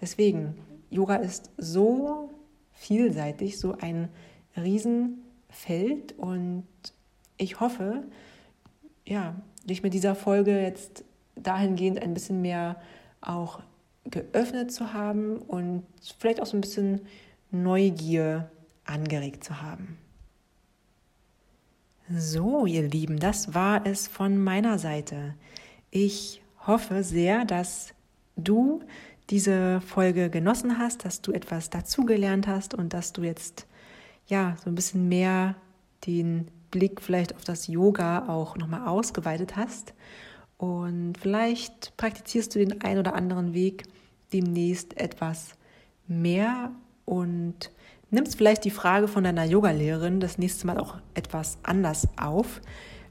deswegen, 0.00 0.54
Yoga 0.90 1.16
ist 1.16 1.50
so 1.56 2.30
vielseitig, 2.72 3.58
so 3.58 3.76
ein 3.80 4.08
Riesenfeld 4.62 6.16
und 6.16 6.66
ich 7.36 7.60
hoffe, 7.60 8.04
ja, 9.06 9.34
dich 9.64 9.82
mit 9.82 9.94
dieser 9.94 10.14
Folge 10.14 10.60
jetzt 10.60 11.04
dahingehend 11.36 12.02
ein 12.02 12.14
bisschen 12.14 12.42
mehr 12.42 12.80
auch 13.20 13.60
geöffnet 14.04 14.72
zu 14.72 14.92
haben 14.92 15.36
und 15.36 15.84
vielleicht 16.18 16.40
auch 16.40 16.46
so 16.46 16.56
ein 16.56 16.60
bisschen 16.60 17.02
Neugier 17.50 18.50
angeregt 18.84 19.44
zu 19.44 19.62
haben. 19.62 19.98
So, 22.10 22.64
ihr 22.64 22.88
Lieben, 22.88 23.18
das 23.18 23.54
war 23.54 23.86
es 23.86 24.08
von 24.08 24.42
meiner 24.42 24.78
Seite. 24.78 25.34
Ich 25.90 26.42
hoffe 26.66 27.02
sehr, 27.04 27.44
dass 27.44 27.92
du 28.36 28.80
diese 29.28 29.82
Folge 29.82 30.30
genossen 30.30 30.78
hast, 30.78 31.04
dass 31.04 31.20
du 31.20 31.32
etwas 31.32 31.68
dazugelernt 31.68 32.46
hast 32.46 32.72
und 32.72 32.94
dass 32.94 33.12
du 33.12 33.22
jetzt 33.22 33.66
ja 34.28 34.56
so 34.62 34.70
ein 34.70 34.74
bisschen 34.74 35.08
mehr 35.08 35.56
den 36.06 36.48
Blick 36.70 37.00
vielleicht 37.00 37.34
auf 37.34 37.44
das 37.44 37.66
Yoga 37.66 38.28
auch 38.28 38.56
nochmal 38.56 38.86
ausgeweitet 38.86 39.56
hast. 39.56 39.94
Und 40.58 41.14
vielleicht 41.18 41.96
praktizierst 41.96 42.54
du 42.54 42.58
den 42.58 42.82
ein 42.82 42.98
oder 42.98 43.14
anderen 43.14 43.54
Weg 43.54 43.84
demnächst 44.32 44.96
etwas 44.98 45.54
mehr 46.06 46.70
und 47.04 47.70
nimmst 48.10 48.36
vielleicht 48.36 48.64
die 48.64 48.70
Frage 48.70 49.08
von 49.08 49.24
deiner 49.24 49.44
Yogalehrerin 49.44 50.20
das 50.20 50.38
nächste 50.38 50.66
Mal 50.66 50.78
auch 50.78 50.96
etwas 51.14 51.58
anders 51.62 52.08
auf, 52.16 52.60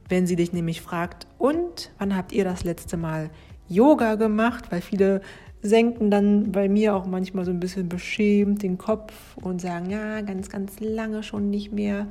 wenn 0.10 0.28
sie 0.28 0.36
dich 0.36 0.54
nämlich 0.54 0.82
fragt, 0.82 1.28
und 1.38 1.92
wann 1.98 2.16
habt 2.16 2.32
ihr 2.32 2.44
das 2.44 2.64
letzte 2.64 2.98
Mal 2.98 3.30
Yoga 3.68 4.16
gemacht? 4.16 4.72
Weil 4.72 4.82
viele 4.82 5.22
senken 5.62 6.12
dann 6.12 6.52
bei 6.52 6.70
mir 6.70 6.96
auch 6.96 7.06
manchmal 7.06 7.46
so 7.46 7.52
ein 7.52 7.60
bisschen 7.60 7.90
beschämt 7.90 8.64
den 8.64 8.78
Kopf 8.78 9.38
und 9.38 9.60
sagen, 9.60 9.90
ja, 9.90 10.22
ganz, 10.22 10.50
ganz 10.50 10.80
lange 10.80 11.24
schon 11.24 11.50
nicht 11.50 11.72
mehr. 11.72 12.08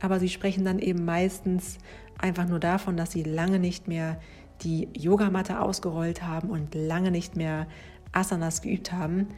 Aber 0.00 0.20
sie 0.20 0.28
sprechen 0.28 0.64
dann 0.64 0.78
eben 0.78 1.04
meistens 1.04 1.78
einfach 2.18 2.46
nur 2.46 2.60
davon, 2.60 2.96
dass 2.96 3.12
sie 3.12 3.22
lange 3.22 3.58
nicht 3.58 3.88
mehr 3.88 4.20
die 4.62 4.88
Yogamatte 4.96 5.60
ausgerollt 5.60 6.22
haben 6.22 6.50
und 6.50 6.74
lange 6.74 7.10
nicht 7.10 7.36
mehr 7.36 7.66
Asanas 8.12 8.62
geübt 8.62 8.92
haben. 8.92 9.28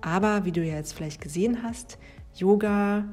Aber 0.00 0.44
wie 0.44 0.52
du 0.52 0.64
ja 0.64 0.76
jetzt 0.76 0.94
vielleicht 0.94 1.20
gesehen 1.20 1.62
hast, 1.62 1.98
Yoga 2.34 3.04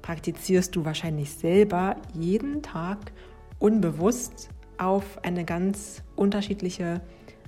praktizierst 0.00 0.74
du 0.74 0.84
wahrscheinlich 0.84 1.32
selber 1.32 1.96
jeden 2.14 2.62
Tag 2.62 3.12
unbewusst 3.58 4.48
auf 4.78 5.22
eine 5.24 5.44
ganz 5.44 6.02
unterschiedliche 6.16 7.00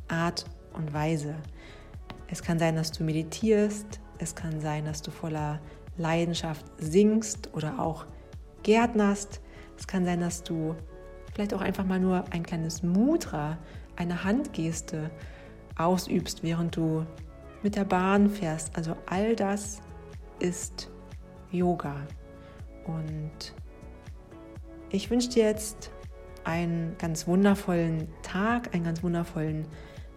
Art 0.07 0.45
und 0.73 0.93
Weise. 0.93 1.35
Es 2.29 2.43
kann 2.43 2.59
sein, 2.59 2.77
dass 2.77 2.93
du 2.93 3.05
meditierst, 3.05 4.01
es 4.19 4.35
kann 4.35 4.61
sein, 4.61 4.85
dass 4.85 5.03
du 5.03 5.11
voller 5.11 5.61
Leidenschaft 5.97 6.65
singst 6.79 7.51
oder 7.55 7.79
auch 7.79 8.07
gärtnerst. 8.63 9.41
Es 9.79 9.87
kann 9.87 10.05
sein, 10.05 10.21
dass 10.21 10.43
du 10.43 10.75
vielleicht 11.33 11.55
auch 11.55 11.61
einfach 11.61 11.85
mal 11.85 12.01
nur 12.01 12.25
ein 12.31 12.43
kleines 12.43 12.83
Mudra, 12.83 13.59
eine 13.97 14.25
Handgeste 14.25 15.11
ausübst, 15.77 16.43
während 16.43 16.77
du 16.77 17.05
mit 17.63 17.77
der 17.77 17.85
Bahn 17.85 18.31
fährst. 18.31 18.77
Also 18.77 18.97
all 19.07 19.35
das 19.37 19.81
ist 20.39 20.91
Yoga. 21.51 21.97
Und 22.87 23.55
ich 24.91 25.11
wünsche 25.11 25.31
dir 25.31 25.45
jetzt 25.45 25.91
einen 26.45 26.97
ganz 26.99 27.27
wundervollen 27.27 28.09
Tag, 28.23 28.75
einen 28.75 28.85
ganz 28.85 29.03
wundervollen 29.03 29.67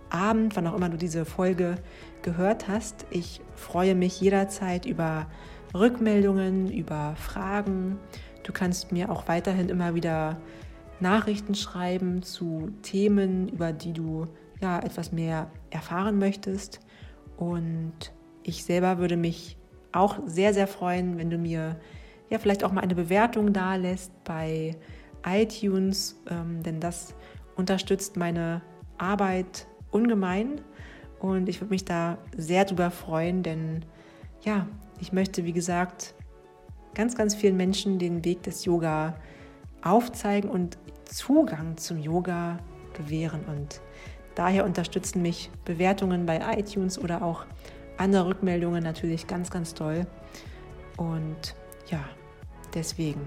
Abend, 0.09 0.55
wann 0.55 0.67
auch 0.67 0.75
immer 0.75 0.89
du 0.89 0.97
diese 0.97 1.25
Folge 1.25 1.75
gehört 2.21 2.67
hast. 2.67 3.05
Ich 3.09 3.41
freue 3.55 3.95
mich 3.95 4.19
jederzeit 4.21 4.85
über 4.85 5.27
Rückmeldungen, 5.73 6.71
über 6.71 7.15
Fragen. 7.15 7.99
Du 8.43 8.53
kannst 8.53 8.91
mir 8.91 9.11
auch 9.11 9.27
weiterhin 9.27 9.69
immer 9.69 9.95
wieder 9.95 10.37
Nachrichten 10.99 11.55
schreiben 11.55 12.23
zu 12.23 12.71
Themen, 12.81 13.49
über 13.49 13.73
die 13.73 13.93
du 13.93 14.25
ja 14.61 14.79
etwas 14.79 15.11
mehr 15.11 15.51
erfahren 15.69 16.17
möchtest. 16.17 16.79
Und 17.35 18.13
ich 18.43 18.63
selber 18.63 18.97
würde 18.97 19.17
mich 19.17 19.57
auch 19.91 20.19
sehr, 20.25 20.53
sehr 20.53 20.67
freuen, 20.67 21.17
wenn 21.17 21.29
du 21.29 21.37
mir 21.37 21.79
ja 22.29 22.39
vielleicht 22.39 22.63
auch 22.63 22.71
mal 22.71 22.81
eine 22.81 22.95
Bewertung 22.95 23.53
da 23.53 23.75
lässt 23.75 24.11
bei 24.23 24.75
iTunes, 25.25 26.21
ähm, 26.29 26.63
denn 26.63 26.79
das 26.79 27.13
unterstützt 27.55 28.17
meine 28.17 28.61
Arbeit 28.97 29.67
ungemein 29.91 30.61
und 31.19 31.49
ich 31.49 31.61
würde 31.61 31.71
mich 31.71 31.85
da 31.85 32.17
sehr 32.35 32.65
drüber 32.65 32.91
freuen, 32.91 33.43
denn 33.43 33.85
ja, 34.43 34.67
ich 34.99 35.11
möchte, 35.11 35.45
wie 35.45 35.53
gesagt, 35.53 36.13
ganz, 36.93 37.15
ganz 37.15 37.35
vielen 37.35 37.57
Menschen 37.57 37.99
den 37.99 38.23
Weg 38.25 38.43
des 38.43 38.65
Yoga 38.65 39.15
aufzeigen 39.83 40.49
und 40.49 40.77
Zugang 41.05 41.77
zum 41.77 41.99
Yoga 41.99 42.59
gewähren. 42.93 43.41
Und 43.45 43.81
daher 44.35 44.65
unterstützen 44.65 45.21
mich 45.21 45.49
Bewertungen 45.65 46.25
bei 46.25 46.39
iTunes 46.57 46.99
oder 46.99 47.23
auch 47.23 47.45
andere 47.97 48.27
Rückmeldungen 48.27 48.83
natürlich 48.83 49.27
ganz, 49.27 49.49
ganz 49.49 49.73
toll. 49.73 50.05
Und 50.97 51.55
ja, 51.89 52.03
deswegen 52.73 53.21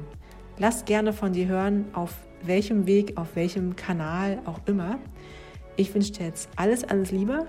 lass 0.58 0.84
gerne 0.84 1.12
von 1.12 1.32
dir 1.32 1.46
hören, 1.46 1.86
auf 1.92 2.14
welchem 2.42 2.86
Weg, 2.86 3.16
auf 3.16 3.36
welchem 3.36 3.76
Kanal 3.76 4.40
auch 4.46 4.60
immer. 4.66 4.98
Ich 5.80 5.94
wünsche 5.94 6.12
dir 6.12 6.26
jetzt 6.26 6.50
alles, 6.56 6.84
alles 6.84 7.10
Liebe. 7.10 7.46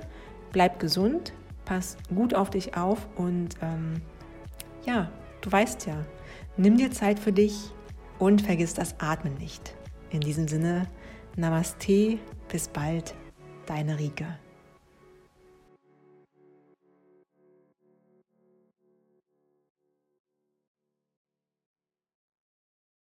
Bleib 0.53 0.79
gesund, 0.79 1.33
pass 1.65 1.97
gut 2.15 2.33
auf 2.33 2.49
dich 2.49 2.77
auf 2.77 3.09
und 3.17 3.57
ähm, 3.61 4.01
ja, 4.85 5.11
du 5.41 5.51
weißt 5.51 5.85
ja, 5.87 6.05
nimm 6.55 6.77
dir 6.77 6.91
Zeit 6.91 7.19
für 7.19 7.33
dich 7.33 7.73
und 8.19 8.41
vergiss 8.41 8.73
das 8.73 8.95
Atmen 9.01 9.33
nicht. 9.33 9.75
In 10.11 10.21
diesem 10.21 10.47
Sinne, 10.47 10.87
Namaste, 11.35 12.19
bis 12.47 12.69
bald, 12.69 13.15
deine 13.65 13.99
Rike. 13.99 14.27